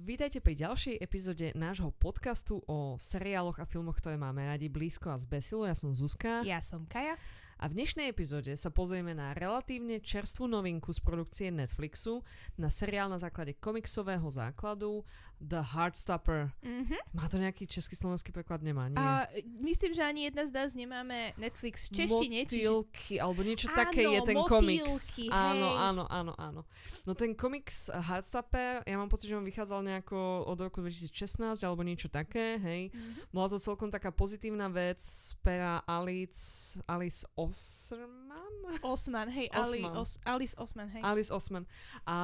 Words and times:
Vítajte 0.00 0.40
pri 0.40 0.56
ďalšej 0.56 0.96
epizóde 0.96 1.52
nášho 1.52 1.92
podcastu 1.92 2.64
o 2.64 2.96
seriáloch 2.96 3.60
a 3.60 3.68
filmoch, 3.68 4.00
ktoré 4.00 4.16
máme 4.16 4.48
radi 4.48 4.72
blízko 4.72 5.12
a 5.12 5.20
zbesilo. 5.20 5.68
Ja 5.68 5.76
som 5.76 5.92
Zuzka. 5.92 6.40
Ja 6.40 6.64
som 6.64 6.88
Kaja. 6.88 7.20
A 7.60 7.68
v 7.68 7.76
dnešnej 7.76 8.08
epizóde 8.08 8.56
sa 8.56 8.72
pozrieme 8.72 9.12
na 9.12 9.36
relatívne 9.36 10.00
čerstvú 10.00 10.48
novinku 10.48 10.96
z 10.96 11.00
produkcie 11.04 11.52
Netflixu, 11.52 12.24
na 12.56 12.72
seriál 12.72 13.12
na 13.12 13.20
základe 13.20 13.52
komiksového 13.60 14.24
základu 14.32 15.04
The 15.36 15.60
Heartstopper. 15.60 16.56
Mm-hmm. 16.64 17.00
Má 17.12 17.28
to 17.28 17.36
nejaký 17.36 17.68
český 17.68 18.00
slovenský 18.00 18.32
preklad? 18.32 18.64
Nemá, 18.64 18.88
nie? 18.88 18.96
A 18.96 19.28
myslím, 19.60 19.92
že 19.92 20.00
ani 20.00 20.32
jedna 20.32 20.48
z 20.48 20.52
nás 20.56 20.70
nemáme 20.72 21.36
Netflix 21.36 21.88
v 21.92 22.04
češtine. 22.04 22.48
Motýlky, 22.48 23.20
alebo 23.20 23.40
niečo 23.44 23.68
Áno, 23.72 23.76
také 23.76 24.08
je 24.08 24.20
ten 24.24 24.36
komiks. 24.40 24.84
motýlky, 24.88 25.24
Áno, 25.28 25.68
hej. 25.68 25.84
áno, 25.84 26.04
áno, 26.08 26.32
áno. 26.40 26.60
No 27.04 27.12
ten 27.12 27.36
komiks 27.36 27.92
Heartstopper, 27.92 28.88
ja 28.88 28.96
mám 28.96 29.12
pocit, 29.12 29.28
že 29.28 29.36
on 29.36 29.44
vychádzal 29.44 29.84
nejako 29.84 30.48
od 30.48 30.58
roku 30.60 30.80
2016 30.80 31.60
alebo 31.60 31.84
niečo 31.84 32.08
také, 32.08 32.56
hej. 32.56 32.88
Mhm. 32.92 33.32
Bola 33.36 33.52
to 33.52 33.60
celkom 33.60 33.92
taká 33.92 34.12
pozitívna 34.12 34.72
vec 34.72 35.04
z 35.04 35.36
pera 35.44 35.84
Alice, 35.84 36.80
Alice 36.88 37.24
Osman? 37.50 38.54
Osman, 38.82 39.28
hej, 39.28 39.50
Ali, 39.50 39.82
Osman. 39.82 39.94
Os, 39.96 40.10
Alice 40.24 40.54
Osman, 40.54 40.88
hej. 40.88 41.02
Alice 41.02 41.30
Osman. 41.30 41.64
A 42.04 42.16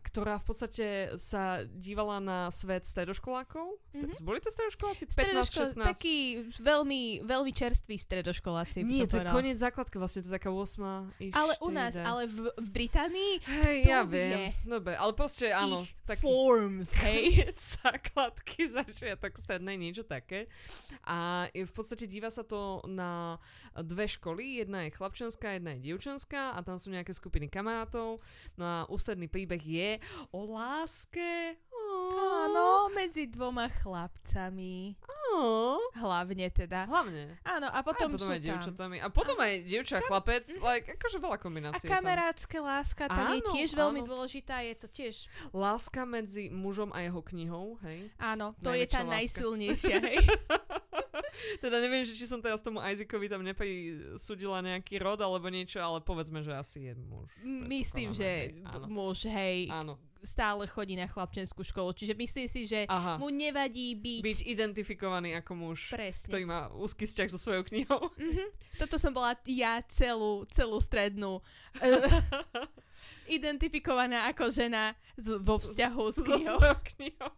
ktorá 0.00 0.38
v 0.38 0.44
podstate 0.44 0.86
sa 1.16 1.42
dívala 1.66 2.18
na 2.18 2.48
svet 2.48 2.86
stredoškolákov. 2.86 3.82
Mhm. 3.92 4.22
Boli 4.22 4.38
to 4.38 4.48
stredoškoláci? 4.48 5.10
15, 5.10 5.12
Stredoško- 5.12 5.60
16? 5.74 5.88
Taký 5.92 6.16
veľmi, 6.56 7.02
veľmi 7.22 7.52
čerstvý 7.52 7.96
stredoškoláci, 7.96 8.82
Nie, 8.82 9.04
to 9.04 9.18
je 9.18 9.26
koniec 9.26 9.58
základky, 9.58 9.96
vlastne 9.96 10.22
to 10.22 10.30
je 10.30 10.34
taká 10.34 10.48
8 10.48 11.10
Ale 11.32 11.52
u 11.58 11.68
nás, 11.68 11.94
ale 11.94 12.26
v, 12.26 12.46
v 12.52 12.68
Británii 12.70 13.32
Hej, 13.42 13.78
ja 13.84 14.02
vie. 14.02 14.26
viem. 14.28 14.40
Dobre, 14.64 14.94
ale 14.94 15.12
proste 15.12 15.50
áno. 15.50 15.82
ich 15.82 15.90
Tak 16.04 16.18
forms, 16.20 16.88
hej. 17.02 17.50
základky, 17.82 18.70
začiatok 18.78 19.36
strednej, 19.38 19.74
niečo 19.74 20.02
také. 20.02 20.46
A 21.02 21.48
v 21.48 21.72
podstate 21.72 22.06
díva 22.06 22.28
sa 22.28 22.42
to 22.42 22.84
na 22.86 23.36
dve 23.74 24.06
školy. 24.06 24.51
Jedna 24.54 24.82
je 24.82 24.92
chlapčenská, 24.92 25.48
jedna 25.52 25.72
je 25.72 25.82
dievčenská 25.82 26.52
a 26.52 26.60
tam 26.60 26.76
sú 26.76 26.88
nejaké 26.88 27.10
skupiny 27.10 27.46
kamarátov. 27.46 28.20
No 28.54 28.64
a 28.64 28.78
ústredný 28.86 29.26
príbeh 29.26 29.58
je 29.58 29.90
o 30.28 30.44
láske. 30.46 31.56
Áno, 32.12 32.90
medzi 32.90 33.26
dvoma 33.26 33.72
chlapcami. 33.72 34.94
Ó, 35.32 35.80
Hlavne 35.94 36.46
teda. 36.48 36.84
Hlavne. 36.84 37.40
Áno, 37.42 37.66
a 37.66 37.80
Potom, 37.80 38.12
potom, 38.12 38.12
a 38.12 38.12
potom 38.12 38.18
sú 38.20 38.30
aj 38.30 38.36
tam. 38.36 38.46
dievčatami. 38.46 38.96
A 38.98 39.06
potom 39.08 39.36
aj 39.38 39.52
dievča 39.62 39.94
a 39.96 40.02
chlapec. 40.02 40.44
Like, 40.52 40.86
akože 40.92 41.18
veľa 41.18 41.32
A 41.32 41.40
kombinácií. 41.40 41.78
je 41.78 41.88
tam. 41.88 41.94
kamarátska 41.94 42.58
láska, 42.58 43.04
tam 43.06 43.26
je 43.30 43.40
Áno, 43.40 43.50
tiež 43.50 43.70
veľmi 43.72 44.00
áno. 44.00 44.08
dôležitá, 44.08 44.60
je 44.62 44.74
to 44.76 44.86
tiež, 44.88 45.14
Láska 45.50 46.04
medzi 46.04 46.48
mužom 46.48 46.90
a 46.90 47.00
jeho 47.00 47.22
knihou, 47.22 47.80
hej. 47.82 48.12
áno, 48.16 48.52
to 48.58 48.70
je 48.70 48.84
Najväčšia 48.84 48.92
tá 48.92 49.00
láska. 49.00 49.14
najsilnejšia, 49.14 49.96
hej. 50.02 50.18
teda 51.58 51.80
neviem, 51.80 52.04
že 52.04 52.12
či 52.12 52.28
som 52.28 52.38
teraz 52.38 52.60
tomu 52.60 52.78
Isaacovi 52.78 53.26
tam 53.26 53.42
neprisudila 53.42 54.60
nejaký 54.60 55.00
rod 55.00 55.18
alebo 55.20 55.48
niečo, 55.48 55.80
ale 55.80 56.00
povedzme, 56.00 56.44
že 56.44 56.52
asi 56.52 56.90
je 56.90 56.94
muž. 56.94 57.30
Myslím, 57.42 58.12
že 58.12 58.26
hej. 58.26 58.48
b- 58.58 58.68
Áno. 58.68 58.86
muž, 58.88 59.24
hej, 59.26 59.68
Áno. 59.68 59.96
Stále 60.22 60.64
chodí 60.64 60.94
na 60.94 61.04
chlapčenskú 61.04 61.60
školu, 61.60 61.92
čiže 61.92 62.14
myslím 62.14 62.46
si, 62.46 62.64
že 62.64 62.86
Aha. 62.86 63.18
mu 63.18 63.26
nevadí 63.26 63.92
byť, 63.92 64.22
Byť 64.22 64.40
identifikovaný 64.46 65.34
ako 65.34 65.52
muž, 65.52 65.90
presne. 65.90 66.26
ktorý 66.26 66.44
má 66.44 66.70
úzky 66.72 67.04
vzťah 67.04 67.28
so 67.28 67.38
svojou 67.38 67.62
knihou. 67.64 68.10
Mhm. 68.14 68.44
Toto 68.78 68.96
som 68.96 69.10
bola 69.10 69.34
ja 69.44 69.82
celú, 69.90 70.46
celú 70.48 70.78
strednú 70.78 71.42
eh, 71.82 72.06
identifikovaná 73.28 74.28
ako 74.28 74.48
žena 74.48 74.94
z, 75.14 75.38
vo 75.38 75.58
vzťahu 75.58 76.02
s 76.06 76.14
so 76.14 76.22
knihou. 76.22 76.58
svojou 76.58 76.78
knihou. 76.94 77.34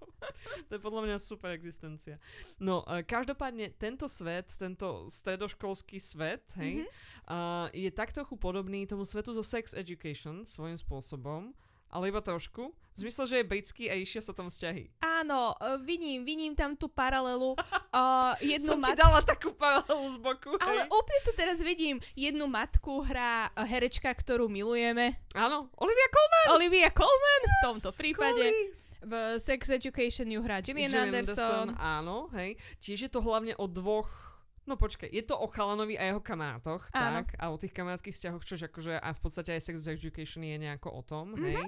to 0.67 0.73
je 0.73 0.81
podľa 0.83 1.03
mňa 1.05 1.17
super 1.19 1.51
existencia. 1.53 2.17
No, 2.59 2.85
e, 2.85 3.01
každopádne 3.03 3.73
tento 3.75 4.05
svet, 4.05 4.49
tento 4.55 5.09
stredoškolský 5.09 5.97
svet, 5.97 6.45
hej, 6.55 6.85
Mhm. 6.85 6.87
uh, 7.27 7.67
je 7.71 7.89
tak 7.91 8.13
trochu 8.13 8.37
podobný 8.37 8.85
tomu 8.85 9.05
svetu 9.05 9.33
zo 9.33 9.43
sex 9.43 9.73
education 9.73 10.45
svojím 10.45 10.77
spôsobom, 10.77 11.53
ale 11.95 12.11
iba 12.11 12.19
trošku. 12.19 12.75
V 12.95 12.99
zmysle, 13.03 13.25
že 13.27 13.37
je 13.43 13.47
britský 13.47 13.85
a 13.91 13.99
išia 13.99 14.23
sa 14.23 14.31
tam 14.31 14.51
vzťahy. 14.51 14.87
Áno, 15.03 15.55
eh, 15.59 15.79
vidím, 15.83 16.23
vidím 16.23 16.55
tam 16.55 16.79
tú 16.79 16.87
paralelu. 16.87 17.59
Uh, 17.91 18.35
jednu 18.55 18.79
Som 18.79 18.83
ti 18.83 18.95
mat- 18.95 18.99
dala 18.99 19.19
takú 19.23 19.51
paralelu 19.55 20.15
z 20.15 20.19
boku. 20.23 20.55
ale 20.63 20.87
hej. 20.87 20.91
úplne 20.91 21.21
to 21.27 21.33
teraz 21.35 21.59
vidím. 21.59 21.99
Jednu 22.15 22.47
matku 22.47 23.03
hrá 23.03 23.51
eh, 23.51 23.67
herečka, 23.67 24.11
ktorú 24.15 24.47
milujeme. 24.47 25.19
Áno, 25.35 25.71
Olivia 25.79 26.09
Colman! 26.11 26.47
Olivia 26.55 26.91
Colman 26.95 27.43
v 27.47 27.57
tomto 27.67 27.91
prípade. 27.95 28.47
Skvelý. 28.47 28.83
V 29.05 29.37
Sex 29.37 29.69
Education 29.69 30.33
ju 30.33 30.41
hrá 30.41 30.65
Gillian, 30.65 30.97
Anderson. 30.97 31.77
Áno, 31.77 32.33
hej. 32.33 32.57
Čiže 32.81 33.07
je 33.07 33.13
to 33.13 33.21
hlavne 33.21 33.53
o 33.61 33.69
dvoch 33.69 34.09
No 34.67 34.77
počkaj, 34.77 35.13
je 35.13 35.21
to 35.23 35.37
o 35.37 35.47
chalanovi 35.47 36.01
a 36.01 36.09
jeho 36.09 36.21
kamarátoch, 36.21 36.89
Áno. 36.93 37.21
tak? 37.21 37.37
A 37.37 37.53
o 37.53 37.61
tých 37.61 37.77
kamarátskych 37.77 38.17
vzťahoch, 38.17 38.45
čož 38.45 38.73
akože 38.73 38.97
a 38.97 39.13
v 39.13 39.21
podstate 39.21 39.53
aj 39.53 39.61
sex 39.61 39.85
education 39.85 40.41
je 40.41 40.57
nejako 40.57 40.89
o 40.89 41.03
tom, 41.05 41.37
Mhm. 41.37 41.45
hej? 41.45 41.61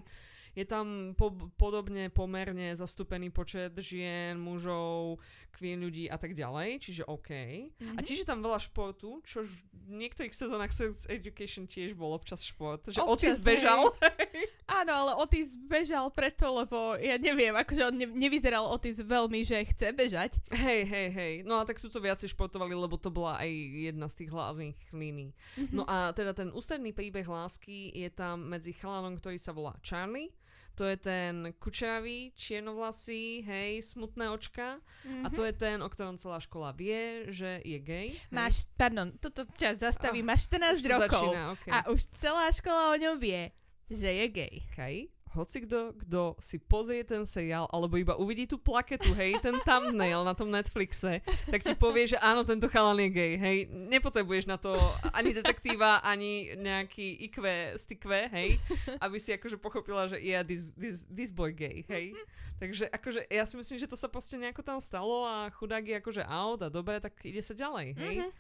Je 0.57 0.65
tam 0.65 0.87
po- 1.13 1.31
podobne 1.53 2.09
pomerne 2.09 2.73
zastúpený 2.73 3.29
počet 3.29 3.77
žien, 3.77 4.35
mužov, 4.35 5.21
queer 5.53 5.77
ľudí 5.77 6.05
a 6.07 6.17
tak 6.17 6.33
ďalej, 6.33 6.81
čiže 6.81 7.03
OK. 7.05 7.31
A 7.79 7.95
Mhm. 7.95 8.01
tiež 8.01 8.19
je 8.19 8.27
tam 8.27 8.41
veľa 8.41 8.57
športu, 8.59 9.21
čo 9.23 9.45
v 9.45 9.53
niektorých 9.95 10.33
sezónach 10.33 10.69
sex 10.71 11.05
education 11.07 11.65
tiež 11.65 11.93
bol 11.93 12.11
občas 12.11 12.41
šport. 12.41 12.83
Že 12.85 13.01
Otis 13.03 13.37
Občas, 13.37 13.37
bežal. 13.39 13.93
Áno, 14.81 14.93
ale 14.93 15.13
Otis 15.15 15.53
bežal 15.55 16.09
preto, 16.11 16.49
lebo 16.51 16.77
ja 16.97 17.17
neviem, 17.17 17.53
akože 17.53 17.83
on 17.85 17.95
ne- 17.95 18.17
nevyzeral 18.19 18.67
Otis 18.67 18.99
veľmi, 18.99 19.41
že 19.43 19.61
chce 19.67 19.93
bežať. 19.93 20.41
Hej, 20.51 20.81
hej, 20.85 21.09
hej. 21.11 21.35
No 21.43 21.57
a 21.57 21.65
tak 21.65 21.79
tu 21.79 21.87
to 21.87 21.99
viacej 21.99 22.29
športovali, 22.29 22.73
lebo 22.73 22.95
to 22.95 23.09
bola 23.09 23.39
aj 23.39 23.51
jedna 23.85 24.07
z 24.07 24.15
tých 24.19 24.31
hlavných 24.31 24.77
línií. 24.91 25.31
No 25.71 25.85
a 25.85 26.11
teda 26.11 26.33
ten 26.33 26.49
ústredný 26.51 26.91
príbeh 26.91 27.25
lásky 27.25 27.93
je 27.95 28.09
tam 28.09 28.47
medzi 28.47 28.73
chalanom, 28.73 29.15
ktorý 29.15 29.37
sa 29.37 29.51
volá 29.51 29.77
Charlie. 29.81 30.33
To 30.77 30.85
je 30.85 30.97
ten 31.01 31.57
kučavý, 31.57 32.37
čiernovlasý, 32.37 33.41
hej, 33.43 33.81
smutné 33.81 34.29
očka. 34.29 34.77
A 35.25 35.33
to 35.33 35.41
je 35.49 35.57
ten, 35.57 35.81
o 35.81 35.89
ktorom 35.89 36.21
celá 36.21 36.37
škola 36.37 36.77
vie, 36.77 37.33
že 37.33 37.65
je 37.65 37.79
gay. 37.81 38.13
hej. 38.13 38.21
Mhm. 38.29 38.37
Máš, 38.37 38.55
pardon, 38.77 39.09
toto 39.17 39.49
čas 39.57 39.81
zastaví, 39.81 40.21
Ah, 40.21 40.37
máš 40.37 40.45
Už 40.45 40.53
14 40.53 40.85
to 40.85 40.89
rokov 40.93 41.25
Začína, 41.33 41.43
okay. 41.57 41.71
a 41.73 41.79
už 41.89 42.01
celá 42.21 42.47
škola 42.53 42.93
o 42.93 42.97
ňom 43.01 43.17
vie, 43.17 43.49
že 43.89 44.09
je 44.13 44.27
gay. 44.29 44.55
Okay. 44.73 45.09
Hoci 45.37 45.69
kto, 45.69 45.93
si 46.41 46.57
pozrie 46.57 47.05
ten 47.05 47.29
seriál, 47.29 47.69
alebo 47.69 48.01
iba 48.01 48.17
uvidí 48.17 48.49
tú 48.49 48.57
plaketu, 48.57 49.13
hej, 49.13 49.37
ten 49.45 49.61
thumbnail 49.61 50.25
na 50.25 50.33
tom 50.33 50.49
Netflixe, 50.49 51.21
tak 51.53 51.61
ti 51.61 51.77
povie, 51.77 52.09
že 52.09 52.17
áno, 52.17 52.41
tento 52.41 52.73
chalan 52.73 52.97
je 53.05 53.11
gay, 53.13 53.33
hej. 53.37 53.59
Nepotrebuješ 53.69 54.49
na 54.49 54.57
to 54.57 54.73
ani 55.13 55.37
detektíva, 55.37 56.01
ani 56.01 56.57
nejaký 56.57 57.29
IQ, 57.29 57.45
stykve, 57.77 58.33
hej, 58.33 58.57
aby 59.05 59.17
si 59.21 59.37
akože 59.37 59.61
pochopila, 59.61 60.09
že 60.09 60.17
yeah, 60.25 60.41
this, 60.41 60.73
this, 60.73 61.05
this 61.13 61.29
boy 61.29 61.53
gay, 61.53 61.85
hej. 61.85 62.17
Takže 62.57 62.89
akože 62.89 63.29
ja 63.29 63.45
si 63.45 63.61
myslím, 63.61 63.77
že 63.77 63.85
to 63.93 64.01
sa 64.01 64.09
proste 64.09 64.41
nejako 64.41 64.65
tam 64.65 64.81
stalo 64.81 65.29
a 65.29 65.53
chudák 65.53 65.85
je 65.85 66.01
akože 66.01 66.25
out 66.25 66.65
a 66.65 66.73
dobre, 66.73 66.97
tak 67.05 67.13
ide 67.21 67.45
sa 67.45 67.53
ďalej, 67.53 67.93
hej. 68.01 68.17
Mhm. 68.25 68.31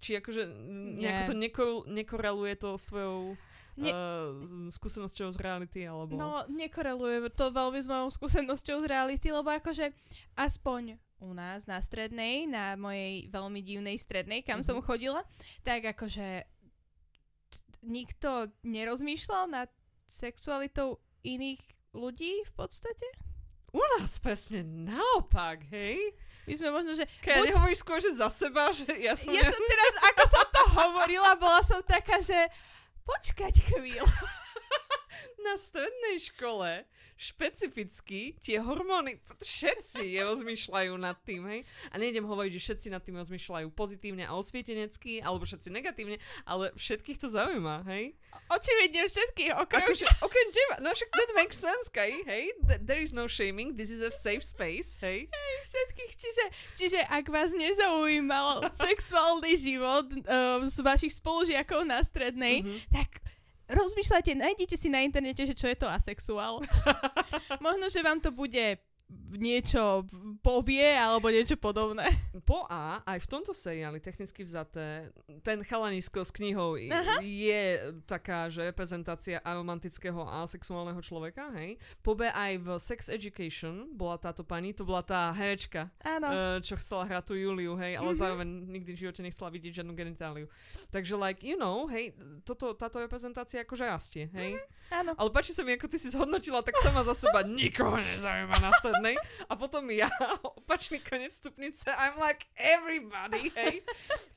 Či 0.00 0.16
akože 0.16 0.42
nejako 0.96 1.22
to 1.28 1.34
neko- 1.36 1.84
nekoreluje 1.84 2.54
to 2.56 2.78
s 2.78 2.88
tvojou 2.88 3.36
Ne- 3.76 3.92
uh, 3.92 4.34
skúsenosťou 4.68 5.30
z 5.30 5.38
reality, 5.38 5.84
alebo... 5.84 6.14
No, 6.14 6.42
nekoreluje 6.46 7.30
to 7.30 7.50
veľmi 7.50 7.78
s 7.78 7.86
mojou 7.86 8.10
skúsenosťou 8.10 8.82
z 8.82 8.86
reality, 8.86 9.30
lebo 9.30 9.46
akože 9.46 9.94
aspoň 10.34 10.96
u 11.20 11.30
nás 11.30 11.68
na 11.68 11.78
strednej, 11.78 12.48
na 12.48 12.74
mojej 12.74 13.28
veľmi 13.28 13.60
divnej 13.60 13.96
strednej, 13.96 14.40
kam 14.40 14.64
som 14.64 14.80
Mhm. 14.80 14.84
chodila, 14.84 15.20
tak 15.62 15.84
akože 15.86 16.48
nikto 17.80 18.48
nerozmýšľal 18.62 19.48
nad 19.48 19.68
sexualitou 20.06 20.98
iných 21.22 21.60
ľudí 21.92 22.44
v 22.44 22.52
podstate. 22.54 23.06
U 23.70 23.80
nás 23.96 24.18
presne 24.18 24.66
naopak, 24.66 25.62
hej? 25.70 25.96
My 26.48 26.58
sme 26.58 26.68
možno, 26.74 26.98
že... 26.98 27.06
Keď 27.22 27.36
Buď- 27.38 27.48
nehovoríš 27.54 27.80
skôr, 27.80 28.02
že 28.02 28.10
za 28.12 28.26
seba, 28.28 28.74
že 28.74 28.88
ja 28.98 29.14
som... 29.14 29.30
Ja 29.30 29.46
som 29.46 29.62
teraz, 29.62 29.94
ako 30.02 30.22
som 30.26 30.46
to 30.50 30.62
hovorila, 30.74 31.30
bola 31.38 31.62
som 31.62 31.78
taká, 31.80 32.18
že 32.18 32.34
počkať 33.10 33.54
chvíľu. 33.66 34.06
Na 35.40 35.54
strednej 35.56 36.20
škole 36.20 36.84
špecificky 37.20 38.32
tie 38.40 38.56
hormóny, 38.56 39.20
všetci 39.40 40.16
rozmýšľajú 40.20 40.92
nad 40.96 41.16
tým, 41.20 41.44
hej? 41.46 41.60
A 41.88 42.00
nejdem 42.00 42.24
hovoriť, 42.24 42.50
že 42.56 42.64
všetci 42.64 42.88
nad 42.88 43.00
tým 43.00 43.16
rozmýšľajú 43.16 43.68
pozitívne 43.70 44.24
a 44.24 44.32
osvietenecky, 44.32 45.20
alebo 45.20 45.44
všetci 45.44 45.68
negatívne, 45.68 46.16
ale 46.44 46.72
všetkých 46.74 47.16
to 47.16 47.28
zaujíma, 47.28 47.84
hej? 47.86 48.16
Očividne 48.48 49.04
všetkých, 49.04 49.52
okrem... 49.52 49.84
Akože, 49.84 50.06
okrem 50.20 50.48
teba, 50.48 50.74
no 50.80 50.90
však 50.90 51.08
that 51.12 51.30
makes 51.36 51.56
sense, 51.56 51.92
Kai, 51.92 52.24
hej? 52.24 52.56
Th- 52.64 52.80
There 52.80 53.00
is 53.00 53.12
no 53.12 53.28
shaming, 53.28 53.76
this 53.76 53.92
is 53.92 54.00
a 54.00 54.08
safe 54.10 54.40
space, 54.40 54.96
hej? 55.00 55.28
všetkých, 55.60 56.12
čiže, 56.16 56.44
čiže 56.74 57.00
ak 57.04 57.28
vás 57.28 57.52
nezaujímal 57.52 58.72
sexuálny 58.72 59.60
život 59.60 60.08
uh, 60.24 60.64
z 60.64 60.78
vašich 60.80 61.12
spolužiakov 61.14 61.84
na 61.84 62.00
strednej, 62.00 62.64
Mhm. 62.64 62.80
tak 62.90 63.20
rozmýšľajte, 63.70 64.34
nájdete 64.34 64.76
si 64.76 64.90
na 64.90 65.00
internete, 65.06 65.46
že 65.46 65.54
čo 65.54 65.70
je 65.70 65.78
to 65.78 65.86
asexuál. 65.86 66.60
Možno, 67.64 67.86
že 67.86 68.02
vám 68.02 68.18
to 68.18 68.34
bude 68.34 68.78
niečo 69.30 70.02
povie 70.40 70.90
alebo 70.90 71.30
niečo 71.30 71.54
podobné. 71.54 72.10
Po 72.42 72.66
A, 72.66 72.98
aj 73.04 73.22
v 73.22 73.30
tomto 73.30 73.52
seriáli, 73.52 73.98
technicky 73.98 74.42
vzaté, 74.42 75.14
ten 75.42 75.62
chalanisko 75.62 76.22
s 76.22 76.30
knihou 76.30 76.74
Aha. 76.90 77.22
je 77.22 77.62
taká, 78.04 78.48
že 78.48 78.64
reprezentácia 78.64 79.38
aromantického 79.40 80.22
a 80.22 80.46
sexuálneho 80.46 80.98
človeka, 80.98 81.50
hej. 81.54 81.78
Po 82.00 82.14
B 82.14 82.26
aj 82.26 82.52
v 82.58 82.68
Sex 82.76 83.00
Education 83.06 83.92
bola 83.92 84.16
táto 84.16 84.42
pani, 84.42 84.72
to 84.72 84.82
bola 84.82 85.02
tá 85.02 85.30
herečka, 85.30 85.90
Áno. 86.02 86.26
eh, 86.26 86.58
čo 86.60 86.74
chcela 86.76 87.06
hrať 87.06 87.24
tú 87.30 87.34
Juliu, 87.34 87.76
hej, 87.76 87.98
ale 87.98 88.14
Mhm. 88.14 88.18
zároveň 88.18 88.48
nikdy 88.66 88.90
v 88.94 89.00
živote 89.06 89.20
nechcela 89.22 89.50
vidieť 89.50 89.82
žiadnu 89.82 89.92
genitáliu. 89.94 90.46
Takže 90.90 91.14
like, 91.14 91.44
you 91.44 91.54
know, 91.54 91.86
hej, 91.86 92.16
toto, 92.42 92.74
táto 92.74 92.98
reprezentácia 92.98 93.62
akože 93.62 93.84
rastie, 93.84 94.24
hej. 94.32 94.58
Áno. 94.90 95.14
Ale 95.14 95.30
páči 95.30 95.54
sa 95.54 95.62
mi, 95.62 95.76
ako 95.76 95.86
ty 95.86 96.02
si 96.02 96.10
zhodnotila 96.10 96.66
tak 96.66 96.74
sama 96.82 97.06
za 97.06 97.14
seba, 97.14 97.46
nikoho 97.46 97.94
nezaujíma 97.94 98.56
na 98.58 98.70
strednej. 98.82 99.14
A 99.48 99.56
potom 99.58 99.86
ja, 99.90 100.08
opačný 100.60 101.00
koniec 101.02 101.36
stupnice, 101.36 101.88
I'm 101.90 102.16
like 102.20 102.46
everybody, 102.56 103.50
hej. 103.54 103.82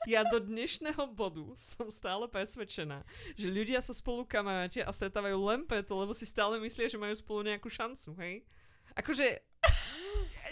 Ja 0.09 0.25
do 0.27 0.41
dnešného 0.41 1.09
bodu 1.13 1.53
som 1.59 1.87
stále 1.93 2.27
presvedčená, 2.27 3.05
že 3.37 3.47
ľudia 3.47 3.79
sa 3.79 3.95
spolu 3.95 4.27
kamarátia 4.27 4.83
a 4.83 4.91
stretávajú 4.95 5.37
len 5.47 5.61
preto, 5.63 5.95
lebo 5.95 6.11
si 6.11 6.27
stále 6.27 6.59
myslia, 6.59 6.91
že 6.91 6.99
majú 6.99 7.13
spolu 7.15 7.47
nejakú 7.47 7.69
šancu, 7.69 8.15
hej. 8.19 8.43
Akože, 8.93 9.41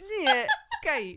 nie, 0.01 0.35
Kaj, 0.81 1.13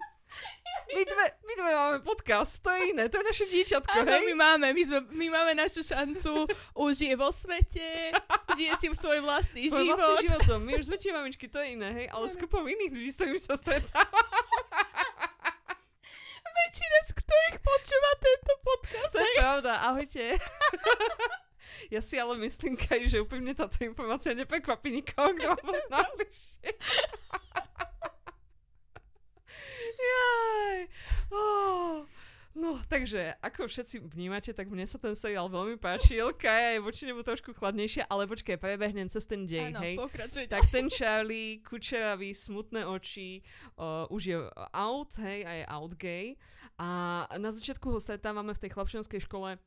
my 0.87 1.03
dve, 1.03 1.27
my 1.41 1.53
dve 1.55 1.71
máme 1.73 1.99
podcast, 2.01 2.61
to 2.61 2.69
je 2.69 2.93
iné, 2.93 3.09
to 3.09 3.17
je 3.17 3.25
naše 3.25 3.47
dieťatko, 3.47 3.99
Áno, 4.01 4.11
hej. 4.11 4.23
my 4.29 4.35
máme, 4.37 4.67
my, 4.71 4.83
sme, 4.85 5.01
my 5.11 5.27
máme 5.33 5.53
našu 5.57 5.81
šancu, 5.81 6.45
už 6.77 6.91
žije 6.95 7.15
vo 7.15 7.31
svete, 7.31 8.13
žije 8.53 8.73
si 8.79 8.87
svoj 8.93 9.23
vlastný 9.23 9.73
svoj 9.73 9.81
život. 9.81 9.97
vlastným 9.97 10.23
životom. 10.29 10.59
My 10.61 10.73
už 10.77 10.85
sme 10.87 10.97
tie 10.99 11.11
mamičky, 11.11 11.47
to 11.49 11.59
je 11.59 11.69
iné, 11.73 11.89
hej, 11.95 12.07
ale 12.09 12.29
s 12.29 12.37
Áno. 12.37 12.43
kopom 12.45 12.63
iných 12.63 12.93
ľudí, 12.93 13.11
s 13.11 13.17
ktorými 13.17 13.41
sa 13.41 13.57
stretávam. 13.57 14.13
Väčšina 16.55 16.99
z 17.05 17.13
ktorých 17.19 17.57
počúva 17.59 18.11
tento 18.17 18.53
podcast. 18.63 19.11
To 19.11 19.19
je 19.19 19.31
pravda, 19.35 19.73
ahojte. 19.83 20.25
Ja 21.91 22.01
si 22.01 22.17
ale 22.17 22.39
myslím, 22.41 22.77
Kaj, 22.77 23.09
že 23.09 23.21
úplne 23.21 23.53
táto 23.53 23.77
informácia 23.85 24.33
neprekvapí 24.33 24.89
nikoho, 24.89 25.33
kto 25.37 25.53
ma 25.53 25.59
pozná 25.59 26.01
bližšie. 26.17 26.71
Jaj. 30.05 30.79
Oh. 31.33 32.05
No, 32.55 32.79
takže, 32.87 33.35
ako 33.43 33.67
všetci 33.67 34.15
vnímate, 34.15 34.55
tak 34.55 34.71
mne 34.71 34.87
sa 34.87 34.95
ten 34.95 35.19
seriál 35.19 35.51
veľmi 35.51 35.75
páčil. 35.75 36.31
Kaj 36.39 36.79
je 36.79 36.85
voči 36.87 37.03
nemu 37.11 37.27
trošku 37.27 37.51
chladnejšia, 37.51 38.06
ale 38.06 38.31
počkaj, 38.31 38.62
prebehnem 38.62 39.11
cez 39.11 39.27
ten 39.27 39.43
dej, 39.43 39.75
Áno, 39.75 39.83
hej. 39.83 39.99
pokračuj. 39.99 40.47
Tak 40.47 40.71
ten 40.71 40.87
Charlie, 40.87 41.59
kučeravý, 41.67 42.31
smutné 42.31 42.87
oči, 42.87 43.43
uh, 43.75 44.06
už 44.06 44.23
je 44.23 44.39
out, 44.71 45.11
hej, 45.19 45.43
a 45.43 45.51
je 45.59 45.65
out 45.67 45.93
gay. 45.99 46.39
A 46.79 47.27
na 47.43 47.50
začiatku 47.50 47.91
ho 47.91 47.99
stretávame 47.99 48.55
v 48.55 48.62
tej 48.62 48.71
chlapčenskej 48.71 49.27
škole 49.27 49.59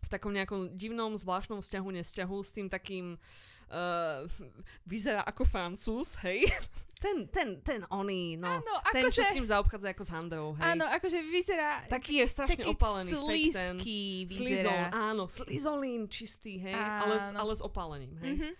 v 0.00 0.08
takom 0.08 0.30
nejakom 0.30 0.78
divnom, 0.78 1.18
zvláštnom 1.18 1.58
vzťahu, 1.66 1.88
nesťahu 1.98 2.36
s 2.46 2.50
tým 2.54 2.70
takým 2.70 3.18
uh, 3.18 3.50
vyzerá 4.90 5.22
ako 5.22 5.42
francúz, 5.46 6.18
hej. 6.22 6.44
Ten, 7.00 7.24
ten, 7.32 7.56
ten 7.64 7.80
oný, 7.88 8.36
no. 8.36 8.60
Áno, 8.60 8.74
ten, 8.92 9.08
čo 9.08 9.24
s 9.24 9.32
akože, 9.32 9.32
ním 9.32 9.48
zaobchádza 9.48 9.88
ako 9.96 10.04
s 10.04 10.10
handou, 10.12 10.52
hej. 10.52 10.76
áno, 10.76 10.84
akože 10.84 11.18
vyzerá 11.32 11.88
Taký 11.88 12.20
je 12.20 12.26
strašne 12.28 12.60
taký 12.60 12.76
opálený, 12.76 13.08
fake 13.08 13.16
ten. 13.16 13.72
slízky 13.80 14.00
Slizol, 14.28 14.44
vyzerá. 14.44 14.84
áno, 14.92 15.24
slizolín 15.24 16.02
čistý, 16.12 16.60
hej, 16.60 16.76
ale 16.76 17.16
s, 17.16 17.32
Áno. 17.32 17.36
ale 17.40 17.52
s 17.56 17.62
opálením, 17.64 18.12
hej. 18.20 18.32
Mhm. 18.36 18.50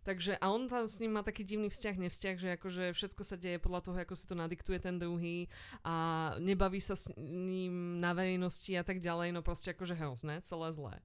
Takže 0.00 0.40
a 0.40 0.48
on 0.48 0.64
tam 0.64 0.88
s 0.88 0.96
ním 0.96 1.12
má 1.12 1.22
taký 1.22 1.44
divný 1.44 1.68
vzťah, 1.68 1.96
nevzťah, 2.00 2.36
že 2.40 2.48
akože 2.56 2.84
všetko 2.96 3.22
sa 3.22 3.36
deje 3.36 3.60
podľa 3.60 3.80
toho, 3.84 3.96
ako 4.00 4.14
si 4.16 4.24
to 4.24 4.32
nadiktuje 4.32 4.80
ten 4.80 4.96
druhý 4.96 5.44
a 5.84 5.94
nebaví 6.40 6.80
sa 6.80 6.96
s 6.96 7.12
ním 7.20 8.00
na 8.00 8.16
verejnosti 8.16 8.72
a 8.80 8.84
tak 8.84 9.04
ďalej, 9.04 9.36
no 9.36 9.44
proste 9.44 9.76
akože 9.76 9.92
hrozné, 10.00 10.40
celé 10.40 10.72
zlé. 10.72 10.96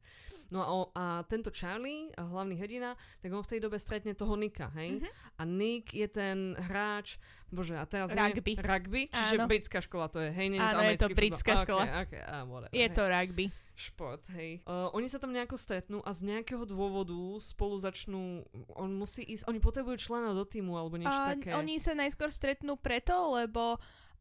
No 0.53 0.61
a, 0.61 0.69
a 0.93 1.05
tento 1.25 1.49
Charlie, 1.49 2.13
hlavný 2.15 2.55
hrdina, 2.55 2.93
tak 3.19 3.33
on 3.33 3.41
v 3.41 3.57
tej 3.57 3.59
dobe 3.65 3.81
stretne 3.81 4.13
toho 4.13 4.37
Nika, 4.37 4.69
hej? 4.77 5.01
Mhm. 5.01 5.09
A 5.35 5.41
Nick 5.43 5.91
je 5.91 6.07
ten 6.07 6.53
hráč, 6.55 7.17
bože, 7.49 7.75
a 7.75 7.83
teraz... 7.89 8.13
Rugby. 8.13 8.53
Nie, 8.55 8.63
rugby, 8.63 9.01
čiže 9.09 9.35
Áno. 9.41 9.49
britská 9.49 9.79
škola 9.81 10.07
to 10.07 10.21
je, 10.21 10.29
hej? 10.31 10.47
Nie 10.53 10.59
Áno, 10.61 10.85
je 10.85 11.01
to 11.01 11.09
britská 11.11 11.67
škola. 11.67 11.83
Okay, 11.83 12.21
okay, 12.21 12.21
ah, 12.23 12.45
whatever, 12.45 12.71
Je 12.71 12.87
hej 12.87 12.93
to 12.93 13.03
rugby. 13.03 13.45
Šport, 13.75 14.23
hej. 14.33 14.63
Uh, 14.63 14.87
oni 14.95 15.11
sa 15.11 15.19
tam 15.19 15.35
nejako 15.35 15.59
stretnú 15.59 15.99
a 16.01 16.11
z 16.15 16.23
nejakého 16.23 16.63
dôvodu 16.63 17.15
spolu 17.43 17.75
začnú, 17.77 18.47
on 18.73 18.89
musí 18.95 19.21
ísť, 19.21 19.45
oni 19.51 19.59
potrebujú 19.59 19.99
člena 19.99 20.31
do 20.31 20.47
týmu 20.47 20.79
alebo 20.79 20.95
niečo 20.95 21.11
A 21.11 21.35
také. 21.35 21.53
oni 21.53 21.77
sa 21.77 21.91
najskôr 21.93 22.31
stretnú 22.31 22.79
preto, 22.79 23.13
lebo 23.35 23.77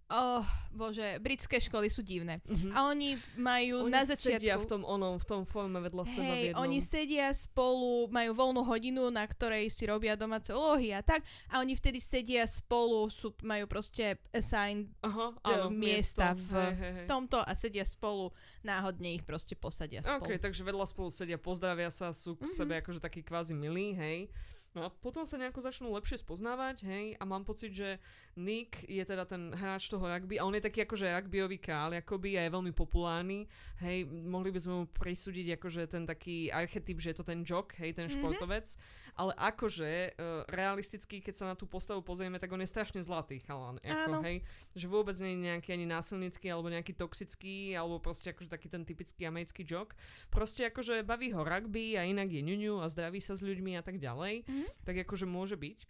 oh, 0.06 0.44
bože, 0.70 1.16
britské 1.18 1.58
školy 1.58 1.88
sú 1.88 2.00
divné. 2.00 2.38
Mhm. 2.44 2.70
A 2.70 2.88
oni 2.88 3.16
majú 3.34 3.88
oni 3.88 3.92
na 3.92 4.02
začiatku... 4.04 4.36
sedia 4.38 4.54
v 4.56 4.66
tom 4.66 4.82
onom, 4.82 5.16
v 5.16 5.26
tom 5.26 5.42
forme 5.44 5.80
vedľa 5.80 6.04
seba 6.06 6.22
v 6.22 6.28
Hej, 6.28 6.44
jednom. 6.50 6.60
oni 6.60 6.78
sedia 6.80 7.26
spolu, 7.30 7.92
majú 8.08 8.30
voľnú 8.32 8.62
hodinu, 8.62 9.08
na 9.08 9.24
ktorej 9.24 9.68
si 9.68 9.84
robia 9.84 10.14
domáce 10.14 10.50
úlohy 10.50 10.92
a 10.92 11.00
tak. 11.00 11.22
A 11.48 11.58
oni 11.58 11.72
vtedy 11.72 11.98
sedia 11.98 12.44
spolu, 12.44 13.08
sú, 13.08 13.32
majú 13.40 13.64
proste 13.66 14.20
assigned 14.30 14.90
Aha, 15.00 15.32
e, 15.40 15.48
áno, 15.56 15.68
miesta 15.70 16.34
miesto. 16.34 16.46
v 16.46 16.52
hej, 16.52 16.74
hej, 16.74 16.92
hej. 17.00 17.06
tomto 17.06 17.38
a 17.38 17.52
sedia 17.54 17.84
spolu. 17.84 18.30
Náhodne 18.60 19.14
ich 19.14 19.24
proste 19.24 19.54
posadia 19.54 20.04
spolu. 20.04 20.20
OK, 20.20 20.36
takže 20.38 20.62
vedľa 20.62 20.86
spolu 20.86 21.08
sedia, 21.08 21.36
pozdravia 21.36 21.88
sa, 21.88 22.10
sú 22.10 22.34
k 22.34 22.44
Mhm. 22.44 22.52
sebe 22.52 22.72
akože 22.78 23.00
takí 23.00 23.20
kvázi 23.20 23.52
milí, 23.52 23.92
hej. 23.94 24.28
No 24.74 24.82
a 24.82 24.90
potom 24.90 25.22
sa 25.22 25.38
nejako 25.38 25.62
začnú 25.62 25.94
lepšie 25.94 26.18
spoznávať, 26.18 26.82
hej, 26.82 27.14
a 27.14 27.22
mám 27.22 27.46
pocit, 27.46 27.70
že 27.70 28.02
Nick 28.34 28.82
je 28.90 29.06
teda 29.06 29.22
ten 29.22 29.54
hráč 29.54 29.86
toho 29.86 30.02
rugby 30.02 30.34
a 30.34 30.42
on 30.42 30.50
je 30.50 30.66
taký 30.66 30.82
akože 30.82 31.06
rugbyový 31.14 31.62
král, 31.62 31.94
akoby 31.94 32.34
a 32.34 32.42
je 32.42 32.50
veľmi 32.50 32.74
populárny, 32.74 33.46
hej, 33.78 34.02
mohli 34.10 34.50
by 34.50 34.58
sme 34.58 34.74
mu 34.82 34.84
prisúdiť 34.90 35.54
akože 35.54 35.86
ten 35.86 36.02
taký 36.02 36.50
archetyp, 36.50 36.98
že 36.98 37.14
je 37.14 37.18
to 37.18 37.24
ten 37.24 37.46
jock, 37.46 37.70
hej, 37.78 37.94
ten 37.94 38.10
Mhm. 38.10 38.18
športovec, 38.18 38.66
ale 39.14 39.32
akože 39.34 39.90
uh, 40.12 40.42
realisticky, 40.50 41.22
keď 41.22 41.34
sa 41.38 41.44
na 41.46 41.54
tú 41.54 41.64
postavu 41.64 42.02
pozrieme, 42.02 42.38
tak 42.38 42.50
on 42.50 42.58
je 42.58 42.66
strašne 42.66 42.98
zlatý 42.98 43.38
chalan, 43.42 43.78
ako, 43.80 44.22
hej, 44.22 44.42
že 44.74 44.86
vôbec 44.86 45.14
nie 45.22 45.38
je 45.38 45.44
nejaký 45.54 45.70
ani 45.72 45.86
násilnický, 45.86 46.50
alebo 46.50 46.66
nejaký 46.68 46.92
toxický, 46.92 47.72
alebo 47.72 48.02
proste 48.02 48.34
akože 48.34 48.50
taký 48.50 48.66
ten 48.66 48.82
typický 48.82 49.22
americký 49.24 49.62
jock, 49.62 49.94
proste 50.28 50.66
akože 50.66 51.06
baví 51.06 51.30
ho 51.30 51.46
rugby 51.46 51.94
a 51.94 52.02
inak 52.02 52.26
je 52.28 52.42
ňuňu 52.42 52.82
a 52.82 52.90
zdraví 52.90 53.22
sa 53.22 53.38
s 53.38 53.42
ľuďmi 53.42 53.78
a 53.78 53.82
tak 53.82 54.02
ďalej, 54.02 54.44
Mhm. 54.50 54.64
tak 54.82 54.96
akože 55.06 55.24
môže 55.24 55.54
byť. 55.54 55.86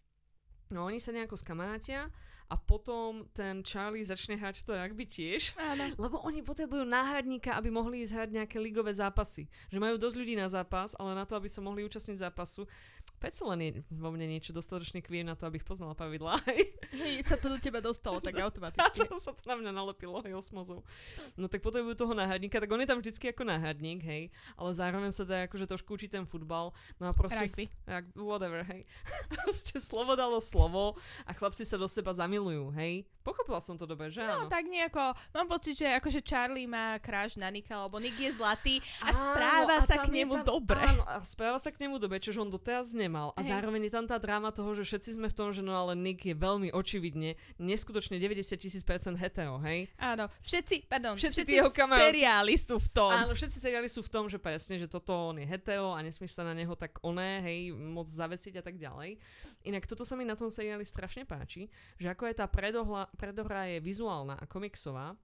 No 0.73 0.89
oni 0.89 0.97
sa 0.99 1.13
nejako 1.13 1.37
skamarátia 1.37 2.09
a 2.49 2.57
potom 2.57 3.29
ten 3.37 3.61
Charlie 3.63 4.05
začne 4.05 4.37
hrať 4.37 4.65
to 4.65 4.73
rugby 4.73 5.05
tiež, 5.05 5.53
Áno. 5.61 5.93
lebo 5.97 6.21
oni 6.25 6.41
potrebujú 6.41 6.89
náhradníka, 6.89 7.53
aby 7.53 7.69
mohli 7.69 8.01
ísť 8.01 8.13
hrať 8.17 8.31
nejaké 8.33 8.57
ligové 8.59 8.91
zápasy. 8.93 9.45
Že 9.69 9.79
majú 9.81 9.97
dosť 10.01 10.17
ľudí 10.17 10.35
na 10.35 10.49
zápas, 10.49 10.97
ale 10.97 11.13
na 11.13 11.29
to, 11.29 11.37
aby 11.37 11.53
sa 11.53 11.61
mohli 11.61 11.85
účastniť 11.85 12.17
zápasu, 12.17 12.65
predsa 13.25 13.49
len 13.49 13.61
je 13.63 13.71
vo 13.89 14.13
mne 14.13 14.29
niečo 14.29 14.53
dostatočne 14.53 15.01
queer 15.01 15.25
na 15.25 15.33
to, 15.33 15.49
aby 15.49 15.57
ich 15.57 15.65
poznala 15.65 15.97
pravidlá. 15.97 16.45
Hej, 16.93 17.25
sa 17.25 17.41
to 17.41 17.49
do 17.49 17.57
teba 17.57 17.81
dostalo 17.81 18.21
tak 18.21 18.37
automaticky. 18.45 19.01
Áno, 19.01 19.17
sa 19.17 19.33
to 19.33 19.41
na 19.49 19.57
mňa 19.57 19.73
nalepilo, 19.73 20.21
hej, 20.21 20.37
osmozou. 20.37 20.85
No 21.35 21.49
tak 21.49 21.65
potrebujú 21.65 21.97
toho 21.97 22.13
náhradníka, 22.13 22.61
tak 22.61 22.69
on 22.69 22.85
je 22.85 22.87
tam 22.87 23.01
vždycky 23.01 23.33
ako 23.33 23.49
náhradník, 23.49 24.05
hej, 24.05 24.29
ale 24.55 24.71
zároveň 24.71 25.09
sa 25.09 25.25
dá 25.25 25.49
akože 25.49 25.65
trošku 25.65 25.97
učí 25.97 26.07
ten 26.07 26.29
futbal, 26.29 26.77
no 27.01 27.09
a 27.09 27.17
proste... 27.17 27.41
Rugby. 27.41 27.65
S, 27.65 27.73
jak, 27.89 28.05
whatever, 28.13 28.61
hej. 28.63 28.85
proste 29.33 29.81
slovo 29.81 30.13
dalo 30.13 30.45
slovo 30.45 31.01
a 31.25 31.33
chlapci 31.33 31.65
sa 31.65 31.81
do 31.81 31.89
seba 31.89 32.13
zamilujú, 32.13 32.77
hej. 32.77 33.09
Pochopila 33.25 33.57
som 33.57 33.81
to 33.81 33.89
dobre, 33.89 34.13
že 34.13 34.21
No 34.21 34.45
áno? 34.45 34.53
tak 34.53 34.69
nejako, 34.69 35.01
mám 35.33 35.49
pocit, 35.49 35.81
že 35.81 35.89
akože 35.97 36.21
Charlie 36.21 36.69
má 36.69 37.01
kráž 37.01 37.41
na 37.41 37.49
Nika, 37.49 37.73
lebo 37.81 37.97
Nick 37.97 38.21
je 38.21 38.37
zlatý 38.37 38.85
a 39.01 39.09
Áno, 39.09 39.17
správa 39.17 39.75
a 39.81 39.87
sa 39.89 39.97
k 39.97 40.13
nemu 40.13 40.45
tam- 40.45 40.61
dobre. 40.61 40.77
Áno, 40.77 41.01
a 41.09 41.25
správa 41.25 41.57
sa 41.57 41.73
k 41.73 41.81
nemu 41.81 41.97
dobre, 41.97 42.21
čož 42.21 42.37
on 42.37 42.53
doteraz 42.53 42.93
nemal. 43.15 43.31
A 43.39 43.47
Hej. 43.47 43.55
zároveň 43.55 43.87
je 43.87 43.93
tam 43.95 44.07
tá 44.11 44.19
dráma 44.19 44.51
toho, 44.51 44.75
že 44.75 44.83
všetci 44.83 45.15
sme 45.15 45.31
v 45.31 45.37
tom, 45.39 45.55
že 45.55 45.63
no 45.63 45.71
ale 45.71 45.95
Nick 45.95 46.27
je 46.27 46.35
veľmi 46.35 46.75
očividne, 46.75 47.39
neskutočne 47.63 48.19
90 48.19 48.59
tisíc 48.59 48.83
percent 48.83 49.15
hetero, 49.15 49.63
hej. 49.63 49.87
Áno, 50.03 50.27
všetci, 50.43 50.91
pardon, 50.91 51.15
Všetci 51.15 51.47
všetci, 51.47 51.55
jeho 51.55 51.71
v 51.71 51.79
kamaráti- 51.79 52.11
seriáli 52.11 52.55
sú 52.59 52.83
v 52.83 52.89
tom. 52.91 53.11
Áno, 53.15 53.31
všetci 53.39 53.59
seriály 53.63 53.87
sú 53.87 54.03
v 54.03 54.11
tom, 54.11 54.27
že 54.27 54.43
presne, 54.43 54.83
že 54.83 54.91
toto 54.91 55.15
on 55.31 55.39
je 55.39 55.47
hetero 55.47 55.95
a 55.95 56.03
nesmieš 56.03 56.35
sa 56.35 56.43
na 56.43 56.59
neho 56.59 56.75
tak 56.75 56.99
oné, 57.07 57.39
hej, 57.47 57.71
moc 57.71 58.11
zavesiť 58.11 58.59
a 58.59 58.63
tak 58.67 58.75
ďalej. 58.83 59.23
Inak 59.63 59.87
toto 59.87 60.03
sa 60.03 60.19
mi 60.19 60.27
na 60.27 60.35
tom 60.35 60.51
seriáli 60.51 60.83
strašne 60.83 61.23
páči, 61.23 61.71
že 61.95 62.11
ako 62.11 62.27
je 62.27 62.35
tá 62.35 62.51
predohla, 62.51 63.07
predohra 63.15 63.71
je 63.71 63.79
vizuálna 63.79 64.35
a 64.35 64.45
komiksová, 64.51 65.15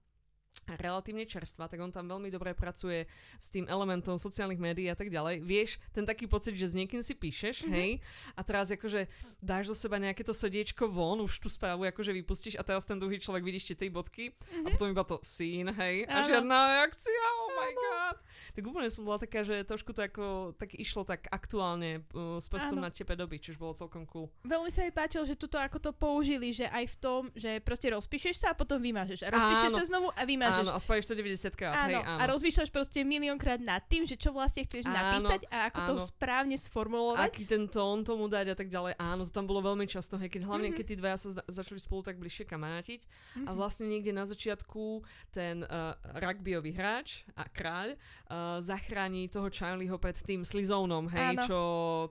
relatívne 0.77 1.27
čerstvá, 1.27 1.67
tak 1.67 1.81
on 1.81 1.91
tam 1.91 2.07
veľmi 2.07 2.31
dobre 2.31 2.53
pracuje 2.55 3.09
s 3.39 3.47
tým 3.51 3.67
elementom 3.67 4.15
sociálnych 4.15 4.61
médií 4.61 4.87
a 4.87 4.95
tak 4.95 5.11
ďalej. 5.11 5.43
Vieš, 5.43 5.81
ten 5.91 6.05
taký 6.07 6.29
pocit, 6.29 6.55
že 6.55 6.71
s 6.71 6.77
niekým 6.77 7.01
si 7.03 7.17
píšeš, 7.17 7.65
mm-hmm. 7.65 7.73
hej, 7.75 7.89
a 8.37 8.41
teraz 8.45 8.71
akože 8.71 9.09
dáš 9.41 9.73
zo 9.73 9.75
seba 9.75 9.97
nejaké 9.99 10.23
to 10.23 10.31
srdiečko 10.31 10.87
von, 10.87 11.23
už 11.23 11.41
tú 11.41 11.49
správu 11.51 11.87
akože 11.89 12.15
vypustíš 12.15 12.55
a 12.59 12.63
teraz 12.63 12.85
ten 12.87 12.99
druhý 12.99 13.17
človek 13.19 13.43
vidíš 13.43 13.73
tie 13.73 13.75
tri 13.75 13.89
bodky 13.89 14.31
mm-hmm. 14.31 14.65
a 14.65 14.67
potom 14.75 14.87
iba 14.91 15.03
to 15.03 15.17
sín, 15.25 15.67
hej, 15.71 16.05
a 16.07 16.23
žiadna 16.23 16.57
reakcia, 16.79 17.25
oh 17.41 17.49
my 17.57 17.71
god. 17.75 18.17
Tak 18.51 18.63
úplne 18.67 18.89
som 18.91 19.07
bola 19.07 19.19
taká, 19.21 19.47
že 19.47 19.63
trošku 19.63 19.95
to 19.95 20.03
ako, 20.03 20.55
tak 20.59 20.75
išlo 20.75 21.07
tak 21.07 21.27
aktuálne 21.31 22.03
uh, 22.11 22.35
s 22.35 22.51
prstom 22.51 22.83
na 22.83 22.91
tepe 22.91 23.15
doby, 23.15 23.39
čiže 23.39 23.55
bolo 23.55 23.75
celkom 23.75 24.03
cool. 24.09 24.27
Veľmi 24.43 24.67
sa 24.67 24.83
mi 24.83 24.91
páčilo, 24.91 25.23
že 25.23 25.39
tuto 25.39 25.55
ako 25.55 25.79
to 25.79 25.91
použili, 25.95 26.51
že 26.51 26.67
aj 26.67 26.85
v 26.91 26.95
tom, 26.99 27.21
že 27.31 27.63
proste 27.63 27.87
rozpíšeš 27.91 28.43
sa 28.43 28.47
a 28.51 28.55
potom 28.57 28.83
vymažeš. 28.83 29.23
A 29.23 29.31
rozpíšeš 29.31 29.71
áno. 29.71 29.77
sa 29.79 29.83
znovu 29.87 30.07
a 30.11 30.21
vymažeš 30.27 30.40
Áno, 30.49 30.71
a 30.73 30.79
spravíš 30.81 31.05
to 31.05 31.13
90 31.13 31.53
krát. 31.53 31.75
Áno, 31.75 32.01
hej, 32.01 32.03
áno. 32.03 32.19
a 32.19 32.23
rozmýšľaš 32.33 32.69
proste 32.73 33.05
miliónkrát 33.05 33.61
nad 33.61 33.85
tým, 33.85 34.09
že 34.09 34.17
čo 34.17 34.33
vlastne 34.33 34.65
chceš 34.65 34.89
áno, 34.89 34.95
napísať 34.95 35.45
a 35.53 35.69
ako 35.69 35.79
áno. 35.79 35.87
to 35.87 35.95
správne 36.09 36.57
sformulovať. 36.57 37.27
Aký 37.29 37.43
ten 37.45 37.69
tón 37.69 38.01
tomu 38.01 38.25
dať 38.25 38.53
a 38.53 38.55
tak 38.57 38.73
ďalej. 38.73 38.97
Áno, 38.97 39.27
to 39.27 39.31
tam 39.31 39.45
bolo 39.45 39.61
veľmi 39.61 39.85
často, 39.85 40.17
hej, 40.17 40.31
keď, 40.31 40.49
hlavne 40.49 40.73
mm-hmm. 40.73 40.77
keď 40.81 40.85
tí 40.89 40.95
dvaja 40.97 41.17
sa 41.21 41.29
začali 41.45 41.77
spolu 41.77 42.01
tak 42.01 42.17
bližšie 42.17 42.49
kamarátiť 42.49 43.01
mm-hmm. 43.05 43.45
a 43.45 43.51
mhm. 43.51 43.57
vlastne 43.57 43.85
niekde 43.85 44.11
na 44.15 44.25
začiatku 44.25 45.05
ten 45.29 45.61
uh, 45.65 45.93
rugbyový 46.17 46.73
hráč 46.73 47.27
a 47.37 47.45
kráľ 47.45 47.95
uh, 47.95 48.57
zachráni 48.63 49.29
toho 49.29 49.51
Charlieho 49.51 49.99
pred 50.01 50.17
tým 50.17 50.41
slizónom, 50.47 51.11
hej, 51.11 51.37
áno. 51.37 51.43
čo 51.45 51.59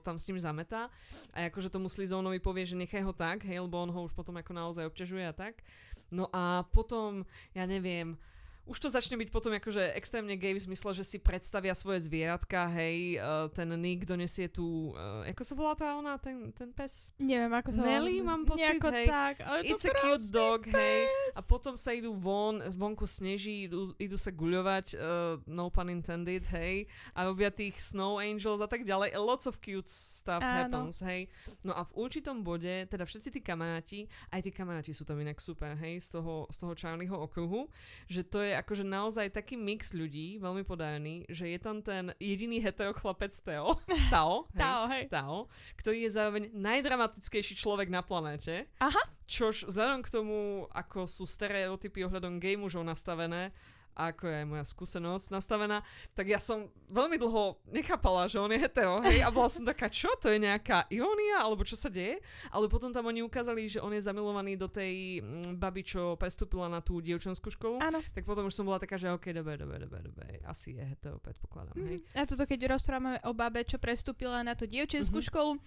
tam 0.05 0.15
s 0.15 0.25
ním 0.29 0.39
zametá. 0.39 0.87
A 1.35 1.47
akože 1.51 1.71
tomu 1.71 1.91
slizónovi 1.91 2.39
povie, 2.39 2.67
že 2.67 2.79
nechaj 2.79 3.03
ho 3.03 3.13
tak, 3.15 3.43
hej, 3.47 3.59
lebo 3.63 3.79
on 3.81 3.89
ho 3.91 3.99
už 4.05 4.13
potom 4.13 4.35
ako 4.37 4.51
naozaj 4.53 4.87
obťažuje 4.87 5.25
a 5.27 5.33
tak. 5.33 5.63
No 6.11 6.27
a 6.35 6.67
potom, 6.75 7.23
ja 7.55 7.63
neviem, 7.63 8.19
už 8.69 8.77
to 8.77 8.87
začne 8.93 9.17
byť 9.17 9.29
potom 9.33 9.51
akože 9.57 9.97
extrémne 9.97 10.37
gay 10.37 10.53
v 10.53 10.61
zmysle, 10.61 10.93
že 10.93 11.01
si 11.01 11.17
predstavia 11.17 11.73
svoje 11.73 12.05
zvieratka, 12.05 12.69
hej, 12.69 13.17
uh, 13.17 13.49
ten 13.49 13.67
Nick 13.81 14.05
donesie 14.05 14.45
tu, 14.47 14.93
uh, 14.93 15.25
ako 15.25 15.41
sa 15.41 15.53
volá 15.57 15.73
tá 15.73 15.97
ona, 15.97 16.21
ten, 16.21 16.53
ten 16.53 16.69
pes? 16.69 17.09
Neviem, 17.17 17.49
ako 17.57 17.69
sa 17.73 17.81
Nelly, 17.81 18.21
mám 18.21 18.45
pocit, 18.45 18.77
Nejako 18.77 18.89
hej. 18.93 19.07
tak, 19.09 19.35
ale 19.41 19.57
It's 19.65 19.81
a 19.81 19.93
cute 19.97 20.27
dog, 20.29 20.69
pes. 20.69 20.77
hej. 20.77 21.01
A 21.33 21.41
potom 21.41 21.73
sa 21.73 21.89
idú 21.89 22.13
von, 22.13 22.61
vonku 22.77 23.09
sneží, 23.09 23.65
idú, 23.65 23.97
idú 23.97 24.21
sa 24.21 24.29
guľovať, 24.29 24.85
uh, 24.93 25.41
no 25.49 25.73
pun 25.73 25.89
intended, 25.89 26.45
hej. 26.53 26.85
A 27.17 27.25
robia 27.25 27.49
tých 27.49 27.81
snow 27.81 28.21
angels 28.21 28.61
a 28.61 28.69
tak 28.69 28.85
ďalej. 28.85 29.17
Lots 29.17 29.49
of 29.49 29.57
cute 29.57 29.89
stuff 29.89 30.45
Áno. 30.45 30.53
happens, 30.53 31.01
hej. 31.01 31.25
No 31.65 31.73
a 31.73 31.81
v 31.81 31.91
určitom 31.97 32.45
bode, 32.45 32.85
teda 32.85 33.09
všetci 33.09 33.33
tí 33.33 33.39
kamaráti, 33.41 34.05
aj 34.29 34.45
tí 34.45 34.51
kamaráti 34.53 34.93
sú 34.93 35.01
tam 35.01 35.17
inak 35.17 35.41
super, 35.41 35.73
hej, 35.81 35.97
z 36.05 36.21
toho, 36.21 36.45
z 36.53 36.57
toho 36.61 36.73
Charlieho 36.77 37.17
okruhu, 37.17 37.65
že 38.05 38.21
to 38.21 38.39
je 38.45 38.50
je 38.51 38.59
akože 38.59 38.83
naozaj 38.83 39.31
taký 39.31 39.55
mix 39.55 39.95
ľudí, 39.95 40.37
veľmi 40.43 40.67
podaný, 40.67 41.23
že 41.31 41.47
je 41.47 41.59
tam 41.59 41.79
ten 41.79 42.11
jediný 42.19 42.59
hetero 42.59 42.91
chlapec 42.91 43.31
Teo, 43.39 43.79
Tao, 44.13 44.45
hej, 44.51 44.59
Tao, 44.59 44.83
hej. 44.91 45.03
Tao, 45.07 45.37
ktorý 45.79 45.97
je 46.05 46.11
zároveň 46.11 46.43
najdramatickejší 46.51 47.55
človek 47.55 47.87
na 47.87 48.03
planéte. 48.03 48.67
Aha. 48.83 48.99
Čož 49.31 49.71
vzhľadom 49.71 50.03
k 50.03 50.11
tomu, 50.11 50.67
ako 50.75 51.07
sú 51.07 51.23
stereotypy 51.23 52.03
ohľadom 52.03 52.43
gay 52.43 52.59
mužov 52.59 52.83
nastavené, 52.83 53.55
a 53.95 54.11
ako 54.11 54.23
je 54.25 54.41
moja 54.43 54.63
skúsenosť 54.63 55.29
nastavená, 55.29 55.83
tak 56.13 56.27
ja 56.27 56.39
som 56.39 56.65
veľmi 56.87 57.15
dlho 57.15 57.59
nechápala, 57.69 58.27
že 58.27 58.37
on 58.37 58.49
je 58.49 58.59
hetero, 58.59 58.99
hej, 59.03 59.21
a 59.21 59.29
bola 59.29 59.47
som 59.47 59.63
taká, 59.63 59.87
čo, 59.87 60.07
to 60.17 60.27
je 60.27 60.37
nejaká 60.37 60.87
iónia, 60.87 61.39
alebo 61.39 61.63
čo 61.63 61.75
sa 61.75 61.87
deje, 61.87 62.19
ale 62.49 62.65
potom 62.67 62.89
tam 62.89 63.05
oni 63.05 63.21
ukázali, 63.21 63.67
že 63.67 63.79
on 63.79 63.91
je 63.91 64.01
zamilovaný 64.01 64.55
do 64.55 64.67
tej 64.67 65.19
mm, 65.19 65.55
baby, 65.55 65.83
čo 65.83 66.15
prestúpila 66.15 66.67
na 66.67 66.79
tú 66.79 66.99
dievčenskú 66.99 67.51
školu, 67.51 67.79
Áno. 67.79 67.99
tak 68.11 68.23
potom 68.23 68.47
už 68.47 68.55
som 68.55 68.63
bola 68.63 68.79
taká, 68.79 68.95
že 68.95 69.07
ok, 69.07 69.31
dobre, 69.33 69.55
dobre, 69.55 69.77
dobre, 69.79 69.99
dobre, 70.03 70.25
asi 70.43 70.75
je 70.75 70.83
hetero, 70.83 71.19
predpokladám, 71.19 71.75
hej. 71.77 71.99
Mm. 72.01 72.15
A 72.15 72.25
toto, 72.25 72.43
keď 72.43 72.59
rozprávame 72.71 73.19
o 73.23 73.31
babe, 73.31 73.63
čo 73.63 73.77
prestúpila 73.77 74.41
na 74.41 74.55
tú 74.55 74.65
dievčenskú 74.65 75.19
Mhm. 75.19 75.27
školu, 75.27 75.51
uh, 75.53 75.59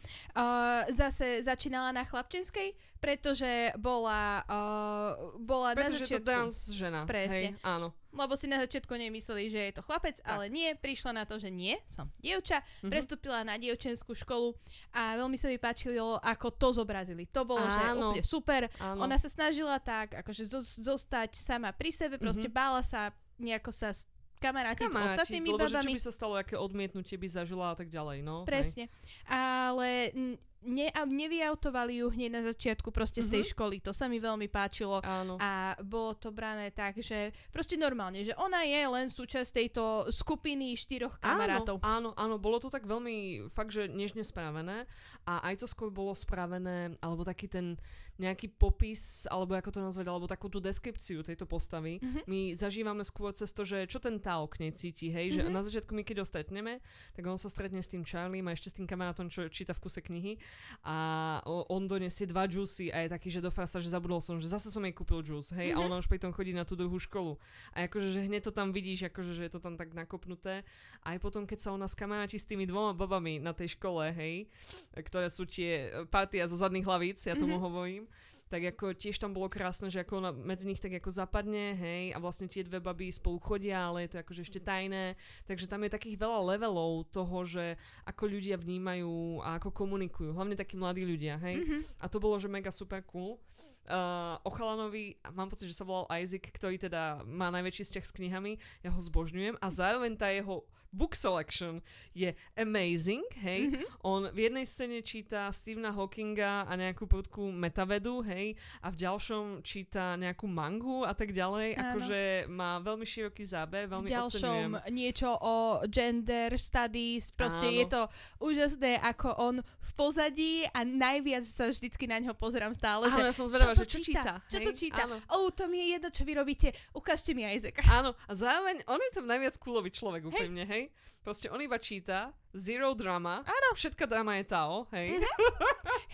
zase 0.91 1.41
začínala 1.41 1.93
na 1.93 2.03
chlapčenskej, 2.03 2.73
pretože 2.99 3.73
bola, 3.77 4.41
uh, 4.49 5.37
bola 5.37 5.77
na 5.77 5.87
Pretože 5.87 6.09
je 6.09 6.09
to 6.09 6.25
začiatku... 6.25 6.31
dance 6.33 6.59
žena, 6.73 7.01
Presne. 7.05 7.35
hej, 7.35 7.45
áno. 7.61 7.93
Lebo 8.15 8.33
si 8.33 8.47
na 8.47 8.57
začiatku 8.59 8.91
nemysleli, 8.91 9.45
že 9.47 9.61
je 9.61 9.75
to 9.75 9.83
chlapec, 9.83 10.17
Tak. 10.17 10.25
ale 10.25 10.47
nie, 10.47 10.71
prišla 10.73 11.11
na 11.13 11.25
to, 11.25 11.35
že 11.35 11.49
nie, 11.49 11.75
som 11.89 12.07
dievča, 12.17 12.63
Mhm. 12.81 12.89
prestúpila 12.89 13.43
na 13.43 13.55
dievčenskú 13.55 14.15
školu 14.15 14.55
a 14.91 15.15
veľmi 15.17 15.35
sa 15.35 15.47
mi 15.47 15.59
páčilo, 15.59 16.17
ako 16.19 16.49
to 16.51 16.69
zobrazili. 16.73 17.27
To 17.29 17.43
bolo, 17.43 17.63
že 17.65 17.75
Áno. 17.85 18.11
úplne 18.11 18.23
super. 18.23 18.63
Áno. 18.79 19.03
Ona 19.03 19.17
sa 19.17 19.27
snažila 19.27 19.77
tak, 19.77 20.15
akože 20.17 20.47
zos- 20.47 20.79
zostať 20.79 21.35
sama 21.35 21.71
pri 21.71 21.91
sebe, 21.91 22.15
proste 22.17 22.47
Mhm. 22.47 22.55
bála 22.55 22.81
sa 22.81 23.11
nejako 23.37 23.69
sa 23.69 23.91
kamarátiť 24.37 24.87
s 24.87 24.95
ostatnými 24.95 25.49
lebo 25.49 25.59
že 25.59 25.67
čo 25.67 25.75
babami. 25.75 25.93
by 25.93 26.01
sa 26.01 26.13
stalo, 26.13 26.35
aké 26.35 26.55
odmietnutie 26.55 27.17
by 27.17 27.27
zažila 27.27 27.67
a 27.67 27.75
tak 27.75 27.89
ďalej, 27.89 28.21
no. 28.21 28.43
hej. 28.43 28.47
Presne. 28.47 28.85
Ale 29.25 30.13
n- 30.13 30.39
ne, 30.65 30.89
a 30.89 31.05
nevyautovali 31.05 32.01
ju 32.01 32.09
hneď 32.09 32.31
na 32.33 32.43
začiatku 32.43 32.89
proste 32.89 33.21
z 33.21 33.29
tej 33.31 33.43
Mhm. 33.45 33.51
školy. 33.53 33.77
To 33.81 33.93
sa 33.93 34.09
mi 34.09 34.19
veľmi 34.19 34.49
páčilo. 34.49 34.99
Áno. 35.01 35.37
A 35.39 35.77
bolo 35.81 36.15
to 36.15 36.33
brané 36.33 36.71
tak, 36.71 36.97
že 36.99 37.31
proste 37.53 37.77
normálne, 37.77 38.25
že 38.25 38.33
ona 38.35 38.65
je 38.65 38.81
len 38.83 39.07
súčasť 39.07 39.51
tejto 39.55 39.83
skupiny 40.11 40.73
štyroch 40.75 41.21
kamarátov. 41.21 41.79
Áno, 41.85 42.17
áno, 42.17 42.19
áno, 42.19 42.35
bolo 42.41 42.59
to 42.59 42.69
tak 42.69 42.85
veľmi 42.85 43.49
fakt, 43.53 43.71
že 43.71 43.87
nežne 43.87 44.25
správené 44.25 44.89
a 45.25 45.45
aj 45.45 45.61
to 45.61 45.67
skôr 45.69 45.93
bolo 45.93 46.17
spravené, 46.17 46.97
alebo 46.99 47.23
taký 47.23 47.47
ten 47.47 47.77
nejaký 48.15 48.47
popis, 48.49 49.27
alebo 49.27 49.59
ako 49.59 49.71
to 49.75 49.81
nazvať, 49.83 50.07
alebo 50.07 50.31
takú 50.31 50.47
tú 50.47 50.63
deskripciu 50.63 51.21
tejto 51.21 51.45
postavy. 51.45 51.99
Mhm. 51.99 52.21
My 52.25 52.55
zažívame 52.55 53.03
skôr 53.03 53.35
cez 53.35 53.51
to, 53.51 53.67
že 53.67 53.91
čo 53.91 53.99
ten 53.99 54.23
Tao 54.23 54.47
k 54.47 54.63
nej 54.63 54.73
cíti, 54.73 55.11
hej, 55.11 55.35
že 55.35 55.43
Mhm. 55.43 55.51
na 55.51 55.61
začiatku 55.61 55.91
my 55.93 56.07
keď 56.07 56.23
ho 56.23 56.27
stretneme, 56.27 56.79
tak 57.13 57.27
on 57.27 57.37
sa 57.37 57.51
stretne 57.51 57.83
s 57.83 57.91
tým 57.91 58.07
Charliem 58.07 58.47
a 58.47 58.55
ešte 58.55 58.71
s 58.71 58.79
tým 58.79 58.87
kamarátom, 58.87 59.27
čo 59.29 59.51
číta 59.51 59.75
v 59.75 59.83
kuse 59.83 59.99
knihy 59.99 60.39
a 60.83 60.97
on 61.45 61.89
donesie 61.89 62.27
dva 62.27 62.45
juicy 62.45 62.93
a 62.93 63.05
je 63.05 63.09
taký, 63.09 63.29
že 63.29 63.41
dofá 63.41 63.65
sa, 63.65 63.81
že 63.81 63.89
zabudol 63.89 64.21
som, 64.21 64.37
že 64.37 64.47
zase 64.47 64.69
som 64.69 64.85
jej 64.85 64.93
kúpil 64.93 65.23
juice, 65.23 65.51
hej, 65.53 65.73
a 65.73 65.81
Mhm. 65.81 65.85
ona 65.85 65.97
už 65.99 66.07
pritom 66.07 66.31
chodí 66.31 66.53
na 66.53 66.65
tú 66.65 66.77
druhú 66.77 66.99
školu. 66.99 67.37
A 67.73 67.85
akože, 67.85 68.13
že 68.13 68.21
hneď 68.27 68.45
to 68.45 68.53
tam 68.53 68.71
vidíš, 68.71 69.09
akože, 69.09 69.33
že 69.35 69.43
je 69.49 69.53
to 69.53 69.61
tam 69.61 69.75
tak 69.77 69.93
nakopnuté. 69.93 70.63
A 71.03 71.15
aj 71.15 71.19
potom, 71.19 71.45
keď 71.45 71.59
sa 71.61 71.73
ona 71.73 71.87
skamaráti 71.87 72.37
s 72.37 72.45
tými 72.45 72.65
dvoma 72.65 72.93
babami 72.93 73.39
na 73.39 73.53
tej 73.53 73.75
škole, 73.75 74.13
hej, 74.13 74.47
ktoré 74.95 75.29
sú 75.29 75.45
tie 75.45 75.89
e, 75.89 76.05
partia 76.05 76.45
zo 76.45 76.57
zadných 76.57 76.85
hlavíc, 76.85 77.25
ja 77.25 77.35
tomu 77.35 77.57
Mhm. 77.57 77.63
hovorím, 77.63 78.05
tak 78.53 78.61
ako 78.77 78.93
tiež 78.93 79.17
tam 79.17 79.33
bolo 79.33 79.49
krásne, 79.49 79.89
že 79.89 80.01
ako 80.01 80.21
ona 80.21 80.31
medzi 80.31 80.69
nich 80.69 80.79
tak 80.79 80.93
ako 80.95 81.11
zapadne, 81.11 81.75
hej, 81.75 82.03
a 82.13 82.19
vlastne 82.19 82.47
tie 82.47 82.63
dve 82.63 82.79
baby 82.79 83.11
spolu 83.11 83.41
chodia, 83.41 83.89
ale 83.89 84.05
je 84.05 84.15
to 84.15 84.23
akože 84.23 84.45
ešte 84.45 84.61
tajné, 84.61 85.17
takže 85.45 85.67
tam 85.67 85.83
je 85.83 85.91
takých 85.91 86.21
veľa 86.21 86.55
levelov 86.55 87.09
toho, 87.11 87.43
že 87.45 87.75
ako 88.05 88.29
ľudia 88.29 88.61
vnímajú 88.61 89.43
a 89.43 89.57
ako 89.59 89.73
komunikujú, 89.73 90.31
hlavne 90.33 90.55
takí 90.55 90.77
mladí 90.77 91.03
ľudia, 91.03 91.41
hej, 91.41 91.57
Mhm. 91.65 91.79
a 91.99 92.07
to 92.07 92.21
bolo, 92.21 92.37
že 92.39 92.47
mega 92.47 92.71
super 92.71 93.01
cool. 93.09 93.41
Uh, 93.85 94.41
o 94.41 94.49
chalanovi, 94.49 95.21
mám 95.37 95.53
pocit, 95.53 95.69
že 95.69 95.77
sa 95.77 95.85
volal 95.85 96.09
Isaac, 96.17 96.49
ktorý 96.49 96.81
teda 96.81 97.21
má 97.29 97.53
najväčší 97.53 97.85
vzťah 97.85 98.05
s 98.09 98.17
knihami, 98.17 98.53
ja 98.81 98.89
ho 98.89 98.97
zbožňujem 98.97 99.61
a 99.61 99.67
zároveň 99.69 100.17
tá 100.17 100.33
jeho 100.33 100.65
book 100.95 101.19
selection 101.19 101.83
je 102.15 102.31
amazing, 102.55 103.27
hej. 103.43 103.75
Mhm. 103.75 103.83
On 104.07 104.23
v 104.31 104.47
jednej 104.47 104.63
scéne 104.63 105.03
číta 105.03 105.51
Stephena 105.51 105.91
Hawkinga 105.91 106.65
a 106.65 106.73
nejakú 106.75 107.11
prudkú 107.11 107.51
metavedu, 107.51 108.23
hej, 108.23 108.55
a 108.79 108.89
v 108.89 108.97
ďalšom 108.97 109.67
číta 109.67 110.15
nejakú 110.15 110.47
mangu 110.47 111.03
a 111.03 111.11
tak 111.11 111.35
ďalej, 111.35 111.75
Áno. 111.75 111.83
akože 111.99 112.21
má 112.47 112.79
veľmi 112.79 113.03
široký 113.03 113.43
záber, 113.43 113.91
veľmi 113.91 114.07
v 114.07 114.15
ďalšom 114.15 114.39
oceňujem. 114.39 114.73
niečo 114.95 115.35
o 115.35 115.55
gender 115.91 116.55
studies, 116.55 117.35
proste 117.35 117.67
Áno. 117.67 117.75
je 117.75 117.85
to 117.91 118.03
úžasné, 118.39 119.03
ako 119.03 119.29
on 119.35 119.57
v 119.61 119.91
pozadí 119.95 120.55
a 120.71 120.83
najviac 120.83 121.43
sa 121.45 121.71
vždycky 121.71 122.07
na 122.07 122.19
ňo 122.19 122.35
pozerám 122.35 122.75
stále, 122.75 123.11
Áno, 123.11 123.15
že 123.15 123.21
ja 123.25 123.35
som 123.35 123.47
zvedavá, 123.51 123.75
to 123.75 123.83
že 123.83 123.91
čo 123.91 123.99
číta. 123.99 124.39
Čo 124.47 124.59
hej? 124.61 124.67
to 124.67 124.73
číta? 124.75 125.03
Áno. 125.07 125.17
Oh, 125.31 125.51
to 125.51 125.67
mi 125.67 125.83
je 125.83 125.87
jedno, 125.99 126.09
čo 126.11 126.23
vy 126.23 126.33
robíte. 126.35 126.69
Ukážte 126.93 127.33
mi 127.33 127.43
Isaaca. 127.43 127.83
Áno, 127.89 128.11
a 128.27 128.33
zároveň 128.35 128.83
on 128.87 128.99
je 128.99 129.11
tam 129.11 129.27
najviac 129.27 129.55
coolový 129.59 129.91
človek 129.91 130.27
úprimne, 130.27 130.67
hej. 130.67 130.84
right? 130.85 131.14
Proste 131.25 131.49
on 131.49 131.57
iba 131.59 131.75
číta, 131.77 132.29
zero 132.53 132.93
drama, 132.93 133.41
Áno. 133.41 133.69
všetka 133.73 134.05
drama 134.05 134.37
je 134.37 134.45
Tao, 134.45 134.85
hej. 134.93 135.17
Mhm. 135.17 135.25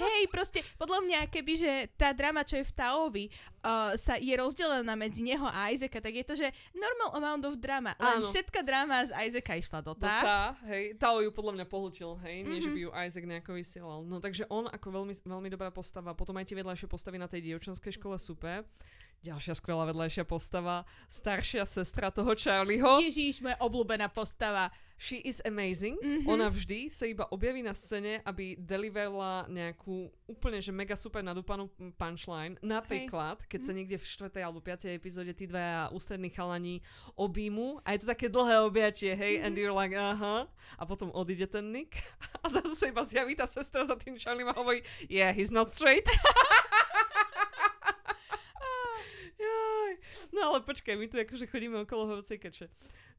Hej, 0.00 0.32
proste, 0.32 0.64
podľa 0.78 1.02
mňa, 1.02 1.18
keby, 1.28 1.52
že 1.54 1.72
tá 1.92 2.08
drama, 2.10 2.40
čo 2.40 2.56
je 2.56 2.64
v 2.64 2.72
Taovi, 2.72 3.24
uh, 3.60 3.92
sa 3.96 4.16
je 4.16 4.32
rozdelená 4.32 4.96
medzi 4.96 5.20
neho 5.20 5.44
a 5.44 5.68
Isaaca, 5.68 6.00
tak 6.00 6.14
je 6.14 6.24
to, 6.24 6.34
že 6.34 6.48
normal 6.72 7.12
amount 7.12 7.44
of 7.44 7.58
drama. 7.58 7.92
Len 7.98 8.22
Áno. 8.22 8.24
všetka 8.24 8.62
drama 8.62 9.04
z 9.04 9.12
Isaaca 9.12 9.52
išla 9.58 9.78
do 9.82 9.92
tá. 9.92 10.16
tá, 10.22 10.40
hej, 10.64 10.96
Tao 10.96 11.20
ju 11.20 11.28
podľa 11.28 11.52
mňa 11.54 11.66
pohltil, 11.66 12.16
hej, 12.22 12.36
že 12.46 12.64
Mhm. 12.64 12.72
by 12.72 12.80
ju 12.80 12.90
Isaac 12.96 13.24
nejako 13.26 13.50
vysielal. 13.52 14.00
No 14.00 14.16
takže 14.16 14.48
on 14.48 14.64
ako 14.66 14.88
veľmi, 14.94 15.14
veľmi 15.20 15.48
dobrá 15.50 15.68
postava, 15.68 16.14
potom 16.14 16.32
aj 16.34 16.46
tie 16.46 16.56
vedľajšie 16.56 16.86
postavy 16.86 17.18
na 17.18 17.28
tej 17.28 17.44
dievčenskej 17.44 17.92
škole 17.92 18.16
super. 18.16 18.64
Ďalšia 19.20 19.52
skvelá 19.52 19.84
vedľajšia 19.84 20.24
postava, 20.24 20.80
staršia 21.06 21.68
sestra 21.68 22.08
toho 22.08 22.32
Charlieho. 22.32 23.04
Ježíš, 23.04 23.44
moja 23.44 23.60
obľúbená 23.60 24.08
postava. 24.08 24.72
She 25.00 25.24
is 25.24 25.40
amazing. 25.48 25.96
Mhm. 25.96 26.28
Ona 26.28 26.52
vždy 26.52 26.92
sa 26.92 27.08
iba 27.08 27.24
objaví 27.32 27.64
na 27.64 27.72
scéne, 27.72 28.20
aby 28.20 28.52
deliverla 28.60 29.48
nejakú 29.48 30.12
úplne, 30.28 30.60
že 30.60 30.76
mega 30.76 30.92
super 30.92 31.24
nadúpanú 31.24 31.72
punchline. 31.96 32.60
Napríklad, 32.60 33.40
keď 33.48 33.60
sa 33.64 33.72
niekde 33.72 33.96
v 33.96 34.04
4. 34.04 34.44
alebo 34.44 34.60
5. 34.60 34.92
epizóde 34.92 35.32
tí 35.32 35.48
dvaja 35.48 35.88
ústrední 35.96 36.28
chalani 36.28 36.84
objímu 37.16 37.80
a 37.80 37.96
je 37.96 38.04
to 38.04 38.12
také 38.12 38.28
dlhé 38.28 38.60
objatie, 38.60 39.16
hej, 39.16 39.40
and 39.40 39.56
you're 39.56 39.72
like, 39.72 39.96
aha. 39.96 40.44
A 40.76 40.84
potom 40.84 41.08
odíde 41.16 41.48
ten 41.48 41.72
Nick 41.72 41.96
a 42.44 42.52
zase 42.52 42.76
sa 42.76 42.84
iba 42.92 43.00
zjaví 43.00 43.32
tá 43.32 43.48
sestra 43.48 43.88
za 43.88 43.96
tým 43.96 44.20
Charlie 44.20 44.44
a 44.44 44.52
hovorí, 44.52 44.84
yeah, 45.08 45.32
he's 45.32 45.48
not 45.48 45.72
straight. 45.72 46.04
Jaj. 49.40 49.92
No 50.36 50.52
ale 50.52 50.60
počkaj, 50.60 50.92
my 50.92 51.08
tu 51.08 51.16
akože 51.16 51.48
chodíme 51.48 51.80
okolo 51.88 52.04
hovocej 52.04 52.36
keče. 52.36 52.68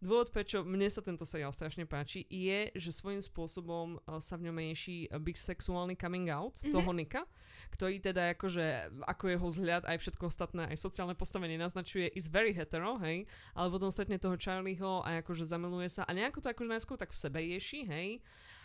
Dôvod, 0.01 0.33
prečo 0.33 0.65
mne 0.65 0.89
sa 0.89 1.05
tento 1.05 1.21
seriál 1.29 1.53
strašne 1.53 1.85
páči, 1.85 2.25
je, 2.25 2.73
že 2.73 2.89
svojím 2.89 3.21
spôsobom 3.21 4.01
uh, 4.01 4.17
sa 4.17 4.33
v 4.33 4.49
ňom 4.49 4.57
rieši 4.57 5.13
uh, 5.13 5.21
bisexuálny 5.21 5.93
coming 5.93 6.25
out 6.33 6.57
Mhm. 6.65 6.73
toho 6.73 6.89
Nika, 6.89 7.23
ktorý 7.69 8.01
teda 8.01 8.33
akože, 8.33 8.97
ako 9.05 9.23
jeho 9.29 9.47
vzhľad 9.53 9.85
aj 9.85 9.97
všetko 10.01 10.23
ostatné, 10.25 10.73
aj 10.73 10.81
sociálne 10.81 11.13
postavenie 11.13 11.53
naznačuje, 11.61 12.09
is 12.17 12.25
very 12.25 12.49
hetero, 12.49 12.97
hej, 13.05 13.29
ale 13.53 13.67
potom 13.69 13.93
stretne 13.93 14.17
toho 14.17 14.33
Charlieho 14.41 15.05
a 15.05 15.21
akože 15.21 15.45
zamiluje 15.45 15.93
sa 15.93 16.01
a 16.09 16.11
nejako 16.17 16.41
to 16.41 16.49
akože 16.49 16.73
najskôr 16.73 16.97
tak 16.97 17.13
v 17.13 17.21
sebe 17.21 17.37
rieši, 17.37 17.85
hej, 17.85 18.07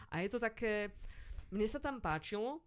a 0.08 0.24
je 0.24 0.28
to 0.32 0.40
také, 0.40 0.88
mne 1.52 1.68
sa 1.68 1.76
tam 1.76 2.00
páčilo, 2.00 2.64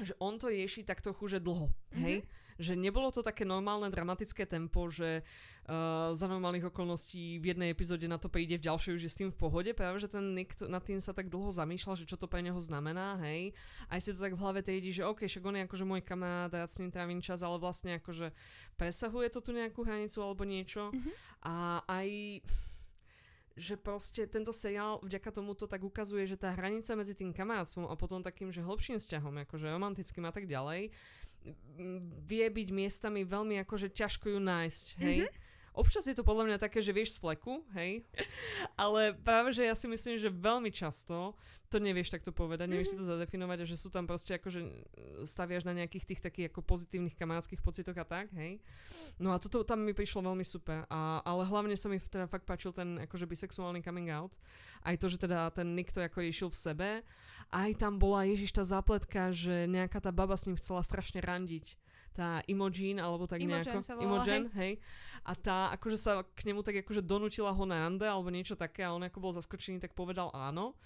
že 0.00 0.16
on 0.16 0.40
to 0.40 0.48
rieši 0.48 0.80
tak 0.88 1.04
trochu, 1.04 1.28
že 1.28 1.44
dlho, 1.44 1.68
hej, 2.00 2.24
že 2.62 2.78
nebolo 2.78 3.10
to 3.10 3.26
také 3.26 3.42
normálne 3.42 3.90
dramatické 3.90 4.46
tempo, 4.46 4.86
že 4.86 5.26
uh, 5.66 6.14
za 6.14 6.30
normálnych 6.30 6.70
okolností 6.70 7.42
v 7.42 7.50
jednej 7.50 7.74
epizóde 7.74 8.06
na 8.06 8.22
to 8.22 8.30
príde, 8.30 8.54
v 8.56 8.66
ďalšej 8.70 8.94
už 8.94 9.02
je 9.02 9.10
s 9.10 9.18
tým 9.18 9.34
v 9.34 9.40
pohode, 9.42 9.70
práve 9.74 9.98
že 9.98 10.06
ten 10.06 10.22
Nick 10.38 10.54
to, 10.54 10.70
nad 10.70 10.86
tým 10.86 11.02
sa 11.02 11.10
tak 11.10 11.26
dlho 11.26 11.50
zamýšľal, 11.50 11.98
že 11.98 12.06
čo 12.06 12.14
to 12.14 12.30
pre 12.30 12.38
neho 12.38 12.56
znamená, 12.62 13.18
hej. 13.26 13.50
Aj 13.90 13.98
si 13.98 14.14
to 14.14 14.22
tak 14.22 14.38
v 14.38 14.40
hlave 14.40 14.62
triedi, 14.62 14.94
že 14.94 15.02
OK, 15.02 15.26
však 15.26 15.42
on 15.42 15.58
je 15.58 15.66
akože 15.66 15.84
môj 15.84 16.00
kamarát, 16.06 16.54
rád 16.54 16.70
s 16.70 16.78
ním 16.78 16.94
trávim 16.94 17.18
čas, 17.18 17.42
ale 17.42 17.58
vlastne 17.58 17.98
akože 17.98 18.30
presahuje 18.78 19.28
to 19.34 19.42
tu 19.42 19.50
nejakú 19.50 19.82
hranicu 19.82 20.22
alebo 20.22 20.46
niečo. 20.46 20.94
Mhm. 20.94 21.10
A 21.42 21.82
aj 21.90 22.08
že 23.56 23.76
proste 23.76 24.24
tento 24.24 24.48
seriál 24.48 25.00
vďaka 25.04 25.28
tomuto 25.28 25.68
tak 25.68 25.84
ukazuje, 25.84 26.24
že 26.24 26.40
tá 26.40 26.56
hranica 26.56 26.96
medzi 26.96 27.12
tým 27.12 27.36
kamarátstvom 27.36 27.88
a 27.88 27.94
potom 28.00 28.24
takým, 28.24 28.48
že 28.48 28.64
hlbším 28.64 28.96
vzťahom, 28.96 29.44
akože 29.44 29.68
romantickým 29.68 30.24
a 30.24 30.32
tak 30.32 30.48
ďalej, 30.48 30.88
vie 32.26 32.46
byť 32.46 32.68
miestami 32.70 33.26
veľmi 33.26 33.58
akože 33.62 33.90
ťažko 33.90 34.36
ju 34.36 34.40
nájsť, 34.40 34.86
hej. 35.02 35.16
Občas 35.72 36.04
je 36.04 36.12
to 36.12 36.20
podľa 36.20 36.52
mňa 36.52 36.58
také, 36.60 36.84
že 36.84 36.92
vieš 36.92 37.16
z 37.16 37.24
fleku, 37.24 37.64
hej, 37.72 38.04
ale 38.82 39.16
práve, 39.16 39.56
že 39.56 39.64
ja 39.64 39.72
si 39.72 39.88
myslím, 39.88 40.20
že 40.20 40.28
veľmi 40.28 40.68
často 40.68 41.32
to 41.72 41.80
nevieš 41.80 42.12
takto 42.12 42.36
povedať, 42.36 42.68
nevieš 42.68 42.92
si 42.92 43.00
to 43.00 43.08
zadefinovať 43.08 43.64
a 43.64 43.70
že 43.72 43.80
sú 43.80 43.88
tam 43.88 44.04
proste 44.04 44.36
akože 44.36 44.60
e, 44.60 44.70
staviaš 45.24 45.64
na 45.64 45.72
nejakých 45.72 46.04
tých 46.04 46.20
takých 46.20 46.52
ako 46.52 46.60
pozitívnych 46.60 47.16
kamarátskych 47.16 47.64
pocitoch 47.64 47.96
a 47.96 48.04
tak, 48.04 48.28
hej. 48.36 48.60
No 49.16 49.32
a 49.32 49.40
toto 49.40 49.64
tam 49.64 49.80
mi 49.80 49.96
prišlo 49.96 50.20
veľmi 50.20 50.44
super, 50.44 50.84
a, 50.92 51.24
ale 51.24 51.48
hlavne 51.48 51.72
sa 51.80 51.88
mi 51.88 51.96
teda 51.96 52.28
fakt 52.28 52.44
páčil 52.44 52.76
ten 52.76 53.00
akože 53.08 53.24
bisexuálny 53.24 53.80
coming 53.80 54.12
out, 54.12 54.36
aj 54.84 55.00
to, 55.00 55.08
že 55.08 55.24
teda 55.24 55.48
ten 55.56 55.72
Nick 55.72 55.96
to 55.96 56.04
ako 56.04 56.20
išiel 56.20 56.52
v 56.52 56.60
sebe, 56.60 56.88
aj 57.48 57.70
tam 57.80 57.96
bola 57.96 58.28
Ježiš 58.28 58.52
tá 58.52 58.68
zápletka, 58.68 59.32
že 59.32 59.64
nejaká 59.64 60.04
tá 60.04 60.12
baba 60.12 60.36
s 60.36 60.44
ním 60.44 60.60
chcela 60.60 60.84
strašne 60.84 61.24
randiť 61.24 61.80
tá 62.12 62.44
Imogen, 62.46 63.00
alebo 63.00 63.24
tak 63.24 63.40
Imogen 63.40 63.64
nejako. 63.64 63.80
sa 63.84 63.96
volala, 63.96 64.04
Imogen, 64.04 64.42
hej. 64.60 64.72
A 65.24 65.32
tá 65.32 65.72
akože 65.72 65.98
sa 65.98 66.12
k 66.22 66.40
nemu 66.48 66.60
tak 66.60 66.84
akože 66.84 67.00
donútila 67.00 67.50
ho 67.52 67.64
na 67.64 67.88
rande, 67.88 68.04
alebo 68.04 68.28
niečo 68.28 68.54
také 68.54 68.84
a 68.84 68.92
on 68.92 69.04
ako 69.04 69.18
bol 69.18 69.32
zaskočený, 69.32 69.80
tak 69.80 69.96
povedal 69.96 70.28
áno. 70.36 70.76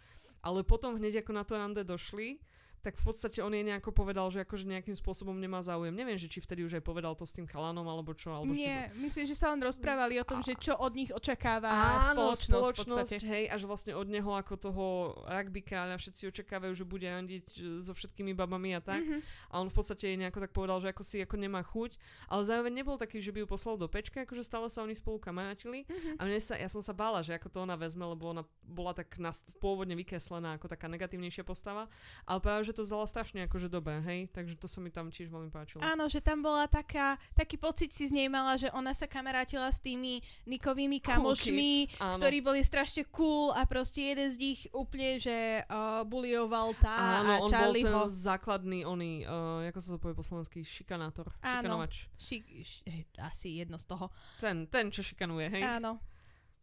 Ale 0.41 0.63
potom 0.63 0.95
hneď 0.95 1.27
ako 1.27 1.33
na 1.35 1.43
to 1.43 1.59
rande 1.59 1.83
došli, 1.83 2.39
tak 2.87 2.95
v 3.03 3.05
podstate 3.11 3.43
on 3.43 3.51
jej 3.51 3.67
nejako 3.67 3.91
povedal, 3.91 4.31
že 4.31 4.47
akože 4.47 4.63
nejakým 4.63 4.95
spôsobom 4.95 5.35
nemá 5.35 5.59
záujem. 5.59 5.91
Neviem, 5.91 6.15
že 6.15 6.31
či 6.31 6.39
vtedy 6.39 6.63
už 6.63 6.79
aj 6.79 6.87
povedal 6.87 7.19
to 7.19 7.27
s 7.27 7.35
tým 7.35 7.51
chalanom, 7.51 7.83
alebo 7.83 8.15
čo. 8.15 8.31
Alebo 8.31 8.55
Nie, 8.55 8.95
myslím, 9.03 9.27
že 9.27 9.35
sa 9.35 9.51
len 9.51 9.59
rozprávali 9.59 10.23
o 10.23 10.25
tom, 10.25 10.47
že 10.47 10.55
čo 10.55 10.79
od 10.79 10.95
nich 10.95 11.11
očakáva 11.11 11.67
Áno, 11.67 12.31
spoločnosť, 12.31 12.47
spoločnosť, 12.47 13.11
v 13.11 13.19
podstate. 13.19 13.27
hej, 13.27 13.45
až 13.51 13.67
vlastne 13.67 13.99
od 13.99 14.07
neho 14.07 14.31
ako 14.31 14.55
toho 14.55 14.85
rugby 15.27 15.67
a 15.75 15.99
všetci 15.99 16.31
očakávajú, 16.31 16.79
že 16.79 16.87
bude 16.87 17.11
randiť 17.11 17.47
e, 17.59 17.61
so 17.83 17.91
všetkými 17.91 18.39
babami 18.39 18.79
a 18.79 18.81
tak. 18.85 19.03
Mhm. 19.03 19.19
A 19.51 19.55
on 19.59 19.67
v 19.67 19.75
podstate 19.75 20.15
jej 20.15 20.19
nejako 20.21 20.47
tak 20.47 20.55
povedal, 20.55 20.79
že 20.79 20.95
ako 20.95 21.03
si 21.03 21.19
ako 21.19 21.35
nemá 21.43 21.67
chuť, 21.67 21.99
ale 22.31 22.47
zároveň 22.47 22.71
nebol 22.71 22.95
taký, 22.95 23.19
že 23.19 23.35
by 23.35 23.43
ju 23.43 23.49
poslal 23.51 23.75
do 23.75 23.91
pečka, 23.91 24.23
akože 24.23 24.47
stále 24.47 24.71
sa 24.71 24.87
oni 24.87 24.95
spolu 24.95 25.19
kamarátili. 25.19 25.83
Mhm. 25.91 26.23
A 26.23 26.31
mne 26.31 26.39
sa, 26.39 26.55
ja 26.55 26.71
som 26.71 26.85
sa 26.85 26.95
bála, 26.95 27.27
že 27.27 27.35
ako 27.35 27.51
to 27.51 27.59
ona 27.67 27.75
vezme, 27.75 28.07
lebo 28.07 28.31
ona 28.31 28.47
bola 28.63 28.95
tak 28.95 29.19
nas, 29.19 29.43
pôvodne 29.59 29.99
vykreslená 29.99 30.61
ako 30.61 30.71
taká 30.71 30.87
negatívnejšia 30.87 31.43
postava, 31.43 31.89
ale 32.29 32.39
práve, 32.39 32.69
že 32.69 32.76
to 32.77 32.85
vzala 32.85 33.09
strašne 33.09 33.49
akože 33.49 33.73
dobe, 33.73 34.05
hej, 34.05 34.29
takže 34.29 34.61
to 34.61 34.69
sa 34.69 34.85
mi 34.85 34.93
tam 34.93 35.09
tiež 35.09 35.33
veľmi 35.33 35.49
páčilo. 35.49 35.81
Áno, 35.81 36.05
že 36.13 36.21
tam 36.21 36.45
bola 36.45 36.69
taká, 36.69 37.17
taký 37.33 37.57
pocit 37.57 37.97
si 37.97 38.05
z 38.05 38.13
nej 38.13 38.29
mala, 38.29 38.61
že 38.61 38.69
ona 38.77 38.93
sa 38.93 39.09
kamarátila 39.09 39.73
s 39.73 39.81
tými 39.81 40.21
Nikovými 40.45 41.01
Cool 41.01 41.33
kamošmi, 41.33 41.73
kids, 41.89 41.97
áno. 41.97 42.21
ktorí 42.21 42.39
boli 42.45 42.61
strašne 42.61 43.09
cool 43.09 43.57
a 43.57 43.65
proste 43.65 44.05
jeden 44.13 44.29
z 44.29 44.37
nich 44.37 44.61
úplne, 44.77 45.17
že 45.17 45.65
uh, 45.65 46.05
bulioval 46.05 46.77
tá 46.77 47.25
Áno, 47.25 47.33
a 47.33 47.35
on 47.41 47.49
bol 47.49 47.73
Charlieho. 47.73 48.01
ten 48.05 48.13
základný, 48.13 48.79
oný, 48.85 49.25
uh, 49.25 49.65
ako 49.73 49.81
sa 49.81 49.89
to 49.97 49.99
povie 49.99 50.13
po 50.13 50.27
slovensky, 50.27 50.61
šikanátor, 50.61 51.33
Áno. 51.41 51.65
šikanovač. 51.65 51.95
Ši, 52.21 52.37
š, 52.61 52.73
asi 53.17 53.57
jedno 53.59 53.81
z 53.81 53.87
toho. 53.89 54.13
Ten, 54.37 54.69
ten, 54.69 54.93
čo 54.93 55.01
šikanuje, 55.01 55.49
hej? 55.49 55.65
Áno. 55.65 55.97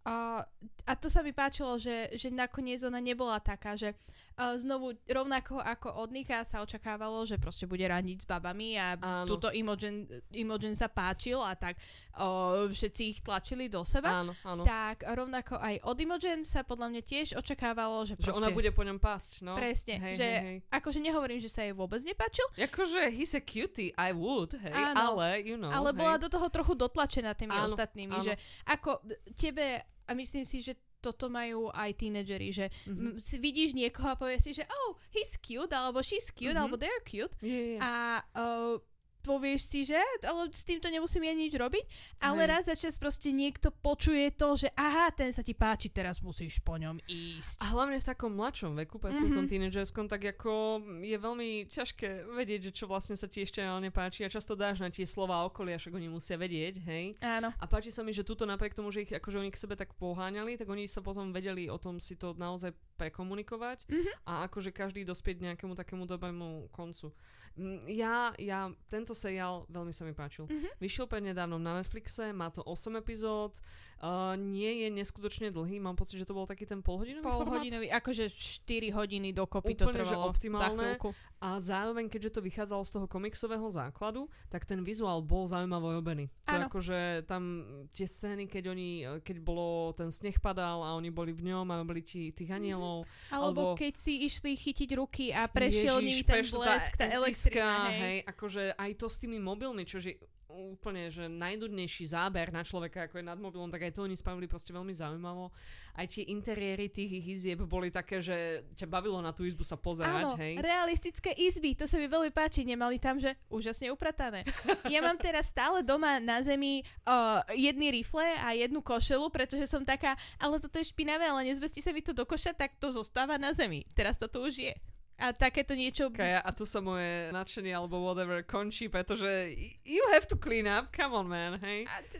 A, 0.03 0.43
a 0.83 0.93
to 0.99 1.07
sa 1.07 1.23
mi 1.23 1.31
páčilo, 1.31 1.79
že, 1.79 2.11
že 2.19 2.27
nakoniec 2.27 2.83
ona 2.83 2.99
nebola 2.99 3.39
taká, 3.39 3.79
že 3.79 3.95
uh, 4.35 4.59
znovu 4.59 4.99
rovnako 5.07 5.63
ako 5.63 5.95
od 6.03 6.11
Nika 6.11 6.43
sa 6.43 6.59
očakávalo, 6.59 7.23
že 7.23 7.39
proste 7.39 7.63
bude 7.63 7.87
randiť 7.87 8.23
s 8.23 8.27
babami 8.27 8.75
a 8.75 8.99
Áno. 8.99 9.31
túto 9.31 9.47
Imogen, 9.55 10.03
Imogen 10.35 10.75
sa 10.75 10.91
páčil 10.91 11.39
a 11.39 11.55
tak 11.55 11.79
uh, 12.19 12.67
všetci 12.67 13.01
ich 13.15 13.19
tlačili 13.23 13.71
do 13.71 13.87
seba. 13.87 14.27
Áno, 14.27 14.35
áno. 14.43 14.67
Tak 14.67 15.07
rovnako 15.07 15.55
aj 15.55 15.79
od 15.87 15.95
Imogen 15.95 16.43
sa 16.43 16.67
podľa 16.67 16.91
mňa 16.91 17.01
tiež 17.07 17.27
očakávalo, 17.39 18.03
že 18.03 18.19
Že 18.19 18.27
proste... 18.27 18.39
ona 18.43 18.51
bude 18.51 18.71
po 18.75 18.83
ňom 18.83 18.99
pásť, 18.99 19.39
no. 19.39 19.55
Presne, 19.55 20.03
hej, 20.03 20.15
že 20.19 20.27
hej, 20.27 20.43
hej. 20.43 20.57
akože 20.67 20.99
nehovorím, 20.99 21.39
že 21.39 21.47
sa 21.47 21.63
jej 21.63 21.71
vôbec 21.71 22.03
nepáčil, 22.03 22.43
Akože 22.59 23.07
he's 23.07 23.31
a 23.31 23.39
cutie, 23.39 23.95
I 23.95 24.11
would, 24.11 24.51
hej, 24.51 24.75
Áno. 24.75 25.15
ale, 25.15 25.47
you 25.47 25.55
know, 25.55 25.71
ale 25.71 25.95
hej. 25.95 25.99
bola 26.03 26.15
do 26.19 26.27
toho 26.27 26.51
trochu 26.51 26.75
dotlačená 26.75 27.31
tými 27.39 27.55
Áno, 27.55 27.71
ostatnými, 27.71 28.19
áno. 28.19 28.27
že 28.27 28.35
ako 28.67 28.99
tebe, 29.39 29.79
a 30.03 30.13
myslím 30.13 30.43
si, 30.43 30.59
že 30.59 30.73
toto 30.99 31.27
majú 31.27 31.67
aj 31.69 31.99
tínedžeri, 31.99 32.49
že 32.49 32.65
Mhm. 32.87 32.95
mm. 32.95 33.19
si 33.19 33.35
vidíš 33.37 33.75
niekoho 33.75 34.07
a 34.07 34.15
povieš 34.15 34.41
si, 34.41 34.51
že 34.55 34.63
oh, 34.63 34.95
he's 35.11 35.35
cute, 35.37 35.71
alebo 35.71 35.99
she's 35.99 36.31
cute, 36.31 36.55
Mhm. 36.55 36.61
alebo 36.63 36.75
they're 36.75 37.03
cute 37.03 37.35
Je, 37.43 37.75
je. 37.75 37.79
a 37.79 38.23
uh, 38.33 38.79
povieš 39.23 39.61
si, 39.65 39.79
že 39.83 39.95
ale 40.21 40.51
s 40.51 40.61
týmto 40.61 40.85
nemusím 40.85 41.23
ja 41.23 41.33
nič 41.33 41.51
robiť, 41.51 41.85
ale 42.19 42.43
Hej. 42.43 42.49
raz 42.49 42.63
za 42.65 42.75
čas 42.75 42.95
proste 42.95 43.31
niekto 43.31 43.71
počuje 43.71 44.29
to, 44.29 44.53
že 44.55 44.67
aha, 44.73 45.09
ten 45.09 45.31
sa 45.31 45.39
ti 45.39 45.53
páči, 45.53 45.87
teraz 45.87 46.19
musíš 46.19 46.59
po 46.59 46.75
ňom 46.75 46.99
ísť. 47.03 47.57
A 47.57 47.71
hlavne 47.71 47.97
v 47.97 48.05
takom 48.05 48.31
mladšom 48.31 48.75
veku, 48.77 48.99
presne 48.99 49.25
v 49.25 49.33
tom 49.33 49.45
Mhm. 49.45 49.51
tínedžerskom, 49.51 50.05
tak 50.05 50.21
ako 50.29 50.51
je 50.99 51.15
veľmi 51.15 51.49
ťažké 51.67 52.09
vedieť, 52.29 52.61
že 52.65 52.75
čo 52.75 52.85
vlastne 52.85 53.15
sa 53.15 53.25
ti 53.25 53.41
ešte 53.41 53.59
reálne 53.59 53.87
páči 53.89 54.21
a 54.21 54.29
často 54.29 54.53
dáš 54.53 54.77
na 54.77 54.89
tie 54.89 55.05
slova 55.05 55.41
okolia, 55.43 55.77
však 55.77 55.93
oni 55.93 56.07
musia 56.07 56.35
vedieť, 56.35 56.83
hej. 56.83 57.15
Áno. 57.19 57.49
A 57.53 57.65
páči 57.65 57.87
sa 57.87 58.01
mi, 58.01 58.11
že 58.11 58.21
tuto 58.21 58.43
napriek 58.43 58.73
tomu, 58.73 58.89
že 58.89 59.01
ich 59.01 59.11
akože 59.11 59.39
oni 59.39 59.49
k 59.49 59.57
sebe 59.57 59.73
tak 59.73 59.95
poháňali, 59.95 60.55
tak 60.55 60.67
oni 60.67 60.83
sa 60.85 60.99
potom 60.99 61.31
vedeli 61.31 61.65
o 61.65 61.77
tom 61.77 61.97
si 61.97 62.13
to 62.13 62.33
naozaj 62.33 62.75
prekomunikovať 62.95 63.85
Mhm. 63.87 64.11
a 64.25 64.43
akože 64.43 64.71
každý 64.71 65.03
dospieť 65.03 65.39
nejakému 65.43 65.73
takému 65.73 66.03
dobrému 66.03 66.67
koncu. 66.69 67.13
Mm, 67.53 67.85
Ja, 67.85 68.33
ja, 68.35 68.59
tento 68.87 69.12
seriál 69.13 69.65
veľmi 69.69 69.93
sa 69.93 70.03
mi 70.05 70.13
páčil. 70.13 70.45
Mhm. 70.49 70.81
Vyšiel 70.81 71.05
prednedávnom 71.07 71.61
na 71.61 71.79
Netflixe, 71.81 72.33
má 72.33 72.49
to 72.49 72.61
8 72.65 72.97
epizód, 72.99 73.57
uh, 74.03 74.35
nie 74.35 74.83
je 74.83 74.87
neskutočne 74.91 75.47
dlhý, 75.49 75.79
mám 75.79 75.95
pocit, 75.95 76.19
že 76.19 76.27
to 76.27 76.35
bol 76.35 76.43
taký 76.43 76.67
ten 76.67 76.83
polhodinový 76.83 77.23
formát. 77.23 77.47
Polhodinový, 77.47 77.87
akože 77.87 78.27
4 78.29 78.91
hodiny 78.91 79.31
dokopy 79.31 79.79
to 79.79 79.87
Úplne, 79.87 80.03
že 80.03 80.11
trvalo 80.11 80.27
za 80.27 80.31
optimálne. 80.35 80.87
chvíľku. 80.99 81.09
A 81.39 81.59
zároveň, 81.59 82.11
keďže 82.11 82.39
to 82.39 82.41
vychádzalo 82.43 82.83
z 82.83 82.91
toho 82.91 83.05
komiksového 83.07 83.67
základu, 83.71 84.27
tak 84.51 84.67
ten 84.67 84.83
vizuál 84.83 85.23
bol 85.23 85.47
zaujímavo 85.47 85.91
robený. 85.95 86.27
To 86.47 86.55
akože 86.67 87.23
tam 87.27 87.63
tie 87.95 88.07
scény, 88.07 88.47
keď 88.47 88.63
oni, 88.71 88.89
keď 89.23 89.37
bolo 89.39 89.95
ten 89.95 90.11
sneh 90.11 90.35
padal 90.39 90.83
a 90.83 90.95
oni 90.95 91.07
boli 91.07 91.31
v 91.31 91.51
ňom 91.51 91.67
a 91.71 91.79
robili 91.79 92.03
ti 92.03 92.31
tých 92.35 92.51
anielov. 92.51 93.07
Alebo 93.31 93.53
Alebo- 93.53 93.79
keď 93.79 93.93
si 93.95 94.27
išli 94.27 94.59
chytiť 94.59 94.89
ruky 94.99 95.31
a 95.31 95.47
prešiel 95.47 96.03
Ježiš, 96.03 96.07
nimi 96.09 96.23
ten 96.23 96.43
blesk, 96.43 96.91
tá 96.99 97.07
SSK, 97.07 97.15
elektrina, 97.15 97.87
hej. 97.87 97.99
hej. 97.99 98.17
Akože 98.27 98.63
aj 98.75 98.91
to 98.99 99.07
s 99.07 99.15
tými 99.19 99.37
mobilmi, 99.39 99.83
čože 99.87 100.19
úplne, 100.53 101.09
že 101.09 101.25
najdudnejší 101.25 102.13
záber 102.13 102.53
na 102.53 102.61
človeka, 102.61 103.09
ako 103.09 103.19
je 103.19 103.25
nad 103.25 103.39
mobilom, 103.41 103.73
tak 103.73 103.89
aj 103.89 103.97
to 103.97 104.05
oni 104.05 104.13
spravili 104.13 104.45
proste 104.45 104.69
veľmi 104.69 104.93
zaujímavo. 104.93 105.49
Aj 105.97 106.05
tie 106.05 106.29
interiéry 106.29 106.87
tých 106.87 107.11
ich 107.19 107.27
izieb 107.41 107.65
boli 107.65 107.89
také, 107.89 108.21
že 108.21 108.61
ťa 108.77 108.85
bavilo 108.85 109.17
na 109.19 109.33
tú 109.33 109.43
izbu 109.43 109.65
sa 109.65 109.73
pozerať, 109.73 110.33
Áno, 110.33 110.37
hej. 110.37 110.61
realistické 110.61 111.33
izby, 111.33 111.73
to 111.73 111.89
sa 111.89 111.97
mi 111.97 112.05
veľmi 112.05 112.29
páči, 112.29 112.61
nemali 112.61 113.01
tam, 113.01 113.17
že 113.17 113.33
úžasne 113.49 113.89
upratané. 113.89 114.45
Ja 114.93 114.99
mám 114.99 115.17
teraz 115.17 115.49
stále 115.49 115.81
doma 115.81 116.19
na 116.19 116.43
zemi 116.43 116.83
uh, 117.07 117.41
jedny 117.55 117.89
rifle 117.89 118.35
a 118.43 118.53
jednu 118.53 118.83
košelu, 118.83 119.25
pretože 119.31 119.65
som 119.65 119.81
taká, 119.81 120.13
ale 120.37 120.59
toto 120.59 120.77
je 120.77 120.91
špinavé, 120.91 121.23
ale 121.25 121.49
nezbestí 121.49 121.81
sa 121.81 121.95
mi 121.95 122.03
to 122.03 122.13
do 122.13 122.27
koša, 122.27 122.53
tak 122.53 122.77
to 122.77 122.93
zostáva 122.93 123.39
na 123.41 123.55
zemi. 123.55 123.87
Teraz 123.97 124.19
toto 124.19 124.43
už 124.43 124.59
je. 124.59 124.75
A 125.21 125.31
takéto 125.31 125.77
niečo... 125.77 126.09
Kaja, 126.09 126.41
a 126.41 126.49
tu 126.51 126.65
sa 126.65 126.81
moje 126.81 127.29
nadšenie 127.31 127.71
alebo 127.71 128.01
whatever 128.01 128.41
končí, 128.41 128.89
pretože 128.89 129.53
you 129.85 130.01
have 130.11 130.25
to 130.25 130.35
clean 130.35 130.65
up, 130.65 130.89
come 130.89 131.13
on 131.13 131.29
man, 131.29 131.61
hej. 131.61 131.85
A 131.85 132.01
t- 132.01 132.19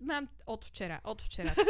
mám 0.00 0.28
od 0.46 0.60
včera, 0.64 1.00
od 1.04 1.18
včera. 1.22 1.52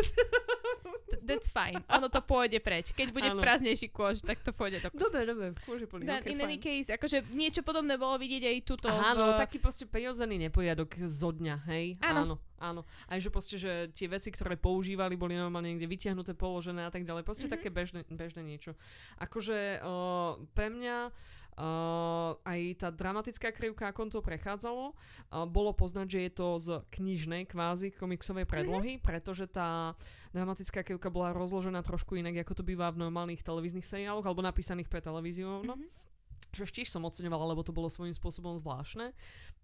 That's 1.24 1.48
fine. 1.48 1.80
Ono 1.88 2.12
to 2.12 2.20
pôjde 2.20 2.60
preč. 2.60 2.92
Keď 2.92 3.08
bude 3.08 3.30
Áno. 3.32 3.40
prázdnejší 3.40 3.88
kôž, 3.88 4.20
tak 4.20 4.44
to 4.44 4.52
pôjde 4.52 4.84
do. 4.84 4.92
Dobre, 4.92 5.24
dobre, 5.24 5.56
kôže 5.64 5.88
plný, 5.88 6.04
okay, 6.04 6.36
in 6.36 6.40
any 6.44 6.60
case, 6.60 6.92
akože 6.92 7.32
niečo 7.32 7.64
podobné 7.64 7.96
bolo 7.96 8.20
vidieť 8.20 8.44
aj 8.44 8.56
tuto 8.68 8.92
Áno, 8.92 9.32
v... 9.32 9.40
taký 9.40 9.56
proste 9.56 9.88
prirodzený 9.88 10.36
neporiadok 10.36 11.00
zo 11.08 11.32
dňa, 11.32 11.56
hej? 11.72 11.96
Áno. 12.04 12.20
áno. 12.20 12.34
áno. 12.60 12.80
Aj 13.08 13.16
že 13.16 13.32
proste, 13.32 13.56
že 13.56 13.88
tie 13.96 14.04
veci, 14.04 14.28
ktoré 14.28 14.60
používali, 14.60 15.16
boli 15.16 15.32
normálne 15.32 15.72
niekde 15.72 15.88
vytiahnuté, 15.88 16.36
položené 16.36 16.84
a 16.84 16.92
tak 16.92 17.08
ďalej. 17.08 17.24
Proste 17.24 17.48
Mhm. 17.48 17.52
také 17.56 17.68
bežné, 17.72 18.04
bežné 18.04 18.44
niečo. 18.44 18.76
Akože 19.16 19.80
uh, 19.80 20.36
pre 20.52 20.68
mňa 20.68 21.08
Uh, 21.54 22.34
aj 22.42 22.82
tá 22.82 22.88
dramatická 22.90 23.54
krivka, 23.54 23.86
ako 23.86 24.10
to 24.10 24.18
prechádzalo, 24.18 24.90
uh, 24.90 25.46
bolo 25.46 25.70
poznať, 25.70 26.06
že 26.10 26.18
je 26.26 26.30
to 26.34 26.48
z 26.58 26.68
knižnej 26.98 27.46
kvázi 27.46 27.94
komiksovej 27.94 28.42
predlohy, 28.42 28.98
pretože 28.98 29.46
tá 29.46 29.94
dramatická 30.34 30.82
krivka 30.82 31.14
bola 31.14 31.30
rozložená 31.30 31.86
trošku 31.86 32.18
inak, 32.18 32.42
ako 32.42 32.58
to 32.58 32.66
býva 32.66 32.90
v 32.90 33.06
normálnych 33.06 33.46
televíznych 33.46 33.86
seriáloch 33.86 34.26
alebo 34.26 34.42
napísaných 34.42 34.90
pre 34.90 34.98
televíziu. 34.98 35.62
No 35.62 35.78
Mhm. 35.78 35.86
Čo 36.52 36.66
tiež 36.68 36.90
som 36.90 37.07
oceňovala, 37.07 37.54
lebo 37.54 37.62
to 37.62 37.72
bolo 37.72 37.88
svojím 37.88 38.12
spôsobom 38.12 38.59
zvláštne. 38.61 39.14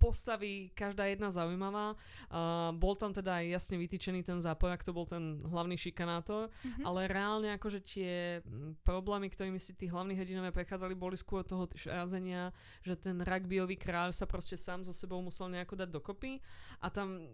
Postavy, 0.01 0.73
každá 0.73 1.05
jedna 1.11 1.29
zaujímavá. 1.29 1.99
Uh, 2.33 2.73
bol 2.73 2.97
tam 2.97 3.12
teda 3.12 3.45
aj 3.45 3.61
jasne 3.61 3.77
vytýčený 3.77 4.25
ten 4.25 4.40
zápojak, 4.40 4.81
to 4.81 4.97
bol 4.97 5.05
ten 5.05 5.45
hlavný 5.45 5.77
šikanátor, 5.77 6.49
Mhm. 6.64 6.83
ale 6.88 7.01
reálne 7.11 7.49
akože 7.61 7.81
tie 7.85 8.40
problémy, 8.87 9.29
ktorými 9.29 9.61
si 9.61 9.77
tí 9.77 9.90
hlavní 9.90 10.16
hrdinové 10.16 10.55
prechádzali, 10.55 10.97
boli 10.97 11.21
skôr 11.21 11.45
toho 11.45 11.69
šrázenia, 11.77 12.55
že 12.81 12.97
ten 12.97 13.21
rugbyový 13.21 13.77
kráľ 13.77 14.16
sa 14.16 14.25
proste 14.25 14.57
sám 14.57 14.87
so 14.87 14.93
sebou 14.95 15.21
musel 15.21 15.53
nejako 15.53 15.77
dať 15.85 15.88
dokopy 15.93 16.40
a 16.81 16.88
tam 16.88 17.29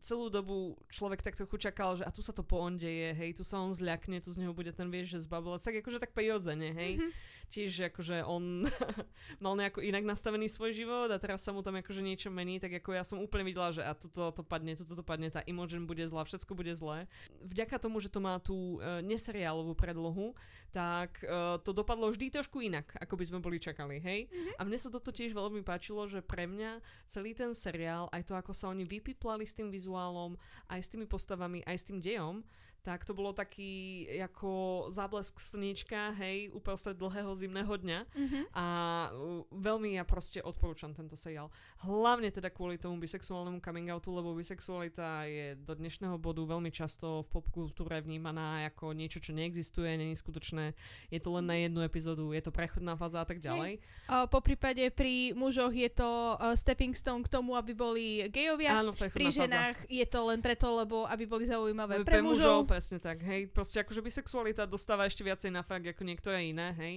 celú 0.00 0.32
dobu 0.32 0.76
človek 0.88 1.20
tak 1.20 1.36
trochu 1.36 1.56
čakal, 1.70 2.00
že 2.00 2.04
a 2.04 2.10
tu 2.10 2.24
sa 2.24 2.32
to 2.32 2.40
po 2.40 2.60
on 2.60 2.80
deje, 2.80 3.12
hej, 3.14 3.36
tu 3.36 3.44
sa 3.44 3.60
on 3.60 3.72
zľakne, 3.72 4.20
tu 4.24 4.32
z 4.32 4.40
neho 4.40 4.56
bude 4.56 4.72
ten, 4.72 4.88
vieš, 4.88 5.16
že 5.16 5.28
zbabulec, 5.28 5.60
tak 5.60 5.78
akože 5.80 6.00
tak 6.00 6.16
prirodzene, 6.16 6.72
hej. 6.72 6.92
Mhm. 6.98 7.10
Tiež 7.50 7.90
akože 7.90 8.22
on 8.30 8.70
mal 9.42 9.58
nejako 9.58 9.82
inak 9.82 10.06
nastavený 10.06 10.46
svoj 10.46 10.70
život 10.70 11.10
a 11.10 11.18
teraz 11.18 11.42
sa 11.42 11.50
mu 11.50 11.66
tam 11.66 11.74
akože 11.82 11.98
niečo 11.98 12.30
mení, 12.30 12.62
tak 12.62 12.78
ako 12.78 12.94
ja 12.94 13.02
som 13.02 13.18
úplne 13.18 13.42
videla, 13.42 13.74
že 13.74 13.82
a 13.82 13.90
toto 13.90 14.30
to 14.30 14.42
padne, 14.46 14.78
toto 14.78 14.94
to 14.94 15.02
padne, 15.02 15.26
tá 15.34 15.42
Imogen 15.50 15.82
bude 15.82 16.06
zlá, 16.06 16.22
všetko 16.22 16.54
bude 16.54 16.70
zlé. 16.78 17.10
Vďaka 17.42 17.82
tomu, 17.82 17.98
že 17.98 18.06
to 18.06 18.22
má 18.22 18.38
tú 18.38 18.78
e, 18.78 19.02
neseriálovú 19.02 19.74
predlohu, 19.74 20.38
tak 20.70 21.26
e, 21.26 21.58
to 21.66 21.74
dopadlo 21.74 22.14
vždy 22.14 22.30
trošku 22.30 22.62
inak, 22.62 22.86
ako 23.02 23.18
by 23.18 23.24
sme 23.26 23.38
boli 23.42 23.58
čakali, 23.58 23.98
hej? 23.98 24.30
Mhm. 24.30 24.50
A 24.54 24.60
mne 24.62 24.78
sa 24.78 24.86
toto 24.86 25.10
tiež 25.10 25.34
veľmi 25.34 25.66
páčilo, 25.66 26.06
že 26.06 26.22
pre 26.22 26.46
mňa 26.46 26.78
celý 27.10 27.34
ten 27.34 27.50
seriál, 27.50 28.06
aj 28.14 28.30
to, 28.30 28.38
ako 28.38 28.54
sa 28.54 28.70
oni 28.70 28.86
vypiplali 28.86 29.42
s 29.42 29.58
tým 29.58 29.74
vizuálom, 29.74 29.89
aj 30.70 30.80
s 30.86 30.88
tými 30.94 31.06
postavami, 31.10 31.64
aj 31.66 31.76
s 31.76 31.86
tým 31.90 31.98
dejom, 31.98 32.44
tak 32.80 33.04
to 33.04 33.12
bolo 33.12 33.30
taký 33.30 33.70
ako 34.20 34.50
záblesk 34.88 35.36
slniečka, 35.36 36.16
hej, 36.16 36.48
uprostred 36.50 36.96
dlhého 36.96 37.32
zimného 37.34 37.70
dňa 37.70 38.00
Mhm. 38.16 38.40
a 38.52 38.66
veľmi 39.50 39.96
ja 39.96 40.04
proste 40.04 40.40
odporúčam 40.40 40.90
tento 40.90 41.14
seriál. 41.14 41.52
Hlavne 41.80 42.28
teda 42.28 42.48
kvôli 42.48 42.76
tomu 42.76 42.96
bisexuálnemu 42.96 43.60
coming 43.60 43.88
outu, 43.90 44.10
lebo 44.10 44.32
bisexualita 44.32 45.24
je 45.24 45.56
do 45.56 45.72
dnešného 45.72 46.16
bodu 46.16 46.40
veľmi 46.42 46.70
často 46.70 47.24
v 47.24 47.28
popkultúre 47.30 48.00
vnímaná 48.00 48.64
ako 48.66 48.92
niečo, 48.92 49.20
čo 49.20 49.32
neexistuje, 49.32 50.00
je 50.00 50.16
skutočné, 50.16 50.72
je 51.08 51.20
to 51.20 51.30
len 51.36 51.44
na 51.46 51.56
jednu 51.56 51.84
epizódu, 51.84 52.32
je 52.32 52.40
to 52.40 52.50
prechodná 52.50 52.96
fáza 52.96 53.20
a 53.20 53.26
tak 53.28 53.38
ďalej. 53.38 53.78
O, 54.08 54.26
po 54.26 54.40
prípade 54.40 54.82
pri 54.90 55.36
mužoch 55.36 55.70
je 55.70 55.90
to 55.90 56.08
uh, 56.34 56.56
stepping 56.56 56.96
stone 56.96 57.22
k 57.22 57.28
tomu, 57.28 57.54
aby 57.54 57.72
boli 57.76 58.06
gejovia. 58.28 58.80
Áno, 58.80 58.96
Pri 58.96 59.28
fáza. 59.28 59.44
ženách 59.44 59.76
je 59.86 60.06
to 60.06 60.20
len 60.26 60.40
preto, 60.40 60.66
lebo 60.72 61.04
aby 61.04 61.24
boli 61.26 61.44
zaujímavé 61.44 62.00
Pre 62.00 62.06
pre, 62.06 62.20
mužov. 62.22 62.69
Presne 62.70 63.02
tak, 63.02 63.26
hej. 63.26 63.50
Proste 63.50 63.82
akože 63.82 63.98
bisexualita 63.98 64.62
dostáva 64.62 65.10
ešte 65.10 65.26
viacej 65.26 65.50
na 65.50 65.66
fakt 65.66 65.82
ako 65.82 66.06
niektoré 66.06 66.54
iné, 66.54 66.70
hej. 66.78 66.94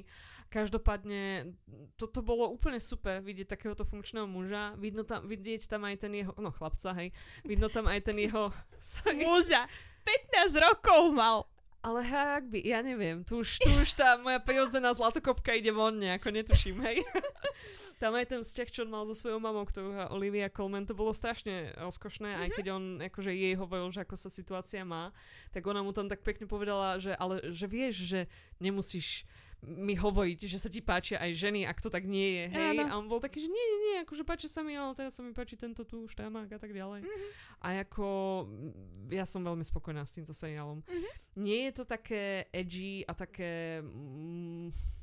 Každopádne, 0.53 1.49
toto 1.97 2.21
bolo 2.21 2.45
úplne 2.53 2.77
super 2.77 3.25
vidieť 3.25 3.57
takéhoto 3.57 3.81
funkčného 3.81 4.29
muža, 4.29 4.77
vidno 4.77 5.01
tam, 5.01 5.25
vidieť 5.25 5.65
tam 5.65 5.89
aj 5.89 6.05
ten 6.05 6.13
jeho, 6.13 6.29
no 6.37 6.53
chlapca, 6.53 6.93
hej, 7.01 7.09
vidno 7.41 7.73
tam 7.73 7.89
aj 7.89 8.05
ten 8.05 8.21
jeho, 8.21 8.53
sorry, 8.85 9.25
Muža. 9.25 9.65
15 10.05 10.53
rokov 10.61 11.09
mal. 11.09 11.49
Ale 11.83 11.99
ak 12.07 12.47
by, 12.47 12.59
ja 12.63 12.79
neviem, 12.79 13.27
tu 13.27 13.43
už, 13.43 13.59
tu 13.59 13.69
už 13.75 13.99
tá 13.99 14.15
moja 14.15 14.39
prirodzená 14.39 14.95
zlatokopka 14.95 15.51
ide 15.51 15.75
von 15.75 15.99
nejako, 15.99 16.31
netuším, 16.31 16.79
hej. 16.79 17.03
tam 18.03 18.15
aj 18.15 18.31
ten 18.31 18.41
vzťah, 18.43 18.69
čo 18.71 18.87
on 18.87 18.91
mal 18.91 19.03
so 19.03 19.15
svojou 19.15 19.39
mamou, 19.39 19.67
ktorú 19.67 20.11
Olivia 20.15 20.47
Colman, 20.47 20.87
to 20.87 20.95
bolo 20.95 21.11
strašne 21.11 21.75
rozkošné, 21.75 22.35
aj 22.35 22.49
keď 22.55 22.65
on 22.71 22.83
akože 22.99 23.31
jej 23.31 23.55
hovoril, 23.59 23.91
že 23.91 24.03
ako 24.03 24.15
sa 24.15 24.31
situácia 24.31 24.83
má, 24.83 25.11
tak 25.51 25.63
ona 25.67 25.83
mu 25.83 25.91
tam 25.91 26.07
tak 26.07 26.23
pekne 26.23 26.47
povedala, 26.47 26.99
že 27.03 27.15
ale 27.15 27.51
že 27.55 27.67
vieš, 27.67 27.95
že 28.07 28.19
nemusíš 28.59 29.27
mi 29.63 29.95
hovoriť, 29.95 30.43
že 30.43 30.59
sa 30.59 30.67
ti 30.67 30.83
páčia 30.83 31.23
aj 31.23 31.31
ženy, 31.39 31.63
ak 31.63 31.79
to 31.79 31.87
tak 31.87 32.03
nie 32.03 32.35
je, 32.35 32.43
hej. 32.51 32.75
Áno. 32.75 32.83
A 32.83 32.93
on 32.99 33.07
bol 33.07 33.23
taký, 33.23 33.39
že 33.39 33.47
nie, 33.47 33.65
nie, 33.65 33.79
nie, 33.79 33.95
akože 34.03 34.27
páči 34.27 34.51
sa 34.51 34.59
mi, 34.59 34.75
ale 34.75 34.91
teraz 34.91 35.15
sa 35.15 35.23
mi 35.23 35.31
páči 35.31 35.55
tento 35.55 35.87
tu 35.87 36.03
štámák 36.11 36.51
a 36.51 36.59
tak 36.59 36.75
ďalej. 36.75 37.07
Mhm. 37.07 37.27
A 37.63 37.67
ako, 37.81 38.07
mm, 38.43 39.11
ja 39.15 39.23
som 39.23 39.39
veľmi 39.39 39.63
spokojná 39.63 40.03
s 40.03 40.11
týmto 40.11 40.35
seriálom. 40.35 40.83
Mhm. 40.83 41.09
Nie 41.39 41.71
je 41.71 41.73
to 41.79 41.83
také 41.87 42.51
edgy 42.51 43.07
a 43.07 43.15
také 43.15 43.79
mm, 43.79 44.93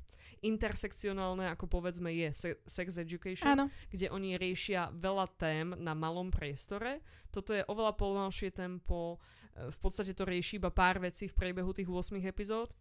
intersekcionálne, 0.40 1.53
ako 1.53 1.68
povedzme 1.68 2.09
je 2.12 2.29
se- 2.33 2.61
Sex 2.64 2.96
Education, 2.96 3.44
Áno. 3.44 3.68
kde 3.92 4.09
oni 4.09 4.40
riešia 4.40 4.88
veľa 4.88 5.29
tém 5.37 5.77
na 5.77 5.92
malom 5.92 6.33
priestore. 6.33 7.05
Toto 7.29 7.53
je 7.53 7.61
oveľa 7.68 7.92
pomalšie 7.94 8.49
tempo, 8.51 9.20
e, 9.53 9.68
v 9.68 9.79
podstate 9.79 10.16
to 10.16 10.25
rieši 10.25 10.57
iba 10.57 10.73
pár 10.73 10.99
vecí 10.99 11.29
v 11.29 11.37
priebehu 11.37 11.77
tých 11.77 11.88
8 11.88 12.25
epizód. 12.25 12.73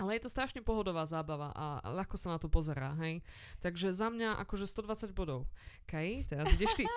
Ale 0.00 0.16
je 0.16 0.24
to 0.24 0.32
strašne 0.32 0.64
pohodová 0.64 1.04
zábava 1.04 1.52
a 1.52 1.84
ľahko 1.84 2.16
sa 2.16 2.32
na 2.32 2.38
to 2.40 2.48
pozerá, 2.48 2.96
hej. 3.04 3.20
Takže 3.60 3.92
za 3.92 4.08
mňa 4.08 4.40
akože 4.48 4.64
120 4.64 5.12
bodov. 5.12 5.44
Kaj, 5.84 6.32
teraz 6.32 6.48
ideš 6.56 6.72
ty. 6.80 6.84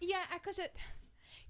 Ja 0.00 0.24
akože... 0.32 0.64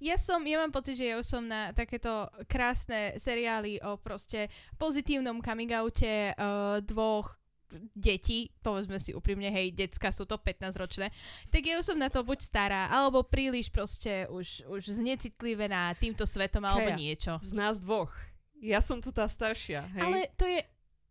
Ja 0.03 0.19
som, 0.19 0.43
ja 0.43 0.59
mám 0.59 0.75
pocit, 0.75 0.99
že 0.99 1.13
ja 1.13 1.23
už 1.23 1.29
som 1.29 1.47
na 1.47 1.71
takéto 1.71 2.27
krásne 2.51 3.15
seriály 3.21 3.79
o 3.85 3.95
proste 3.95 4.51
pozitívnom 4.75 5.39
coming 5.39 5.71
oute 5.77 6.35
uh, 6.35 6.83
dvoch 6.83 7.39
detí, 7.95 8.51
povedzme 8.65 8.99
si 8.99 9.15
úprimne, 9.15 9.47
hej, 9.53 9.71
decka 9.71 10.11
sú 10.11 10.27
to 10.27 10.35
15 10.35 10.75
ročné, 10.75 11.15
tak 11.55 11.63
ja 11.63 11.79
som 11.87 11.95
na 11.95 12.11
to 12.11 12.27
buď 12.27 12.43
stará, 12.43 12.91
alebo 12.91 13.23
príliš 13.23 13.71
proste 13.71 14.27
už, 14.27 14.67
už 14.67 14.99
znecitlivená 14.99 15.95
týmto 15.97 16.27
svetom, 16.27 16.67
alebo 16.67 16.91
Kaja. 16.91 16.99
niečo. 16.99 17.33
Z 17.41 17.53
nás 17.55 17.79
dvoch. 17.79 18.11
Ja 18.61 18.83
som 18.83 18.99
tu 18.99 19.15
tá 19.15 19.25
staršia, 19.31 19.87
hej. 19.97 20.03
Ale 20.03 20.19
to 20.35 20.45
je 20.45 20.61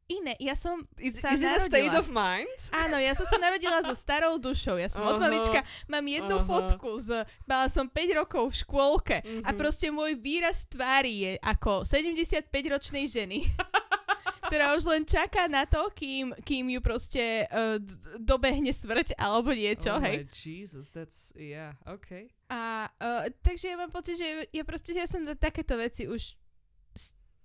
iné. 0.10 0.34
Ja 0.42 0.58
som 0.58 0.84
Is, 0.98 1.22
sa 1.22 1.30
is 1.32 1.40
it 1.40 1.48
a 1.48 1.62
state 1.64 1.86
narodila. 1.86 2.02
of 2.02 2.10
mind? 2.10 2.60
Áno, 2.74 2.98
ja 2.98 3.14
som 3.14 3.30
sa 3.30 3.38
narodila 3.38 3.86
so 3.86 3.94
starou 3.94 4.36
dušou. 4.36 4.76
Ja 4.76 4.90
som 4.90 5.06
od 5.06 5.16
Aha. 5.16 5.24
malička, 5.24 5.62
mám 5.86 6.04
jednu 6.04 6.42
Aha. 6.42 6.46
fotku 6.46 6.98
z, 6.98 7.22
mala 7.46 7.70
som 7.70 7.86
5 7.86 8.20
rokov 8.20 8.50
v 8.52 8.60
škôlke 8.60 9.18
a 9.46 9.50
Mhm. 9.54 9.58
proste 9.58 9.88
môj 9.88 10.18
výraz 10.18 10.66
tvári 10.66 11.14
je 11.16 11.32
ako 11.40 11.86
75-ročnej 11.86 13.06
ženy. 13.06 13.46
ktorá 14.50 14.74
už 14.74 14.90
len 14.90 15.06
čaká 15.06 15.46
na 15.46 15.70
to, 15.70 15.94
kým, 15.94 16.34
kým 16.42 16.74
ju 16.74 16.82
proste 16.82 17.46
uh, 17.46 17.78
dobehne 18.18 18.74
smrť 18.74 19.14
alebo 19.14 19.54
niečo, 19.54 19.94
oh 19.94 20.02
hej. 20.02 20.26
my 20.26 20.34
Jesus, 20.34 20.90
that's, 20.90 21.30
yeah, 21.38 21.78
okay. 21.86 22.34
A 22.50 22.90
uh, 22.98 23.30
takže 23.46 23.70
ja 23.70 23.78
mám 23.78 23.94
pocit, 23.94 24.18
že 24.18 24.50
ja 24.50 24.66
proste 24.66 24.98
ja 24.98 25.06
som 25.06 25.22
na 25.22 25.38
takéto 25.38 25.78
veci 25.78 26.10
už 26.10 26.34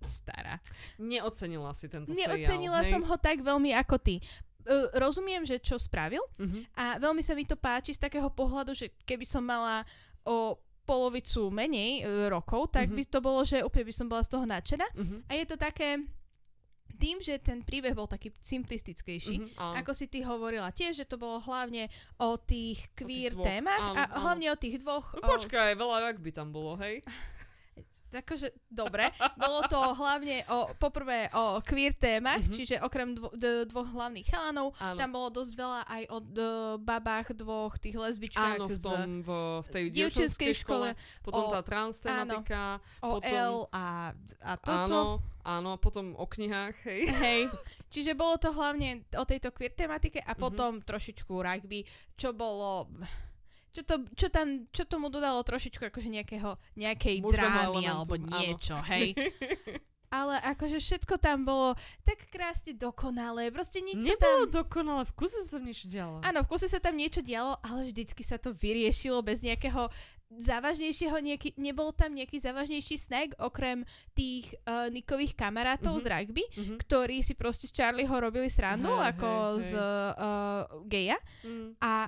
stará. 0.01 0.59
Neocenila 0.97 1.71
si 1.71 1.87
tento 1.87 2.11
Neocenila 2.11 2.81
seriál, 2.81 2.91
som 2.91 3.01
ho 3.03 3.15
tak 3.15 3.39
veľmi 3.39 3.71
ako 3.73 3.95
ty. 3.97 4.19
Uh, 4.65 4.89
rozumiem, 4.97 5.45
že 5.45 5.61
čo 5.61 5.77
spravil 5.77 6.25
Uh-huh. 6.35 6.65
a 6.73 6.97
veľmi 6.97 7.21
sa 7.21 7.31
mi 7.31 7.45
to 7.45 7.53
páči 7.53 7.93
z 7.93 8.01
takého 8.01 8.27
pohľadu, 8.27 8.73
že 8.73 8.89
keby 9.05 9.21
som 9.21 9.45
mala 9.45 9.85
o 10.25 10.57
polovicu 10.85 11.49
menej 11.49 12.01
uh, 12.01 12.29
rokov, 12.29 12.73
tak 12.73 12.89
Mhm. 12.89 12.95
by 12.95 13.03
to 13.05 13.19
bolo, 13.19 13.41
že 13.41 13.61
úplne 13.61 13.85
by 13.85 13.93
som 13.93 14.09
bola 14.09 14.25
z 14.25 14.29
toho 14.33 14.45
nadšená. 14.45 14.87
Uh-huh. 14.91 15.21
A 15.29 15.37
je 15.37 15.45
to 15.45 15.53
také, 15.55 16.01
tým, 16.95 17.19
že 17.19 17.37
ten 17.37 17.59
príbeh 17.59 17.91
bol 17.91 18.07
taký 18.07 18.31
simplistickejší, 18.39 19.35
Mhm, 19.35 19.47
áno. 19.59 19.73
ako 19.83 19.91
si 19.91 20.07
ty 20.07 20.23
hovorila 20.23 20.71
tiež, 20.71 20.95
že 20.95 21.05
to 21.05 21.19
bolo 21.19 21.37
hlavne 21.41 21.91
o 22.17 22.39
tých 22.39 22.87
queer 22.95 23.35
dvoch, 23.35 23.43
témach 23.43 23.81
áno, 23.83 23.93
a 23.93 24.01
áno. 24.07 24.15
hlavne 24.23 24.47
o 24.49 24.57
tých 24.57 24.79
dvoch... 24.79 25.11
No 25.13 25.27
o- 25.27 25.33
počkaj, 25.35 25.75
veľa 25.75 26.15
by 26.15 26.31
tam 26.31 26.49
bolo, 26.49 26.79
hej? 26.79 27.03
akože, 28.17 28.47
dobre, 28.65 29.07
bolo 29.35 29.59
to 29.65 29.75
hlavne 29.93 30.41
o, 30.47 30.71
poprvé 30.73 31.27
o 31.31 31.59
queer 31.59 31.93
témach, 31.93 32.39
Mhm. 32.39 32.51
čiže 32.51 32.75
okrem 32.79 33.11
dvo, 33.11 33.29
d, 33.31 33.45
dvoch 33.65 33.87
hlavných 33.87 34.25
chalanov, 34.25 34.71
Áno. 34.77 34.95
tam 34.95 35.09
bolo 35.11 35.29
dosť 35.33 35.51
veľa 35.53 35.81
aj 35.85 36.03
o 36.07 36.17
d, 36.19 36.37
babách 36.79 37.27
dvoch 37.33 37.75
tých 37.75 37.95
lesbičkách 37.95 38.55
Áno, 38.55 38.65
v, 38.65 38.73
z, 38.73 38.81
tom, 38.81 39.09
v, 39.19 39.29
v 39.61 39.67
tej 39.69 39.85
dievčenskej 39.89 40.51
dievčenskej 40.51 40.53
škole, 40.57 40.87
potom 41.21 41.43
o- 41.43 41.51
tá 41.51 41.61
trans 41.61 41.95
tematika, 41.97 42.63
o 42.99 43.17
potom- 43.17 43.23
L 43.27 43.55
a, 43.69 43.85
a 44.41 44.51
toto. 44.55 44.71
áno, 44.87 45.01
áno, 45.43 45.69
a 45.71 45.77
potom 45.77 46.13
o 46.13 46.25
knihách, 46.25 46.75
hej. 46.83 47.01
Hej. 47.21 47.41
Čiže 47.87 48.11
bolo 48.13 48.35
to 48.35 48.49
hlavne 48.49 48.89
o 49.11 49.23
tejto 49.23 49.49
queer 49.49 49.71
tematike 49.71 50.19
a 50.19 50.31
Mhm. 50.31 50.39
potom 50.39 50.71
trošičku 50.79 51.33
rugby, 51.33 51.83
čo 52.13 52.31
bolo... 52.31 52.87
Čo, 53.75 53.81
to, 53.83 53.95
čo, 54.15 54.27
tam, 54.29 54.47
čo 54.69 54.83
tomu 54.83 55.07
dodalo 55.07 55.41
trošičku 55.41 55.83
akože 55.85 56.07
nejakého, 56.07 56.55
nejakej 56.75 57.19
Mužného 57.19 57.35
drámy 57.35 57.59
elementu, 57.75 57.91
alebo 57.91 58.13
áno. 58.15 58.27
niečo, 58.33 58.75
hej. 58.89 59.11
Ale 60.07 60.39
akože 60.39 60.79
všetko 60.79 61.17
tam 61.17 61.43
bolo 61.43 61.75
tak 62.01 62.29
krásne 62.29 62.71
dokonalé, 62.71 63.51
proste 63.51 63.83
nič 63.83 63.99
sa 63.99 64.15
Nebolo 64.15 64.47
tam... 64.47 64.63
dokonale, 64.63 65.03
v 65.03 65.13
kuse 65.13 65.37
sa 65.37 65.49
tam 65.49 65.63
niečo 65.63 65.85
dialo. 65.85 66.23
Áno, 66.23 66.39
v 66.39 66.47
kuse 66.47 66.65
sa 66.65 66.79
tam 66.79 66.95
niečo 66.95 67.19
dialo, 67.19 67.59
ale 67.59 67.83
vždycky 67.85 68.23
sa 68.23 68.37
to 68.37 68.49
vyriešilo 68.49 69.19
bez 69.19 69.43
nejakého 69.43 69.91
závažnejšieho, 70.31 71.15
nejaký, 71.17 71.53
nebol 71.55 71.91
tam 71.91 72.11
nejaký 72.11 72.39
závažnejší 72.39 72.95
snack 72.97 73.29
okrem 73.37 73.83
tých 74.11 74.55
uh, 74.63 74.87
Nikových 74.89 75.33
kamarátov 75.33 75.95
Mhm. 75.95 76.01
z 76.01 76.05
rugby, 76.07 76.43
Mhm. 76.49 76.75
ktorí 76.79 77.17
si 77.19 77.33
proste 77.33 77.67
z 77.67 77.73
Charlieho 77.73 78.15
robili 78.15 78.47
srandu 78.47 78.89
Hej, 78.91 79.05
ako 79.11 79.29
hej, 79.29 79.61
z 79.61 79.71
uh, 79.73 80.61
geja. 80.85 81.17
Mm. 81.41 81.75
A, 81.77 82.07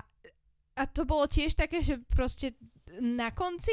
a 0.78 0.86
to 0.86 1.02
bolo 1.02 1.26
tiež 1.26 1.52
také, 1.52 1.82
že 1.82 1.98
proste 2.06 2.54
na 2.98 3.30
konci 3.30 3.70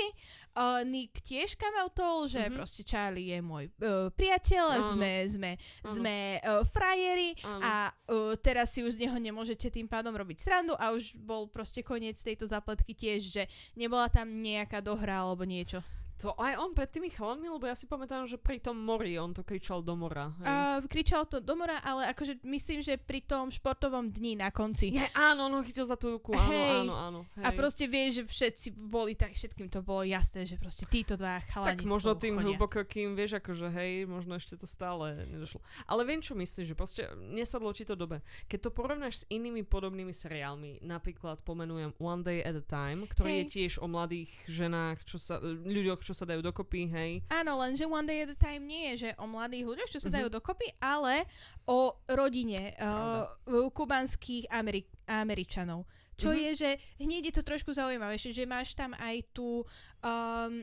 uh, 0.54 0.84
Nick 0.84 1.24
tiež 1.24 1.56
kamautol, 1.56 2.28
že 2.28 2.46
Mhm. 2.46 2.54
proste 2.54 2.84
Charlie 2.84 3.32
je 3.32 3.40
môj 3.40 3.72
uh, 3.80 4.12
priateľ 4.12 4.66
a 4.68 4.78
Áno. 4.84 4.92
sme, 4.92 5.12
sme, 5.26 5.52
Áno. 5.82 5.94
sme 5.94 6.16
uh, 6.38 6.62
frajeri 6.68 7.32
Áno. 7.42 7.62
a 7.64 7.74
uh, 8.06 8.36
teraz 8.36 8.70
si 8.70 8.84
už 8.84 9.00
z 9.00 9.08
neho 9.08 9.16
nemôžete 9.16 9.72
tým 9.72 9.88
pádom 9.88 10.12
robiť 10.12 10.38
srandu 10.38 10.76
a 10.76 10.92
už 10.92 11.16
bol 11.16 11.48
proste 11.48 11.80
koniec 11.80 12.20
tejto 12.20 12.46
zapletky 12.46 12.92
tiež, 12.92 13.22
že 13.24 13.44
nebola 13.74 14.10
tam 14.10 14.30
nejaká 14.44 14.78
dohra 14.78 15.24
alebo 15.24 15.42
niečo. 15.42 15.80
To 16.24 16.32
aj 16.40 16.56
on 16.56 16.72
pred 16.72 16.88
tými 16.88 17.12
chalami, 17.12 17.52
lebo 17.52 17.68
ja 17.68 17.76
si 17.76 17.84
pamätám, 17.92 18.24
že 18.24 18.40
pri 18.40 18.64
tom 18.64 18.80
mori 18.80 19.20
on 19.20 19.36
to 19.36 19.44
kričal 19.44 19.84
do 19.84 20.00
mora. 20.00 20.32
Hej. 20.40 20.48
Uh, 20.48 20.80
kričal 20.88 21.28
to 21.28 21.44
do 21.44 21.60
mora, 21.60 21.84
ale 21.84 22.08
akože 22.16 22.40
myslím, 22.48 22.80
že 22.80 22.96
pri 22.96 23.20
tom 23.20 23.52
športovom 23.52 24.08
dni 24.08 24.40
na 24.40 24.48
konci. 24.48 24.96
Je, 24.96 25.04
áno, 25.12 25.52
no 25.52 25.60
chytil 25.60 25.84
za 25.84 26.00
tú 26.00 26.16
ruku, 26.16 26.32
áno, 26.32 26.48
Hej. 26.48 26.72
áno, 26.88 26.94
áno. 26.96 27.20
Hej. 27.36 27.44
A 27.44 27.50
proste 27.52 27.84
vieš, 27.92 28.24
že 28.24 28.24
všetci 28.32 28.68
boli 28.72 29.12
tak, 29.20 29.36
všetkým 29.36 29.68
to 29.68 29.84
bolo 29.84 30.08
jasné, 30.08 30.48
že 30.48 30.56
proste 30.56 30.88
títo 30.88 31.20
dva 31.20 31.44
chalani 31.52 31.84
tak 31.84 31.84
možno 31.84 32.16
tým 32.16 32.40
chodia. 32.40 32.48
hlbokokým, 32.56 33.12
vieš, 33.20 33.44
akože 33.44 33.68
hej, 33.76 34.08
možno 34.08 34.40
ešte 34.40 34.56
to 34.56 34.64
stále 34.64 35.28
nedošlo. 35.28 35.60
Ale 35.84 36.08
viem, 36.08 36.24
čo 36.24 36.32
myslíš, 36.32 36.72
že 36.72 36.76
proste 36.80 37.12
nesadlo 37.28 37.76
ti 37.76 37.84
to 37.84 38.00
dobe. 38.00 38.24
Keď 38.48 38.60
to 38.64 38.70
porovnáš 38.72 39.14
s 39.20 39.24
inými 39.28 39.68
podobnými 39.68 40.16
seriálmi, 40.16 40.80
napríklad 40.80 41.44
pomenujem 41.44 41.92
One 42.00 42.24
Day 42.24 42.40
at 42.40 42.56
a 42.56 42.64
Time, 42.64 43.04
ktorý 43.04 43.28
Hej. 43.28 43.40
je 43.44 43.46
tiež 43.52 43.74
o 43.84 43.92
mladých 43.92 44.32
ženách, 44.48 45.04
čo 45.04 45.20
sa, 45.20 45.44
ľuďoch, 45.44 46.05
čo 46.06 46.14
sa 46.14 46.24
dajú 46.24 46.40
dokopy, 46.40 46.86
hej. 46.88 47.12
Áno, 47.28 47.58
lenže 47.58 47.84
One 47.84 48.06
Day 48.06 48.22
at 48.22 48.30
a 48.30 48.38
Time 48.38 48.64
nie 48.64 48.94
je, 48.94 49.10
že 49.10 49.18
o 49.18 49.26
mladých 49.26 49.66
ľuďoch, 49.66 49.90
čo 49.90 50.00
sa 50.00 50.08
Mhm. 50.08 50.16
dajú 50.16 50.28
dokopy, 50.32 50.68
ale 50.78 51.26
o 51.66 51.98
rodine 52.08 52.78
uh, 52.78 53.26
kubanských 53.72 54.46
Ameri- 54.48 54.86
Američanov. 55.04 55.90
Čo 56.16 56.30
Mhm. 56.30 56.38
je, 56.38 56.50
že 56.56 56.70
hneď 56.98 57.22
je 57.28 57.34
to 57.34 57.44
trošku 57.44 57.74
zaujímavejšie, 57.74 58.32
že 58.32 58.46
máš 58.46 58.72
tam 58.72 58.94
aj 58.94 59.26
tú, 59.34 59.66
um, 60.00 60.54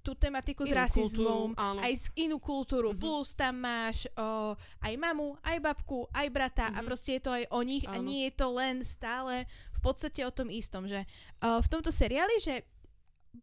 tú 0.00 0.14
tematiku 0.14 0.62
s 0.62 0.70
Inú 0.70 0.78
rasizmom, 0.78 1.46
kultúru, 1.50 1.82
aj 1.82 1.92
z 1.98 2.06
inú 2.16 2.36
kultúru, 2.38 2.88
Mhm. 2.94 2.98
plus 2.98 3.34
tam 3.34 3.58
máš 3.58 4.06
o, 4.14 4.54
aj 4.80 4.94
mamu, 4.94 5.34
aj 5.42 5.58
babku, 5.58 6.06
aj 6.10 6.26
brata 6.30 6.66
a 6.70 6.78
Mhm. 6.78 6.86
proste 6.86 7.10
je 7.12 7.22
to 7.22 7.30
aj 7.30 7.44
o 7.50 7.60
nich 7.62 7.82
a 7.84 7.98
Áno. 7.98 8.06
nie 8.06 8.26
je 8.26 8.34
to 8.34 8.46
len 8.50 8.82
stále 8.82 9.46
v 9.74 9.80
podstate 9.82 10.22
o 10.22 10.30
tom 10.30 10.46
istom, 10.46 10.86
že 10.86 11.02
o, 11.42 11.58
v 11.58 11.68
tomto 11.68 11.90
seriáli, 11.90 12.38
že 12.38 12.62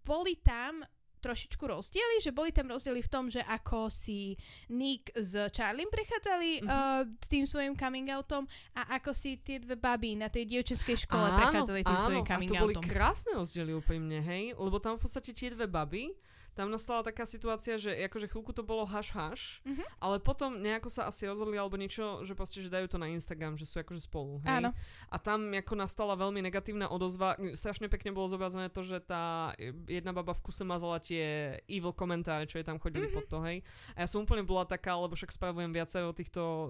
boli 0.04 0.40
tam 0.40 0.88
trošičku 1.24 1.64
rozdiely, 1.64 2.20
že 2.20 2.30
boli 2.30 2.52
tam 2.52 2.68
rozdiely 2.68 3.00
v 3.00 3.08
tom, 3.08 3.26
že 3.28 3.40
ako 3.40 3.88
si 3.88 4.36
Nick 4.68 5.10
s 5.14 5.32
Charliem 5.50 5.88
prechádzali 5.88 6.50
Mhm. 6.60 6.68
uh, 6.68 7.02
s 7.16 7.28
tým 7.28 7.46
svojim 7.46 7.74
coming 7.74 8.12
outom 8.12 8.44
a 8.74 8.94
ako 8.94 9.12
si 9.12 9.40
tie 9.40 9.58
dve 9.58 9.74
baby 9.74 10.14
na 10.14 10.28
tej 10.28 10.44
dievčenskej 10.46 11.00
škole 11.02 11.24
áno, 11.24 11.38
prechádzali 11.38 11.82
tým 11.82 11.96
áno, 11.96 12.04
svojim 12.04 12.26
coming 12.26 12.50
a 12.50 12.54
to 12.54 12.62
boli 12.62 12.76
outom. 12.76 12.84
krásne 12.86 13.32
rozdiely 13.34 13.72
úprimne, 13.74 14.20
hej, 14.20 14.52
lebo 14.54 14.78
tam 14.78 15.00
v 15.00 15.02
podstate 15.02 15.32
tie 15.32 15.50
dve 15.50 15.66
baby, 15.66 16.12
tam 16.54 16.70
nastala 16.70 17.02
taká 17.02 17.24
situácia, 17.24 17.76
že 17.76 17.90
akože 18.04 18.28
chvíľku 18.28 18.50
to 18.50 18.62
bolo 18.62 18.84
haš-haš, 18.84 19.60
Mhm. 19.64 19.84
ale 19.98 20.18
potom 20.18 20.56
nejako 20.56 20.88
sa 20.88 21.06
asi 21.06 21.26
rozhodli 21.26 21.56
alebo 21.56 21.76
niečo, 21.76 22.22
že 22.22 22.32
proste, 22.32 22.60
že 22.60 22.70
dajú 22.70 22.88
to 22.88 22.96
na 22.96 23.08
Instagram, 23.08 23.54
že 23.54 23.66
sú 23.66 23.78
akože 23.78 24.02
spolu, 24.02 24.38
hej. 24.40 24.60
Áno. 24.60 24.70
A 25.08 25.18
tam 25.18 25.50
ako 25.50 25.74
nastala 25.76 26.14
veľmi 26.14 26.40
negatívna 26.40 26.88
odozva, 26.88 27.34
strašne 27.52 27.86
pekne 27.88 28.10
bolo 28.10 28.28
zobrazené 28.28 28.68
to, 28.68 28.82
že 28.82 29.00
tá 29.00 29.52
jedna 29.86 30.12
baba 30.12 30.32
v 30.32 30.44
kuse 30.44 30.62
mazala 30.62 30.98
tie 30.98 31.24
evil 31.68 31.92
komentáre, 31.92 32.46
čo 32.46 32.56
je 32.56 32.66
tam 32.66 32.78
chodili 32.78 33.06
Mhm. 33.06 33.14
pod 33.14 33.26
to, 33.26 33.38
hej. 33.42 33.66
A 33.92 34.02
ja 34.02 34.08
som 34.08 34.22
úplne 34.22 34.42
bola 34.44 34.64
taká, 34.64 34.94
lebo 34.94 35.14
však 35.14 35.32
spravujem 35.32 35.70
viacero 35.70 36.12
týchto 36.12 36.42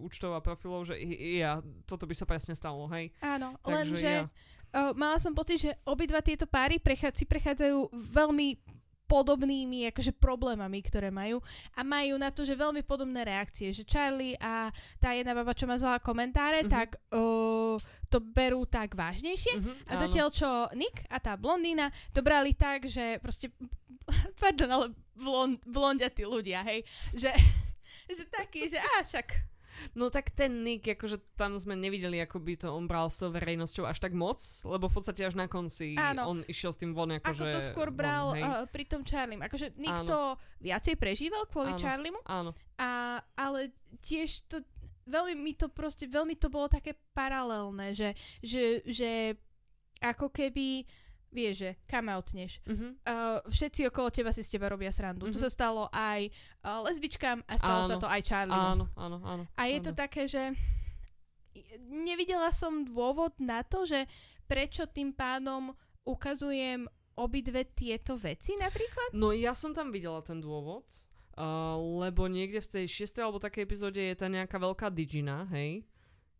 účtov 0.00 0.32
a 0.32 0.40
profilov, 0.40 0.86
že 0.86 0.94
ja, 1.34 1.58
toto 1.84 2.04
by 2.04 2.14
sa 2.14 2.24
presne 2.24 2.52
stalo, 2.52 2.86
hej. 2.88 3.10
Áno, 3.18 3.58
Takže 3.58 3.74
lenže 3.90 4.06
ja. 4.06 4.22
uh, 4.72 4.92
mala 4.92 5.16
som 5.16 5.32
pocit, 5.32 5.58
že 5.60 5.74
obidva 5.82 6.20
tieto 6.20 6.44
páry 6.44 6.76
prechá- 6.76 7.10
si 7.10 7.24
prechádzajú 7.24 7.90
veľmi 7.90 8.75
podobnými 9.06 9.86
akože 9.90 10.12
problémami, 10.12 10.82
ktoré 10.82 11.08
majú. 11.08 11.38
A 11.72 11.80
majú 11.80 12.18
na 12.18 12.30
to, 12.30 12.42
že 12.42 12.52
veľmi 12.52 12.82
podobné 12.82 13.22
reakcie, 13.22 13.70
že 13.70 13.86
Charlie 13.86 14.34
a 14.36 14.68
tá 14.98 15.14
jedna 15.14 15.30
baba, 15.32 15.54
čo 15.54 15.64
mazala 15.64 15.98
komentáre, 15.98 16.66
Mhm. 16.66 16.70
tak 16.70 16.98
uh, 17.10 17.78
to 18.06 18.18
berú 18.18 18.66
tak 18.66 18.94
vážnejšie. 18.94 19.54
Mhm, 19.56 19.72
a 19.86 19.92
zatiaľ 20.06 20.28
čo 20.30 20.48
Nick 20.74 21.06
a 21.06 21.18
tá 21.18 21.34
blondína 21.34 21.88
to 22.10 22.20
brali 22.20 22.52
tak, 22.52 22.86
že 22.86 23.18
proste 23.18 23.50
pardon, 24.42 24.68
ale 24.68 24.86
blond, 25.14 25.58
blondiatí 25.64 26.22
ľudia, 26.22 26.62
hej, 26.62 26.82
že 27.14 27.30
že 28.16 28.22
taký, 28.26 28.66
že 28.66 28.78
á, 28.78 29.02
však 29.02 29.26
No 29.94 30.08
tak 30.08 30.32
ten 30.32 30.64
Nick, 30.64 30.86
akože 30.86 31.20
tam 31.36 31.56
sme 31.60 31.76
nevideli, 31.76 32.20
ako 32.22 32.36
by 32.40 32.54
to 32.56 32.68
on 32.72 32.88
bral 32.88 33.08
s 33.08 33.20
tou 33.20 33.28
verejnosťou 33.32 33.84
až 33.84 33.98
tak 34.00 34.12
moc, 34.16 34.38
lebo 34.64 34.88
v 34.88 34.94
podstate 34.96 35.22
až 35.24 35.36
na 35.36 35.46
konci 35.46 35.96
Áno. 35.96 36.32
on 36.32 36.38
išiel 36.46 36.72
s 36.72 36.78
tým 36.80 36.92
von 36.96 37.12
ako 37.12 37.32
akože 37.32 37.52
to 37.52 37.60
skôr 37.72 37.88
von, 37.92 37.98
bral 37.98 38.26
hej. 38.34 38.44
uh, 38.44 38.64
pri 38.68 38.84
tom 38.88 39.02
Charliem. 39.04 39.40
Akože 39.44 39.74
Nick 39.76 40.04
Áno. 40.04 40.08
to 40.08 40.18
viacej 40.64 40.94
prežíval 40.96 41.44
kvôli 41.48 41.76
Áno. 41.76 41.82
Charliemu, 41.82 42.20
Áno. 42.24 42.50
a, 42.80 43.20
ale 43.36 43.72
tiež 44.04 44.44
to 44.48 44.64
veľmi 45.06 45.34
mi 45.38 45.52
to 45.54 45.70
proste, 45.70 46.10
veľmi 46.10 46.34
to 46.36 46.50
bolo 46.50 46.66
také 46.66 46.98
paralelné, 47.14 47.94
že, 47.94 48.12
že, 48.42 48.82
že 48.84 49.10
ako 50.02 50.28
keby 50.28 50.84
vieš, 51.28 51.54
že 51.58 51.70
come 51.84 52.10
outneš. 52.10 52.60
Mhm. 52.64 52.86
Uh, 53.02 53.38
všetci 53.46 53.86
okolo 53.86 54.08
teba 54.08 54.32
si 54.32 54.40
z 54.40 54.56
teba 54.56 54.68
robia 54.68 54.88
srandu. 54.88 55.26
To 55.26 55.36
Mhm. 55.36 55.42
sa 55.42 55.50
stalo 55.50 55.90
aj 55.90 56.30
uh, 56.62 56.80
lesbičkám 56.84 57.44
a 57.44 57.52
stalo 57.56 57.80
sa 57.84 57.94
Áno. 57.96 58.02
to 58.02 58.08
aj 58.08 58.20
Charliemu. 58.22 58.66
Áno, 58.72 58.84
áno, 58.96 59.16
áno. 59.22 59.42
A 59.54 59.62
je 59.66 59.78
to 59.80 59.92
áno. 59.92 59.98
také, 59.98 60.24
že 60.24 60.54
nevidela 61.88 62.52
som 62.52 62.84
dôvod 62.84 63.32
na 63.38 63.64
to, 63.64 63.84
že 63.84 64.04
prečo 64.44 64.86
tým 64.86 65.12
pádom 65.12 65.72
ukazujem 66.04 66.86
obidve 67.16 67.64
tieto 67.72 68.14
veci 68.16 68.52
napríklad. 68.56 69.16
No 69.16 69.32
ja 69.32 69.56
som 69.56 69.72
tam 69.72 69.88
videla 69.88 70.20
ten 70.20 70.36
dôvod, 70.38 70.84
uh, 71.34 71.74
lebo 72.04 72.28
niekde 72.28 72.60
v 72.60 72.68
tej 72.68 72.84
šiestej 72.86 73.24
alebo 73.24 73.40
takej 73.40 73.64
epizóde 73.64 73.98
je 73.98 74.14
tá 74.14 74.28
nejaká 74.28 74.60
veľká 74.60 74.92
digina, 74.92 75.48
hej? 75.48 75.80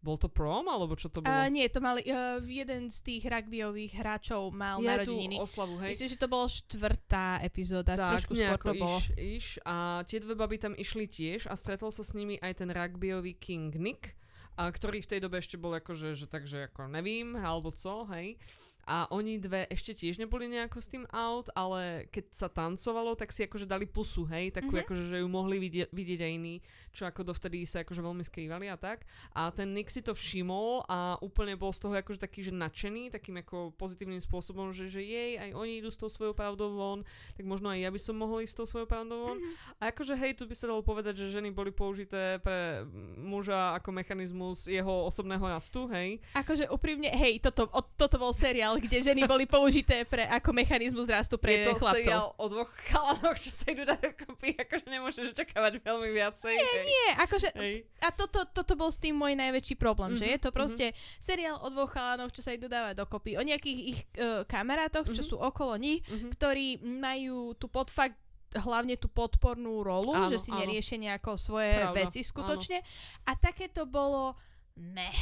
Bol 0.06 0.22
to 0.22 0.30
prom, 0.30 0.70
alebo 0.70 0.94
čo 0.94 1.10
to 1.10 1.18
bolo? 1.18 1.34
Uh, 1.34 1.50
nie, 1.50 1.66
to 1.66 1.82
mali 1.82 2.06
uh, 2.06 2.38
jeden 2.46 2.94
z 2.94 3.02
tých 3.02 3.26
rugbyových 3.26 3.98
hráčov 3.98 4.54
mal 4.54 4.78
tú 4.78 4.86
narodeniny. 4.86 5.42
oslavu, 5.42 5.74
hej? 5.82 5.98
Myslím, 5.98 6.10
že 6.14 6.18
to 6.22 6.28
bolo 6.30 6.46
štvrtá 6.46 7.42
epizóda, 7.42 7.98
tak, 7.98 8.22
trošku 8.22 8.38
skôr 8.38 8.60
to 8.62 8.74
bolo. 8.78 8.98
iš, 9.02 9.06
iš. 9.18 9.46
A 9.66 10.06
tie 10.06 10.22
dve 10.22 10.38
baby 10.38 10.62
tam 10.62 10.78
išli 10.78 11.10
tiež 11.10 11.50
a 11.50 11.58
stretol 11.58 11.90
sa 11.90 12.06
s 12.06 12.14
nimi 12.14 12.38
aj 12.38 12.62
ten 12.62 12.70
rugbyový 12.70 13.34
King 13.34 13.74
Nick, 13.74 14.14
a 14.56 14.70
ktorý 14.70 15.04
v 15.04 15.10
tej 15.10 15.20
dobe 15.20 15.36
ešte 15.36 15.60
bol 15.60 15.74
akože, 15.76 16.16
že 16.16 16.30
takže 16.30 16.72
ako 16.72 16.88
nevím, 16.88 17.36
alebo 17.36 17.74
co, 17.74 18.08
hej. 18.14 18.40
A 18.86 19.10
oni 19.10 19.36
dve 19.36 19.66
ešte 19.66 19.92
tiež 19.92 20.16
neboli 20.16 20.46
nejako 20.46 20.78
s 20.78 20.86
tým 20.86 21.04
out, 21.10 21.50
ale 21.52 22.06
keď 22.08 22.24
sa 22.30 22.46
tancovalo, 22.46 23.18
tak 23.18 23.34
si 23.34 23.42
akože 23.42 23.66
dali 23.66 23.84
pusu, 23.84 24.22
hej, 24.24 24.54
takú 24.54 24.78
Mhm. 24.78 24.82
akože, 24.86 25.04
že 25.10 25.16
ju 25.20 25.28
mohli 25.28 25.58
vidieť, 25.58 25.90
vidieť 25.90 26.20
aj 26.22 26.32
iní, 26.32 26.56
čo 26.94 27.02
ako 27.04 27.26
dovtedy 27.26 27.66
sa 27.66 27.82
akože 27.82 27.98
veľmi 27.98 28.22
skrývali 28.22 28.70
a 28.70 28.78
tak. 28.78 29.02
A 29.34 29.50
ten 29.50 29.74
Nick 29.74 29.90
si 29.90 30.00
to 30.00 30.14
všimol 30.14 30.86
a 30.86 31.18
úplne 31.18 31.58
bol 31.58 31.74
z 31.74 31.82
toho 31.82 31.98
akože 31.98 32.22
taký, 32.22 32.46
že 32.46 32.54
nadšený, 32.54 33.10
takým 33.10 33.42
ako 33.42 33.74
pozitívnym 33.74 34.22
spôsobom, 34.22 34.70
že, 34.70 34.86
že 34.86 35.02
jej, 35.02 35.34
aj 35.34 35.50
oni 35.50 35.82
idú 35.82 35.90
s 35.90 35.98
tou 35.98 36.06
svojou 36.06 36.32
pravdou 36.32 36.70
von, 36.70 37.02
tak 37.34 37.42
možno 37.42 37.74
aj 37.74 37.82
ja 37.82 37.90
by 37.90 37.98
som 37.98 38.14
mohol 38.14 38.46
ísť 38.46 38.54
s 38.54 38.58
tou 38.62 38.66
svojou 38.70 38.86
pravdou 38.86 39.18
von. 39.26 39.38
Mhm. 39.42 39.82
A 39.82 39.90
akože 39.90 40.14
hej, 40.14 40.38
tu 40.38 40.46
by 40.46 40.54
sa 40.54 40.70
dalo 40.70 40.86
povedať, 40.86 41.26
že 41.26 41.34
ženy 41.34 41.50
boli 41.50 41.74
použité 41.74 42.38
pre 42.38 42.86
muža 43.18 43.74
ako 43.74 43.90
mechanizmus 43.90 44.70
jeho 44.70 45.10
osobného 45.10 45.42
rastu, 45.42 45.90
hej. 45.90 46.22
Akože 46.38 46.70
úprimne, 46.70 47.10
hej, 47.10 47.42
toto, 47.42 47.66
o, 47.72 47.80
toto 47.96 48.16
bol 48.16 48.30
seriál, 48.30 48.75
kde 48.78 48.98
ženy 49.02 49.24
boli 49.24 49.44
použité 49.44 50.02
pre, 50.02 50.24
ako 50.24 50.52
mechanizmus 50.52 51.06
rastu 51.06 51.36
pre 51.36 51.52
je 51.54 51.64
to 51.66 51.72
chlapcov. 51.76 51.96
seriál 51.98 52.26
o 52.32 52.44
dvoch 52.46 52.70
chalanoch, 52.84 53.36
čo 53.36 53.50
sa 53.50 53.68
idú 53.68 53.82
dať 53.82 53.98
dokopy, 54.02 54.54
akože 54.56 54.86
nemôžeš 54.86 55.26
čakávať 55.32 55.80
veľmi 55.80 56.08
viacej. 56.10 56.54
hej. 56.54 56.82
Nie, 56.84 57.08
akože, 57.18 57.48
Hej. 57.52 57.74
a 57.98 58.08
toto, 58.10 58.44
toto 58.46 58.72
bol 58.72 58.88
s 58.88 58.96
tým 58.96 59.12
môj 59.12 59.34
najväčší 59.34 59.74
problém, 59.74 60.14
že 60.14 60.22
Mhm, 60.22 60.30
je 60.30 60.38
to 60.38 60.50
proste 60.50 60.86
seriál 61.18 61.58
o 61.58 61.68
dvoch 61.68 61.88
chalanoch, 61.88 62.30
čo 62.30 62.40
sa 62.40 62.50
idú 62.50 62.66
dávať 62.66 62.96
dokopy, 62.98 63.34
o 63.34 63.42
nejakých 63.42 63.78
ich 63.86 64.00
uh, 64.14 64.44
kamarátoch, 64.44 65.08
čo 65.08 65.20
Mhm. 65.20 65.28
sú 65.28 65.36
okolo 65.36 65.74
nich, 65.74 66.00
Mhm. 66.02 66.28
ktorí 66.32 66.66
majú 66.80 67.52
tu 67.52 67.66
pod 67.66 67.88
fakt 67.88 68.16
hlavne 68.48 68.94
tú 68.94 69.06
podpornú 69.06 69.80
rolu, 69.80 70.10
Áno, 70.10 70.28
že 70.28 70.38
si 70.38 70.48
áno. 70.48 70.62
neriešia 70.62 70.96
nejako 70.96 71.36
svoje 71.36 71.76
Pravda, 71.76 71.96
veci 71.98 72.20
skutočne. 72.22 72.78
A 73.22 73.34
také 73.34 73.68
to 73.68 73.84
bolo, 73.84 74.32
ne. 74.74 75.12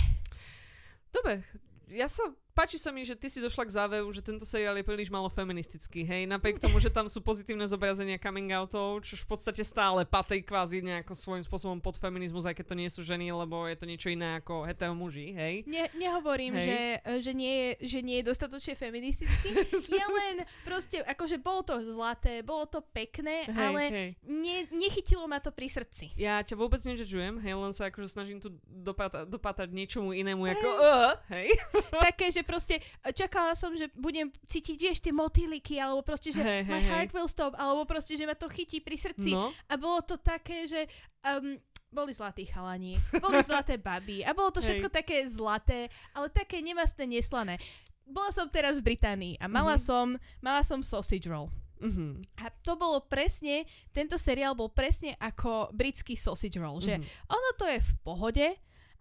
Dobre, 1.09 1.43
ja 1.89 2.07
sa, 2.07 2.27
páči 2.55 2.79
sa 2.79 2.95
mi, 2.95 3.03
že 3.03 3.19
ty 3.19 3.27
si 3.27 3.43
došla 3.43 3.67
k 3.67 3.75
záveru, 3.75 4.07
že 4.15 4.23
tento 4.23 4.47
seriál 4.47 4.79
je 4.79 4.87
príliš 4.87 5.11
malo 5.11 5.27
feministický, 5.27 6.07
hej, 6.07 6.23
napriek 6.31 6.63
tomu, 6.63 6.79
že 6.79 6.87
tam 6.89 7.11
sú 7.11 7.19
pozitívne 7.19 7.67
zobrazenia 7.67 8.17
coming 8.23 8.55
outov, 8.55 9.03
čo 9.03 9.19
v 9.19 9.27
podstate 9.27 9.67
stále 9.67 10.07
patrí 10.07 10.39
kvázi 10.39 10.79
nejako 10.79 11.19
svojím 11.19 11.43
spôsobom 11.43 11.83
pod 11.83 11.99
feminizmus, 11.99 12.47
aj 12.47 12.55
keď 12.55 12.67
to 12.71 12.79
nie 12.79 12.89
sú 12.89 13.03
ženy, 13.03 13.35
lebo 13.35 13.67
je 13.67 13.75
to 13.75 13.91
niečo 13.91 14.09
iné 14.15 14.39
ako 14.39 14.63
hetero 14.71 14.95
muži, 14.95 15.35
hej. 15.35 15.67
Ne, 15.67 15.91
nehovorím, 15.99 16.55
Hej. 16.55 16.63
že, 16.63 16.81
že, 17.27 17.33
nie 17.35 17.55
je, 17.59 17.69
že 17.91 17.99
nie 18.07 18.17
je 18.23 18.31
dostatočne 18.31 18.79
feministický. 18.79 19.67
ja 19.91 20.07
len 20.23 20.47
proste, 20.63 21.03
akože 21.03 21.43
bolo 21.43 21.67
to 21.67 21.83
zlaté, 21.83 22.47
bolo 22.47 22.71
to 22.71 22.79
pekné, 22.95 23.51
hej, 23.51 23.59
ale 23.59 23.83
hej. 23.91 24.11
ne, 24.23 24.71
nechytilo 24.71 25.27
ma 25.27 25.43
to 25.43 25.51
pri 25.51 25.67
srdci. 25.67 26.15
Ja 26.15 26.39
ťa 26.47 26.55
vôbec 26.55 26.79
nežadžujem, 26.87 27.43
hej, 27.43 27.55
len 27.59 27.73
sa 27.75 27.91
akože 27.91 28.07
snažím 28.07 28.39
tu 28.39 28.55
dopata- 28.71 29.27
dopátať 29.27 29.75
niečomu 29.75 30.15
inému, 30.15 30.47
ako 30.47 30.69
uh, 30.79 31.19
hej. 31.35 31.51
Také, 31.99 32.31
že 32.31 32.44
proste 32.45 32.79
e, 32.79 33.11
čakala 33.11 33.53
som, 33.53 33.73
že 33.73 33.89
budem 33.93 34.29
cítiť, 34.45 34.77
vieš, 34.77 34.99
tie 35.01 35.11
motýliky, 35.11 35.77
alebo 35.77 36.01
proste, 36.01 36.31
že 36.31 36.39
Hej, 36.39 36.69
my 36.69 36.81
heart 36.81 37.11
will 37.11 37.27
stop, 37.27 37.57
alebo 37.57 37.83
proste, 37.85 38.15
že 38.15 38.23
ma 38.23 38.33
to 38.33 38.47
chytí 38.47 38.79
pri 38.79 38.95
srdci. 38.95 39.33
No, 39.33 39.51
A 39.67 39.75
bolo 39.75 39.99
to 40.01 40.15
také, 40.15 40.69
že 40.69 40.87
um, 41.25 41.57
boli 41.89 42.13
zlatí 42.13 42.45
chalani, 42.45 42.95
boli 43.17 43.41
zlaté 43.49 43.75
baby 43.75 44.21
a 44.21 44.31
bolo 44.31 44.51
to 44.51 44.61
všetko 44.61 44.89
Hej. 44.89 44.97
také 44.97 45.17
zlaté, 45.27 45.81
ale 46.13 46.29
také 46.29 46.61
nemastné, 46.61 47.07
neslané. 47.07 47.57
Bola 48.05 48.29
som 48.31 48.45
teraz 48.47 48.77
v 48.77 48.93
Británii 48.93 49.41
a 49.41 49.49
mala, 49.49 49.75
Mhm. 49.75 49.83
som, 49.83 50.07
mala 50.39 50.61
som 50.61 50.85
sausage 50.85 51.25
roll. 51.25 51.49
mhm, 51.81 52.21
A 52.39 52.49
to 52.61 52.77
bolo 52.77 53.01
presne, 53.01 53.65
tento 53.91 54.17
seriál 54.17 54.53
bol 54.53 54.69
presne 54.69 55.17
ako 55.17 55.73
britský 55.73 56.13
sausage 56.15 56.57
roll, 56.57 56.81
že 56.81 56.99
mhm, 56.99 57.05
ono 57.29 57.49
to 57.57 57.65
je 57.65 57.79
v 57.81 57.93
pohode 58.03 58.47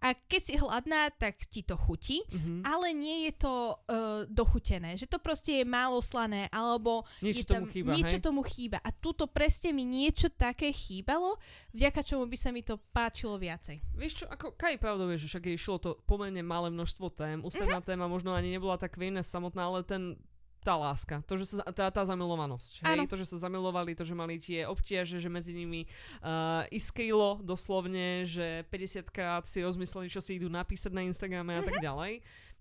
a 0.04 0.12
keď 0.12 0.40
si 0.44 0.54
hladná, 0.60 1.08
tak 1.16 1.40
ti 1.48 1.64
to 1.64 1.80
chutí, 1.80 2.20
mhm. 2.28 2.60
ale 2.60 2.92
nie 2.92 3.24
je 3.24 3.32
to 3.40 3.54
uh, 3.72 4.28
dochutené, 4.28 5.00
že 5.00 5.08
to 5.08 5.16
proste 5.16 5.56
je 5.56 5.64
málo 5.64 6.04
slané, 6.04 6.52
alebo 6.52 7.08
Niečo 7.24 7.40
je 7.40 7.48
tam, 7.48 7.64
tomu 7.64 7.66
chýba, 7.72 7.90
niečo 7.96 8.18
hej. 8.20 8.24
tomu 8.24 8.42
chýba. 8.44 8.78
A 8.84 8.92
tuto 8.92 9.24
presne 9.24 9.72
mi 9.72 9.88
niečo 9.88 10.28
také 10.28 10.68
chýbalo, 10.76 11.40
vďaka 11.72 12.04
čomu 12.04 12.28
by 12.28 12.36
sa 12.36 12.52
mi 12.52 12.60
to 12.60 12.76
páčilo 12.92 13.40
viacej. 13.40 13.80
Vieš 13.96 14.12
čo, 14.20 14.24
ako 14.28 14.52
Kaj 14.60 14.76
pravdou 14.76 15.08
je, 15.08 15.24
že 15.24 15.28
však 15.32 15.56
išlo 15.56 15.80
to 15.80 15.90
pomerne 16.04 16.44
malé 16.44 16.68
množstvo 16.68 17.08
tém. 17.16 17.40
Ústredná 17.40 17.80
Mhm. 17.80 17.88
téma 17.88 18.04
možno 18.04 18.36
ani 18.36 18.52
nebola 18.52 18.76
tak 18.76 18.92
Queen 19.00 19.16
samotná, 19.24 19.72
ale 19.72 19.80
ten 19.88 20.20
tá 20.64 20.74
láska, 20.74 21.20
to, 21.28 21.36
že 21.36 21.44
sa, 21.52 21.62
tá, 21.70 21.92
tá 21.92 22.02
zamilovanosť, 22.02 22.80
hej, 22.82 22.96
Áno. 22.96 23.04
to, 23.04 23.14
že 23.14 23.28
sa 23.28 23.36
zamilovali, 23.36 23.92
to, 23.92 24.00
že 24.00 24.16
mali 24.16 24.40
tie 24.40 24.64
obtiaže, 24.64 25.20
že 25.20 25.28
medzi 25.28 25.52
nimi 25.52 25.84
uh, 26.24 26.64
iskejlo 26.72 27.44
doslovne, 27.44 28.24
že 28.24 28.64
50 28.72 29.04
krát 29.08 29.44
si 29.44 29.60
rozmysleli, 29.60 30.08
čo 30.08 30.18
si 30.18 30.40
idú 30.40 30.48
napísať 30.48 30.90
na 30.90 31.04
Instagrame 31.04 31.52
a 31.52 31.60
Mhm. 31.60 31.66
tak 31.68 31.76
ďalej. 31.78 32.12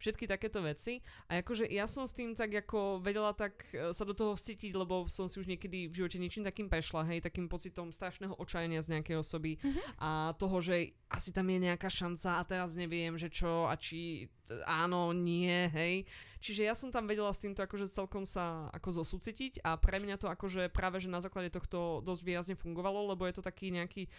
Všetky 0.03 0.27
takéto 0.27 0.59
veci. 0.59 0.99
A 1.31 1.39
akože 1.39 1.63
ja 1.71 1.87
som 1.87 2.03
s 2.03 2.11
tým 2.11 2.35
tak 2.35 2.51
ako 2.51 2.99
vedela 2.99 3.31
tak 3.31 3.63
eh, 3.71 3.95
sa 3.95 4.03
do 4.03 4.11
toho 4.11 4.35
vcítiť, 4.35 4.75
lebo 4.75 5.07
som 5.07 5.31
si 5.31 5.39
už 5.39 5.47
niekedy 5.47 5.87
v 5.87 5.95
živote 6.03 6.19
niečím 6.19 6.43
takým 6.43 6.67
prešla, 6.67 7.07
hej, 7.07 7.23
takým 7.23 7.47
pocitom 7.47 7.95
strašného 7.95 8.35
očajania 8.35 8.83
z 8.83 8.99
nejakej 8.99 9.23
osoby 9.23 9.55
Mhm. 9.63 9.81
a 10.03 10.35
toho, 10.35 10.59
že 10.59 10.91
asi 11.07 11.31
tam 11.31 11.47
je 11.47 11.71
nejaká 11.71 11.87
šanca 11.87 12.41
a 12.41 12.43
teraz 12.43 12.75
neviem, 12.75 13.15
že 13.15 13.31
čo 13.31 13.69
a 13.69 13.79
či 13.79 14.27
áno, 14.67 15.15
nie, 15.15 15.69
hej. 15.71 16.03
Čiže 16.43 16.67
ja 16.67 16.75
som 16.75 16.91
tam 16.91 17.07
vedela 17.07 17.31
s 17.31 17.39
týmto 17.39 17.63
akože 17.63 17.87
celkom 17.87 18.27
sa 18.27 18.67
ako 18.75 19.03
zosúcitiť 19.03 19.63
a 19.63 19.79
pre 19.79 20.03
mňa 20.03 20.19
to 20.19 20.27
akože 20.27 20.67
práve, 20.67 20.99
že 20.99 21.07
na 21.07 21.23
základe 21.23 21.47
tohto 21.47 22.03
dosť 22.03 22.21
výrazne 22.27 22.55
fungovalo, 22.59 23.15
lebo 23.15 23.23
je 23.23 23.39
to 23.39 23.43
taký 23.45 23.71
nejaký 23.71 24.11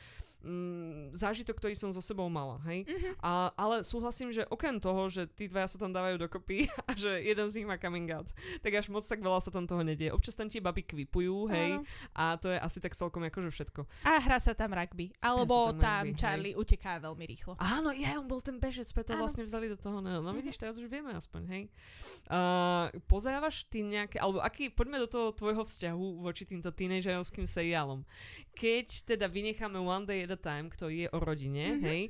mm, 0.45 1.17
zážitok, 1.17 1.57
ktorý 1.57 1.75
som 1.75 1.91
so 1.91 2.05
sebou 2.05 2.29
mala, 2.29 2.61
hej. 2.69 2.85
Mhm. 2.85 3.17
A, 3.19 3.51
ale 3.57 3.81
súhlasím, 3.83 4.29
že 4.31 4.45
okrem 4.47 4.77
toho, 4.77 5.09
že 5.09 5.25
tí 5.27 5.49
dvaja 5.49 5.73
sa 5.73 5.81
tam 5.81 5.91
dávajú 5.91 6.21
dokopy 6.21 6.69
a 6.89 6.93
že 6.93 7.25
jeden 7.25 7.49
z 7.49 7.55
nich 7.59 7.67
má 7.67 7.81
coming 7.81 8.07
out, 8.13 8.29
tak 8.61 8.77
až 8.77 8.93
moc 8.93 9.03
tak 9.09 9.19
veľa 9.19 9.41
sa 9.41 9.49
tam 9.49 9.65
toho 9.65 9.81
nedie. 9.81 10.13
Občas 10.13 10.37
tam 10.37 10.53
tie 10.53 10.61
baby 10.61 10.85
kvipujú, 10.85 11.49
hej, 11.49 11.81
Áno. 11.81 11.89
a 12.13 12.37
to 12.37 12.53
je 12.53 12.59
asi 12.61 12.79
tak 12.79 12.93
celkom 12.93 13.25
akože 13.25 13.51
všetko. 13.51 13.81
A 14.05 14.21
hrá 14.21 14.37
sa 14.37 14.53
tam 14.53 14.77
rugby. 14.77 15.09
Alebo 15.19 15.73
tam 15.73 15.81
tam, 15.81 16.03
rugby, 16.05 16.13
hej. 16.13 16.21
Charlie 16.21 16.55
uteká 16.55 17.01
veľmi 17.01 17.25
rýchlo. 17.25 17.53
Áno, 17.57 17.89
ja 17.91 18.21
on 18.21 18.29
bol 18.29 18.45
ten 18.45 18.61
bežec, 18.61 18.87
preto 18.93 19.17
vlastne 19.17 19.49
vzali 19.49 19.73
do 19.73 19.81
toho. 19.81 20.05
No, 20.05 20.21
no 20.21 20.31
Mhm. 20.31 20.37
vidíš, 20.37 20.61
teraz 20.61 20.77
už 20.77 20.93
vieme 20.93 21.17
aspoň, 21.17 21.43
hej. 21.49 21.63
Uh, 22.29 22.89
pozerávaš 23.07 23.65
ty 23.69 23.81
nejaké, 23.81 24.17
alebo 24.19 24.41
aký, 24.41 24.69
poďme 24.69 25.01
do 25.01 25.09
toho 25.09 25.33
tvojho 25.33 25.65
vzťahu 25.65 26.07
voči 26.21 26.45
týmto 26.45 26.73
tínejžerovským 26.73 27.45
seriálom. 27.45 28.03
Keď 28.57 29.07
teda 29.07 29.29
vynecháme 29.29 29.77
One 29.77 30.05
Day 30.05 30.25
a 30.35 30.39
Time, 30.39 30.67
ktorý 30.69 30.97
je 31.01 31.09
o 31.09 31.19
rodine, 31.19 31.65
Mhm. 31.73 31.83
hej, 31.83 32.03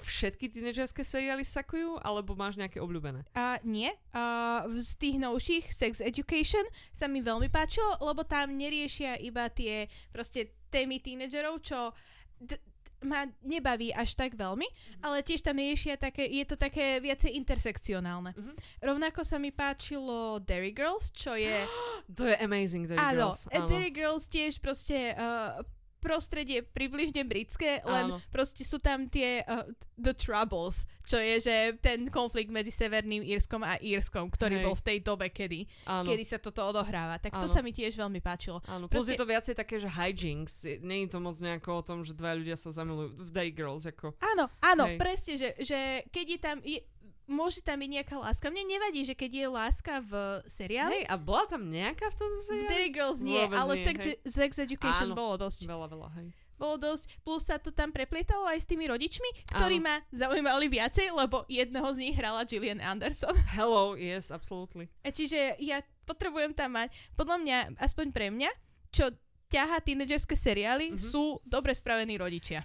všetky 0.00 0.48
tínejžerské 0.48 1.04
seriály 1.04 1.44
sakujú, 1.44 2.00
alebo 2.00 2.32
máš 2.32 2.56
nejaké 2.56 2.80
obľúbené? 2.80 3.20
A 3.32 3.60
nie, 3.60 3.92
a 4.10 4.24
z 4.66 4.96
tých 4.96 5.16
novších 5.16 5.68
Sex 5.68 6.00
Education 6.00 6.64
sa 6.90 7.04
mi 7.04 7.20
veľmi 7.20 7.46
páčilo, 7.46 8.00
lebo 8.00 8.24
tam 8.24 8.56
neriešia 8.56 9.20
iba 9.20 9.44
tie 9.46 9.86
proste 10.08 10.56
témy 10.72 10.98
tínedžerov, 10.98 11.60
čo 11.60 11.92
d- 12.40 12.56
ma 13.00 13.24
nebaví 13.42 13.92
až 13.92 14.12
tak 14.12 14.36
veľmi, 14.36 14.64
ale 15.00 15.20
tiež 15.20 15.40
tam 15.40 15.56
riešia 15.56 15.96
také, 15.96 16.24
je 16.26 16.44
to 16.44 16.56
také 16.56 17.00
viacej 17.00 17.32
intersekcionálne. 17.34 18.32
Mhm. 18.32 18.52
Rovnako 18.80 19.20
sa 19.20 19.36
mi 19.36 19.52
páčilo 19.52 20.36
Derry 20.38 20.72
Girls, 20.72 21.12
čo 21.12 21.36
je... 21.36 21.64
To 22.16 22.24
je 22.24 22.36
amazing, 22.36 22.88
áno, 22.90 23.36
Girls. 23.36 23.44
Áno, 23.52 23.68
Derry 23.68 23.92
Girls 23.92 24.24
tiež 24.26 24.56
proste... 24.58 25.12
Uh, 25.12 25.60
prostredie 26.00 26.64
približne 26.64 27.22
britské, 27.28 27.84
len 27.84 28.10
Áno. 28.10 28.16
proste 28.32 28.64
sú 28.64 28.80
tam 28.80 29.06
tie 29.06 29.44
uh, 29.44 29.68
the 30.00 30.16
troubles, 30.16 30.88
čo 31.04 31.20
je, 31.20 31.42
že 31.44 31.56
ten 31.84 32.08
konflikt 32.08 32.48
medzi 32.48 32.72
Severným 32.72 33.20
Írskom 33.20 33.60
a 33.60 33.76
Írskom, 33.76 34.32
ktorý 34.32 34.58
Hej. 34.58 34.64
bol 34.64 34.74
v 34.74 34.84
tej 34.88 34.98
dobe, 35.04 35.26
kedy, 35.28 35.68
Áno, 35.84 36.08
kedy 36.08 36.24
sa 36.24 36.38
toto 36.40 36.64
odohráva. 36.64 37.20
Tak 37.20 37.36
to 37.36 37.46
Áno. 37.46 37.54
sa 37.54 37.60
mi 37.60 37.76
tiež 37.76 37.94
veľmi 38.00 38.24
páčilo. 38.24 38.64
áno. 38.64 38.88
Plus 38.88 39.04
proste- 39.04 39.14
je 39.14 39.20
to 39.20 39.28
viacej 39.28 39.54
také, 39.54 39.76
že 39.76 39.88
hijinks. 39.92 40.64
Je 40.64 40.80
to 41.10 41.20
moc 41.20 41.36
nejako 41.36 41.70
o 41.78 41.82
tom, 41.84 41.98
že 42.02 42.16
dva 42.16 42.32
ľudia 42.34 42.56
sa 42.56 42.72
zamilujú. 42.72 43.20
Day 43.30 43.52
Girls, 43.52 43.84
ako... 43.84 44.16
Áno, 44.22 44.48
áno, 44.64 44.84
Hej. 44.88 44.96
presne, 44.96 45.32
že, 45.36 45.48
že 45.60 45.78
keď 46.08 46.26
je 46.26 46.38
tam... 46.40 46.56
Je, 46.64 46.80
môže 47.30 47.62
tam 47.62 47.78
byť 47.78 47.90
nejaká 47.92 48.16
láska. 48.16 48.50
Mne 48.50 48.66
nevadí, 48.68 49.00
že 49.02 49.14
keď 49.14 49.30
je 49.32 49.46
láska 49.48 49.94
v 50.02 50.12
seriáli, 50.44 51.00
Hej, 51.00 51.04
a 51.06 51.14
bola 51.14 51.46
tam 51.46 51.62
nejaká 51.64 52.10
v 52.10 52.16
tomto 52.16 52.36
v 52.36 52.44
seriáli? 52.44 52.68
Derry 52.68 52.90
Girls 52.90 53.20
nie, 53.22 53.38
Vôbec 53.40 53.54
ale 53.54 53.72
v 53.72 53.76
nie, 53.76 53.86
sex, 53.86 53.98
hej. 54.02 54.16
sex 54.26 54.50
Education 54.58 55.08
Áno. 55.08 55.16
bolo 55.16 55.34
dosť. 55.38 55.60
Veľa, 55.64 55.86
veľa, 55.86 56.08
hej. 56.18 56.28
Bolo 56.54 56.76
dosť. 56.76 57.08
Plus 57.22 57.40
sa 57.40 57.56
to 57.56 57.70
tam 57.70 57.88
preplietalo 57.88 58.44
aj 58.44 58.60
s 58.60 58.66
tými 58.66 58.84
rodičmi, 58.84 59.48
ktorí 59.48 59.80
Áno. 59.80 59.86
ma 59.86 59.94
zaujímali 60.12 60.68
viacej, 60.68 61.08
lebo 61.08 61.48
jedného 61.48 61.88
z 61.88 61.98
nich 61.98 62.12
hrala 62.12 62.44
Gillian 62.44 62.78
Anderson. 62.78 63.32
Hello, 63.56 63.96
yes, 63.96 64.28
absolutely. 64.28 64.92
A 65.00 65.08
Čiže 65.08 65.56
ja 65.56 65.80
potrebujem 66.04 66.52
tam 66.52 66.76
mať, 66.76 66.90
podľa 67.14 67.36
mňa, 67.38 67.56
aspoň 67.80 68.06
pre 68.10 68.28
mňa, 68.28 68.50
čo 68.90 69.08
ťaha 69.48 69.80
tínedžerské 69.80 70.34
seriály, 70.34 70.92
Mhm. 70.92 71.00
sú 71.00 71.40
dobre 71.42 71.72
spravení 71.72 72.14
rodičia. 72.14 72.60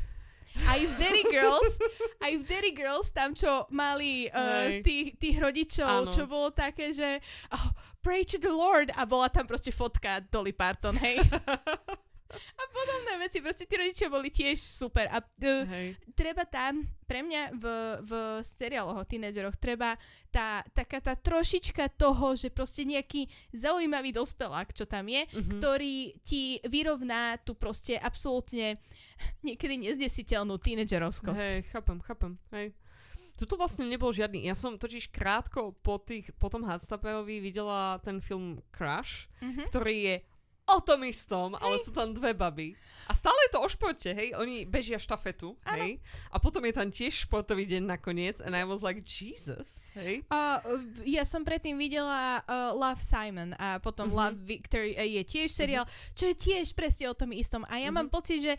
Aj 0.64 0.80
v 0.80 0.92
Derry 0.96 1.24
Girls, 1.28 1.76
aj 2.24 2.34
v 2.40 2.44
Derry 2.48 2.72
Girls, 2.72 3.12
tam 3.12 3.36
čo 3.36 3.68
mali 3.76 4.32
uh, 4.32 4.72
Hej. 4.72 4.88
tých, 4.88 5.08
tých 5.20 5.38
rodičov, 5.44 6.08
Áno. 6.08 6.14
čo 6.16 6.24
bolo 6.24 6.56
také, 6.56 6.96
že 6.96 7.20
oh, 7.52 7.68
pray 8.00 8.24
to 8.24 8.40
the 8.40 8.52
Lord 8.52 8.88
a 8.96 9.04
bola 9.04 9.28
tam 9.28 9.44
proste 9.44 9.76
fotka 9.76 10.24
Dolly 10.32 10.56
Parton, 10.56 10.96
hej. 10.96 11.20
A 12.28 12.64
podobné 12.68 13.22
veci, 13.22 13.38
proste 13.38 13.64
tí 13.64 13.74
rodičia 13.74 14.08
boli 14.08 14.28
tiež 14.28 14.58
super. 14.58 15.06
A 15.08 15.22
uh, 15.22 15.64
Hej. 15.64 15.94
treba 16.12 16.42
tam, 16.44 16.82
pre 17.04 17.22
mňa 17.22 17.54
v, 17.54 17.66
v 18.02 18.12
seriáloch 18.42 18.98
o 18.98 19.06
tínedžeroch, 19.06 19.56
treba 19.56 19.94
tá, 20.30 20.66
taká 20.68 21.00
tá 21.00 21.14
trošička 21.14 21.94
toho, 21.94 22.34
že 22.34 22.50
proste 22.50 22.82
nejaký 22.82 23.26
zaujímavý 23.52 24.10
dospelák, 24.12 24.72
čo 24.72 24.84
tam 24.84 25.06
je, 25.06 25.22
Mhm. 25.28 25.52
ktorý 25.56 25.96
ti 26.22 26.44
vyrovná 26.64 27.38
tú 27.40 27.54
proste 27.54 27.94
absolútne 27.96 28.82
niekedy 29.42 29.78
neznesiteľnú 29.80 30.58
tínedžerovskosť. 30.58 31.38
Hej, 31.38 31.60
chápem, 31.70 32.02
chápem. 32.02 32.34
Hej. 32.52 32.74
Tuto 33.36 33.54
vlastne 33.54 33.84
nebol 33.84 34.10
žiadny. 34.10 34.44
Ja 34.44 34.56
som 34.56 34.76
totiž 34.76 35.12
krátko 35.12 35.76
po, 35.78 36.00
tých, 36.00 36.32
po 36.36 36.48
tom 36.48 36.64
Hardstapeovi 36.64 37.38
videla 37.38 38.00
ten 38.00 38.18
film 38.18 38.64
Crash, 38.72 39.28
Mhm. 39.44 39.68
ktorý 39.70 39.96
je 40.02 40.16
o 40.66 40.82
tom 40.82 41.06
istom, 41.06 41.54
ale 41.54 41.78
sú 41.78 41.94
tam 41.94 42.10
dve 42.10 42.34
baby. 42.34 42.74
A 43.06 43.14
stále 43.14 43.38
je 43.46 43.54
to 43.54 43.62
o 43.62 43.70
športe, 43.70 44.10
hej? 44.10 44.34
Oni 44.34 44.66
bežia 44.66 44.98
štafetu, 44.98 45.54
Áno. 45.62 45.78
hej? 45.78 46.02
A 46.34 46.42
potom 46.42 46.66
je 46.66 46.74
tam 46.74 46.90
tiež 46.90 47.30
športový 47.30 47.70
deň 47.70 47.86
nakoniec 47.86 48.42
and 48.42 48.52
I 48.52 48.66
was 48.66 48.82
like, 48.82 49.06
Jesus, 49.06 49.94
hej? 49.94 50.26
Uh, 50.28 50.58
ja 51.06 51.22
som 51.22 51.46
predtým 51.46 51.78
videla 51.78 52.42
uh, 52.42 52.74
Love 52.74 53.00
Simon 53.00 53.54
a 53.56 53.78
potom 53.78 54.10
Mhm. 54.10 54.16
Love 54.16 54.38
Victory 54.42 54.92
uh, 54.94 55.06
je 55.06 55.22
tiež 55.22 55.50
seriál, 55.50 55.86
čo 56.14 56.30
je 56.30 56.36
tiež 56.36 56.74
presne 56.74 57.08
o 57.08 57.16
tom 57.16 57.30
istom. 57.30 57.62
A 57.70 57.78
ja 57.78 57.94
mám 57.94 58.10
Mhm. 58.10 58.14
pocit, 58.14 58.42
že 58.42 58.58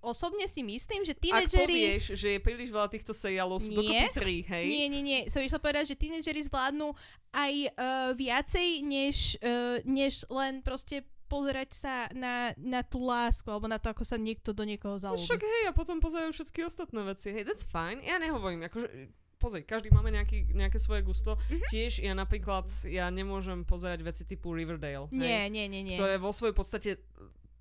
osobne 0.00 0.46
si 0.46 0.62
myslím, 0.62 1.02
že 1.02 1.12
Ak 1.12 1.20
tínedžeri... 1.20 1.66
povieš, 1.98 2.04
že 2.14 2.28
je 2.32 2.40
príliš 2.40 2.70
veľa 2.70 2.88
týchto 2.88 3.10
seriálov, 3.10 3.58
sú 3.58 3.74
Nie. 3.74 4.06
dokopy 4.06 4.08
tri, 4.14 4.36
hej? 4.40 4.64
Nie, 4.70 4.86
nie, 4.86 5.02
nie. 5.02 5.20
Som 5.26 5.42
išla 5.42 5.58
povedať, 5.58 5.92
že 5.92 6.00
tínedžeri 6.00 6.46
zvládnu 6.46 6.94
aj 7.34 7.52
uh, 7.66 7.70
viacej, 8.14 8.68
než, 8.80 9.34
uh, 9.42 9.82
než 9.82 10.22
len 10.30 10.62
proste 10.62 11.02
pozerať 11.26 11.70
sa 11.74 11.94
na, 12.14 12.54
na 12.56 12.80
tú 12.80 13.02
lásku, 13.02 13.46
alebo 13.46 13.66
na 13.66 13.76
to, 13.76 13.90
ako 13.90 14.06
sa 14.06 14.16
niekto 14.16 14.54
do 14.54 14.62
niekoho 14.62 14.96
No 14.96 15.02
zalúbi. 15.02 15.26
však 15.26 15.42
hej, 15.42 15.64
a 15.68 15.72
potom 15.74 15.98
pozerajú 15.98 16.30
všetky 16.32 16.62
ostatné 16.62 17.02
veci. 17.02 17.34
Hej, 17.34 17.44
that's 17.44 17.66
fine. 17.66 18.00
Ja 18.00 18.16
nehovorím, 18.16 18.64
akože 18.64 18.88
pozri, 19.36 19.62
každý 19.62 19.92
máme 19.92 20.08
nejaký, 20.10 20.48
nejaké 20.54 20.80
svoje 20.80 21.04
gusto. 21.04 21.36
Mhm. 21.52 21.66
Tiež 21.68 21.92
ja 22.00 22.16
napríklad, 22.16 22.66
ja 22.88 23.10
nemôžem 23.12 23.66
pozerať 23.68 24.00
veci 24.00 24.22
typu 24.24 24.56
Riverdale. 24.56 25.10
Nie, 25.12 25.46
Hej. 25.46 25.52
nie, 25.52 25.66
nie, 25.68 25.82
nie. 25.84 25.98
To 26.00 26.08
je 26.08 26.16
vo 26.16 26.32
svojej 26.32 26.56
podstate 26.56 26.90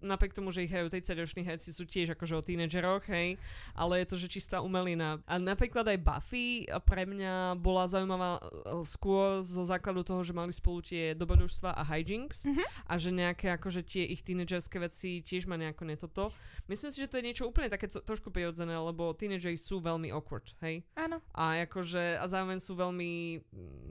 napriek 0.06 0.38
tomu, 0.38 0.54
že 0.54 0.64
ich 0.64 0.72
hrajú 0.72 0.88
30-roční 0.88 1.42
herci, 1.42 1.74
sú 1.74 1.84
tiež 1.84 2.14
akože 2.14 2.38
o 2.38 2.46
tínedžeroch, 2.46 3.04
hej, 3.10 3.42
ale 3.74 4.02
je 4.02 4.08
to, 4.08 4.16
že 4.22 4.28
čistá 4.30 4.62
umelina. 4.62 5.20
A 5.26 5.42
napríklad 5.42 5.90
aj 5.90 6.00
Buffy 6.00 6.46
pre 6.86 7.04
mňa 7.04 7.58
bola 7.58 7.90
zaujímavá 7.90 8.38
eh, 8.38 8.46
skôr 8.86 9.42
zo 9.42 9.66
základu 9.66 10.06
toho, 10.06 10.22
že 10.22 10.32
mali 10.32 10.54
spolu 10.54 10.86
tie 10.86 11.18
dobrodružstva 11.18 11.74
a 11.74 11.84
hijinks 11.84 12.46
Mhm. 12.46 12.64
a 12.86 12.94
že 13.02 13.10
nejaké 13.10 13.50
akože 13.52 13.82
tie 13.82 14.06
ich 14.06 14.22
tínedžerské 14.22 14.78
veci 14.78 15.26
tiež 15.26 15.50
ma 15.50 15.58
nejako 15.58 15.84
netoto. 15.90 16.24
Myslím 16.70 16.92
si, 16.94 17.02
že 17.02 17.10
to 17.10 17.18
je 17.18 17.26
niečo 17.26 17.50
úplne 17.50 17.72
také 17.72 17.90
trošku 17.90 18.30
prirodzené, 18.30 18.78
lebo 18.78 19.18
tínedžeri 19.18 19.58
sú 19.58 19.82
veľmi 19.82 20.14
awkward, 20.14 20.46
hej. 20.62 20.86
Áno. 20.94 21.18
A 21.34 21.66
akože, 21.66 22.22
a 22.22 22.26
zároveň 22.30 22.62
sú 22.62 22.78
veľmi 22.78 23.42
mm, 23.42 23.90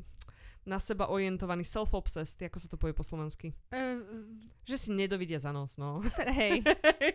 na 0.64 0.80
seba 0.80 1.12
orientovaní, 1.12 1.64
self-obsessed, 1.64 2.40
ako 2.40 2.58
sa 2.58 2.68
to 2.68 2.80
povie 2.80 2.96
po 2.96 3.04
slovensky. 3.04 3.52
Uh, 3.68 4.00
Že 4.64 4.76
si 4.80 4.88
nedovidia 4.96 5.36
za 5.36 5.52
nos, 5.52 5.76
no. 5.76 6.00
hej. 6.40 6.64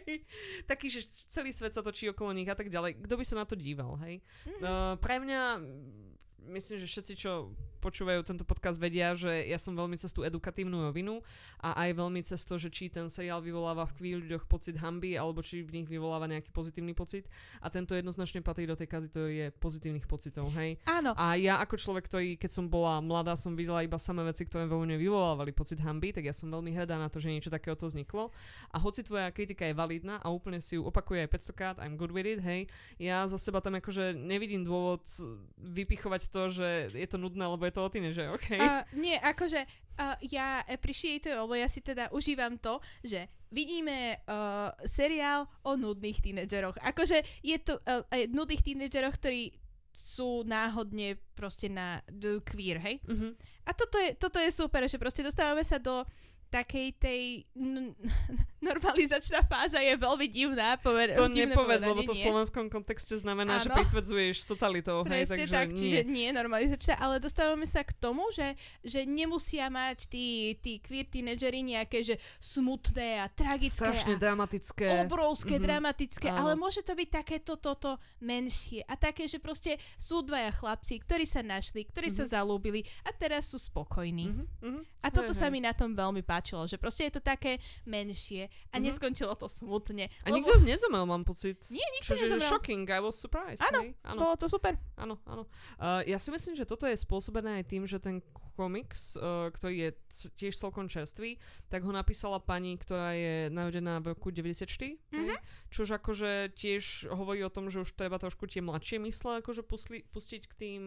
Taký, 0.69 0.87
že 0.93 1.09
celý 1.33 1.49
svet 1.49 1.73
sa 1.73 1.81
točí 1.81 2.05
okolo 2.09 2.33
nich 2.33 2.49
a 2.49 2.53
tak 2.53 2.69
ďalej. 2.69 3.01
Kto 3.01 3.17
by 3.17 3.25
sa 3.25 3.35
na 3.41 3.45
to 3.49 3.57
díval, 3.57 3.97
hej? 4.05 4.21
Mhm. 4.45 4.61
Uh, 4.61 4.93
pre 5.01 5.17
mňa, 5.17 5.41
myslím, 6.53 6.77
že 6.81 6.87
všetci, 6.87 7.13
čo 7.17 7.53
počúvajú 7.80 8.21
tento 8.27 8.43
podcast, 8.43 8.75
vedia, 8.75 9.15
že 9.15 9.47
ja 9.47 9.57
som 9.57 9.73
veľmi 9.73 9.95
cez 9.95 10.11
tú 10.11 10.27
edukatívnu 10.27 10.91
rovinu 10.91 11.23
a 11.63 11.75
aj 11.88 11.89
veľmi 11.95 12.21
cez 12.27 12.43
to, 12.43 12.59
že 12.59 12.69
či 12.69 12.91
ten 12.91 13.07
seriál 13.07 13.39
vyvoláva 13.39 13.88
v 13.97 14.19
ľuďoch 14.19 14.45
pocit 14.45 14.77
hamby, 14.77 15.15
alebo 15.15 15.39
či 15.39 15.63
v 15.63 15.82
nich 15.82 15.88
vyvoláva 15.88 16.27
nejaký 16.27 16.51
pozitívny 16.51 16.91
pocit. 16.91 17.25
A 17.63 17.71
tento 17.71 17.95
jednoznačne 17.95 18.43
patrí 18.43 18.67
do 18.67 18.75
tej 18.75 18.91
kategórie 18.91 19.49
pozitívnych 19.55 20.05
pocitov, 20.05 20.51
hej? 20.59 20.77
Áno. 20.86 21.15
A 21.15 21.39
ja 21.39 21.57
ako 21.63 21.80
človek, 21.80 22.05
ktorý, 22.07 22.36
keď 22.36 22.51
som 22.51 22.65
bola 22.67 22.99
mladá, 22.99 23.39
som 23.39 23.55
videla 23.55 23.82
iba 23.82 23.97
samé 23.97 24.27
veci, 24.27 24.43
ktoré 24.43 24.67
vo 24.67 24.84
mne 24.84 24.99
vyvolávali 24.99 25.55
pocit 25.55 25.80
hamby, 25.80 26.11
tak 26.11 26.27
ja 26.27 26.36
som 26.36 26.51
veľmi 26.51 26.75
hrdá 26.75 26.99
na 26.99 27.07
to, 27.07 27.23
že 27.23 27.32
niečo 27.32 27.49
takéhoto 27.49 27.88
vzniklo. 27.88 28.30
A 28.69 28.77
hoci 28.77 29.01
tvoja 29.01 29.32
kritika 29.32 29.63
je 29.63 29.73
validná 29.73 30.19
a 30.19 30.27
úplne 30.27 30.59
si 30.59 30.75
ju 30.75 30.84
opakuje 30.84 31.23
aj 31.25 31.30
500 31.53 31.59
krát, 31.59 31.75
I'm 31.80 31.95
good 31.95 32.11
with 32.11 32.27
it, 32.27 32.43
hej, 32.43 32.67
ja 32.99 33.23
za 33.30 33.39
seba 33.39 33.63
tam 33.63 33.80
akože 33.80 34.17
nevidím 34.17 34.67
dôvod 34.67 35.05
vypichovať 35.57 36.27
to, 36.27 36.41
že 36.51 36.69
je 36.91 37.07
to 37.07 37.15
nudné, 37.15 37.45
lebo 37.47 37.63
je 37.63 37.68
to 37.72 37.86
o 37.86 37.89
tíneže, 37.89 38.30
OK? 38.30 38.47
Uh, 38.55 38.82
nie, 38.95 39.15
akože 39.15 39.61
uh, 39.63 40.15
ja 40.26 40.61
appreciate, 40.65 41.30
lebo 41.30 41.53
ja 41.55 41.67
si 41.67 41.82
teda 41.82 42.09
užívam 42.13 42.57
to, 42.57 42.80
že 43.01 43.28
vidíme 43.49 44.20
uh, 44.26 44.72
seriál 44.86 45.49
o 45.65 45.74
nudných 45.74 46.22
tínedžeroch. 46.22 46.78
Akože 46.82 47.22
je 47.41 47.57
to 47.59 47.82
uh, 47.84 48.05
nudných 48.30 48.61
tínedžeroch, 48.61 49.17
ktorí 49.17 49.53
sú 49.89 50.47
náhodne 50.47 51.20
proste 51.36 51.67
na 51.67 51.99
d- 52.07 52.39
queer, 52.45 52.80
hej? 52.80 52.95
Mhm. 53.03 53.36
A 53.67 53.72
toto 53.76 53.99
je, 53.99 54.15
toto 54.15 54.39
je 54.39 54.49
super, 54.53 54.86
že 54.88 54.97
proste 55.01 55.26
dostávame 55.26 55.61
sa 55.67 55.78
do 55.78 56.07
takej 56.49 56.87
tej 56.95 57.21
n- 57.53 57.93
normalizačná 58.59 59.41
fáza 59.43 59.79
je 59.79 59.95
veľmi 59.95 60.27
divná. 60.27 60.75
Pover, 60.75 61.13
To 61.13 61.25
nepovedz, 61.25 61.81
lebo 61.81 62.03
to 62.03 62.11
v 62.11 62.21
slovenskom 62.21 62.67
kontexte 62.67 63.15
znamená, 63.15 63.57
že 63.57 63.67
Áno. 63.67 63.79
pritvrdzuješ 63.79 64.35
s 64.35 64.47
totalitou, 64.47 65.01
hej, 65.03 65.23
Presne 65.23 65.35
takže 65.39 65.47
tak, 65.49 65.67
nie. 65.69 65.79
čiže 65.79 65.99
nie 66.03 66.29
normalizačná, 66.29 66.93
ale 66.95 67.17
dostávame 67.17 67.63
sa 67.63 67.81
k 67.81 67.93
tomu, 67.93 68.27
že, 68.29 68.53
že 68.81 69.05
nemusia 69.05 69.67
mať 69.67 70.05
tí, 70.05 70.25
tí 70.57 70.77
queer 70.77 71.05
teenagery 71.05 71.61
nejaké, 71.61 72.03
že 72.03 72.15
smutné 72.39 73.19
a 73.19 73.29
tragické 73.29 73.79
Strašne 73.79 74.15
a 74.15 74.19
dramatické. 74.19 74.87
obrovské, 75.01 75.55
Mhm. 75.55 75.63
dramatické, 75.63 76.27
Áno. 76.27 76.37
ale 76.41 76.51
môže 76.55 76.81
to 76.81 76.91
byť 76.91 77.09
takéto 77.13 77.55
toto 77.55 77.95
menšie 78.19 78.83
a 78.83 78.95
také, 78.95 79.23
že 79.23 79.37
proste 79.37 79.71
sú 79.95 80.19
dvaja 80.19 80.51
chlapci, 80.51 80.99
ktorí 80.99 81.23
sa 81.23 81.39
našli, 81.39 81.85
ktorí 81.85 82.09
sa 82.09 82.25
Mhm. 82.25 82.31
zalúbili 82.31 82.81
a 83.01 83.11
teraz 83.11 83.47
sú 83.47 83.57
spokojní. 83.57 84.27
Mhm, 84.27 84.45
mhm. 84.61 84.81
A 84.99 85.07
toto 85.09 85.31
Hej, 85.31 85.39
sa 85.39 85.47
hej. 85.47 85.53
mi 85.53 85.59
na 85.61 85.71
tom 85.71 85.93
veľmi 85.93 86.19
páčilo, 86.39 86.63
že 86.63 86.75
proste 86.75 87.03
je 87.03 87.13
to 87.13 87.21
také 87.21 87.57
menšie 87.83 88.47
a 88.71 88.79
Mhm. 88.79 88.83
neskončilo 88.85 89.35
to 89.35 89.45
smutne. 89.45 90.07
A 90.23 90.31
lebo 90.31 90.39
nikto 90.39 90.55
nezomel, 90.61 91.03
mám 91.03 91.23
pocit. 91.23 91.59
Nie, 91.69 91.83
nikto 91.93 92.15
Čiže 92.15 92.25
nezomrel. 92.31 92.47
shocking, 92.49 92.87
I 92.87 92.99
was 92.99 93.15
surprised. 93.15 93.59
Áno, 93.61 93.91
áno, 94.01 94.19
bolo 94.21 94.35
to 94.35 94.47
super. 94.47 94.79
áno, 94.95 95.19
áno. 95.25 95.43
Uh, 95.75 95.99
ja 96.05 96.15
si 96.15 96.29
myslím, 96.29 96.55
že 96.55 96.63
toto 96.63 96.85
je 96.85 96.95
spôsobené 96.95 97.59
aj 97.59 97.65
tým, 97.65 97.83
že 97.83 97.99
ten 97.99 98.23
komiks, 98.53 99.15
uh, 99.15 99.47
ktorý 99.49 99.75
je 99.77 99.89
c- 100.09 100.31
tiež 100.33 100.53
celkom 100.53 100.85
čerstvý, 100.85 101.39
tak 101.67 101.79
ho 101.79 101.91
napísala 101.91 102.37
pani, 102.37 102.75
ktorá 102.75 103.11
je 103.13 103.47
narodená 103.49 103.99
v 103.99 104.11
roku 104.11 104.29
94, 104.29 104.99
Mhm. 105.09 105.25
hej? 105.25 105.39
čož 105.69 105.89
akože 105.93 106.31
tiež 106.53 106.83
hovorí 107.09 107.39
o 107.39 107.47
tom, 107.47 107.67
že 107.67 107.79
už 107.79 107.93
treba 107.93 108.17
trošku 108.17 108.47
tie 108.47 108.59
mladšie 108.59 108.99
mysle 108.99 109.39
akože 109.39 109.61
pusli, 109.61 110.03
pustiť 110.03 110.41
k 110.45 110.53
tým 110.55 110.83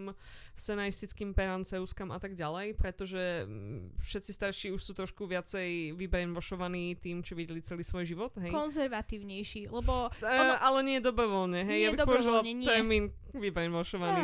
scenaristickým 0.55 1.33
peranceúskam 1.33 2.11
a 2.11 2.19
tak 2.19 2.35
ďalej, 2.35 2.75
pretože 2.75 3.23
mm, 3.43 3.97
všetci 4.01 4.31
starší 4.33 4.67
už 4.71 4.83
sú 4.83 4.93
trošku 4.93 5.25
viacej 5.43 5.99
vybrainwashovaní 5.99 6.95
tým, 7.03 7.19
čo 7.27 7.35
videli 7.35 7.59
celý 7.67 7.83
svoj 7.83 8.07
život, 8.07 8.31
hej? 8.39 8.55
Konzervatívnejší, 8.55 9.67
lebo 9.75 10.15
Uh, 10.23 10.39
Ono- 10.43 10.61
ale 10.63 10.79
nie 10.87 10.99
dobrovoľne, 11.03 11.67
hej. 11.67 11.79
Nie 11.83 11.89
ja 11.89 11.95
bych 11.95 12.07
použila 12.07 12.41
termín 12.45 13.11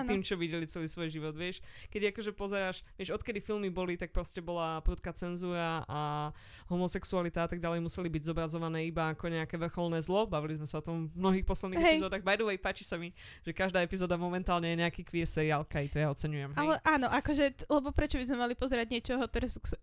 Áno. 0.05 0.11
tým, 0.13 0.21
čo 0.21 0.37
videli 0.37 0.69
celý 0.69 0.85
svoj 0.85 1.09
život, 1.09 1.33
vieš. 1.33 1.65
Keď 1.89 2.13
akože 2.13 2.31
pozeráš, 2.37 2.85
vieš, 3.01 3.17
odkedy 3.17 3.41
filmy 3.41 3.73
boli, 3.73 3.97
tak 3.97 4.13
proste 4.13 4.45
bola 4.45 4.85
prudká 4.85 5.17
cenzúra 5.17 5.83
a 5.89 6.31
homosexualita 6.69 7.45
a 7.45 7.49
tak 7.49 7.59
ďalej 7.59 7.81
museli 7.81 8.13
byť 8.13 8.23
zobrazované 8.29 8.85
iba 8.85 9.09
ako 9.09 9.33
nejaké 9.33 9.57
vrcholné 9.57 10.05
zlo. 10.05 10.29
Bavili 10.29 10.61
sme 10.61 10.69
sa 10.69 10.79
o 10.79 10.85
tom 10.85 11.09
v 11.09 11.17
mnohých 11.17 11.47
posledných 11.49 11.81
Hej. 11.81 11.95
epizódach. 11.99 12.23
By 12.23 12.37
the 12.37 12.45
way, 12.45 12.61
páči 12.61 12.85
sa 12.85 13.01
mi, 13.01 13.17
že 13.41 13.57
každá 13.57 13.81
epizóda 13.81 14.21
momentálne 14.21 14.69
je 14.69 14.77
nejaký 14.77 15.03
queer 15.09 15.29
seriál, 15.29 15.65
kaj, 15.65 15.89
to 15.89 15.97
ja 15.97 16.13
oceňujem, 16.13 16.53
hej. 16.53 16.61
Ale 16.61 16.75
áno, 16.85 17.09
akože, 17.09 17.65
lebo 17.65 17.89
prečo 17.97 18.21
by 18.21 18.25
sme 18.29 18.37
mali 18.45 18.53
pozerať 18.53 18.87
niečo 18.93 19.13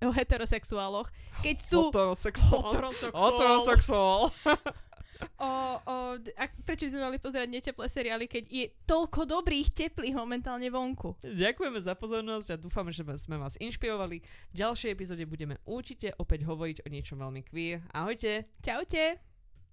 o 0.06 0.12
heterosexuáloch, 0.14 1.10
keď 1.44 1.58
sú... 1.62 1.90
Heterosexuál. 1.90 2.72
Heterosexuál. 3.14 4.20
o, 5.46 5.52
o, 5.80 5.96
a 6.18 6.44
prečo 6.64 6.88
by 6.88 6.92
sme 6.92 7.02
mali 7.12 7.18
pozerať 7.20 7.48
neteplé 7.52 7.86
seriály, 7.88 8.26
keď 8.26 8.44
je 8.50 8.66
toľko 8.88 9.28
dobrých, 9.28 9.72
teplých 9.72 10.16
momentálne 10.16 10.68
vonku. 10.72 11.20
Ďakujeme 11.24 11.80
za 11.84 11.94
pozornosť 11.96 12.48
a 12.56 12.62
dúfame, 12.62 12.92
že 12.96 13.04
sme 13.20 13.38
vás 13.40 13.60
inšpirovali. 13.60 14.24
V 14.52 14.56
ďalšej 14.56 14.94
epizóde 14.94 15.24
budeme 15.28 15.60
určite 15.68 16.16
opäť 16.18 16.48
hovoriť 16.48 16.86
o 16.86 16.88
niečom 16.92 17.20
veľmi 17.20 17.42
queer. 17.46 17.84
Ahojte! 17.92 18.48
Čaute! 18.64 19.35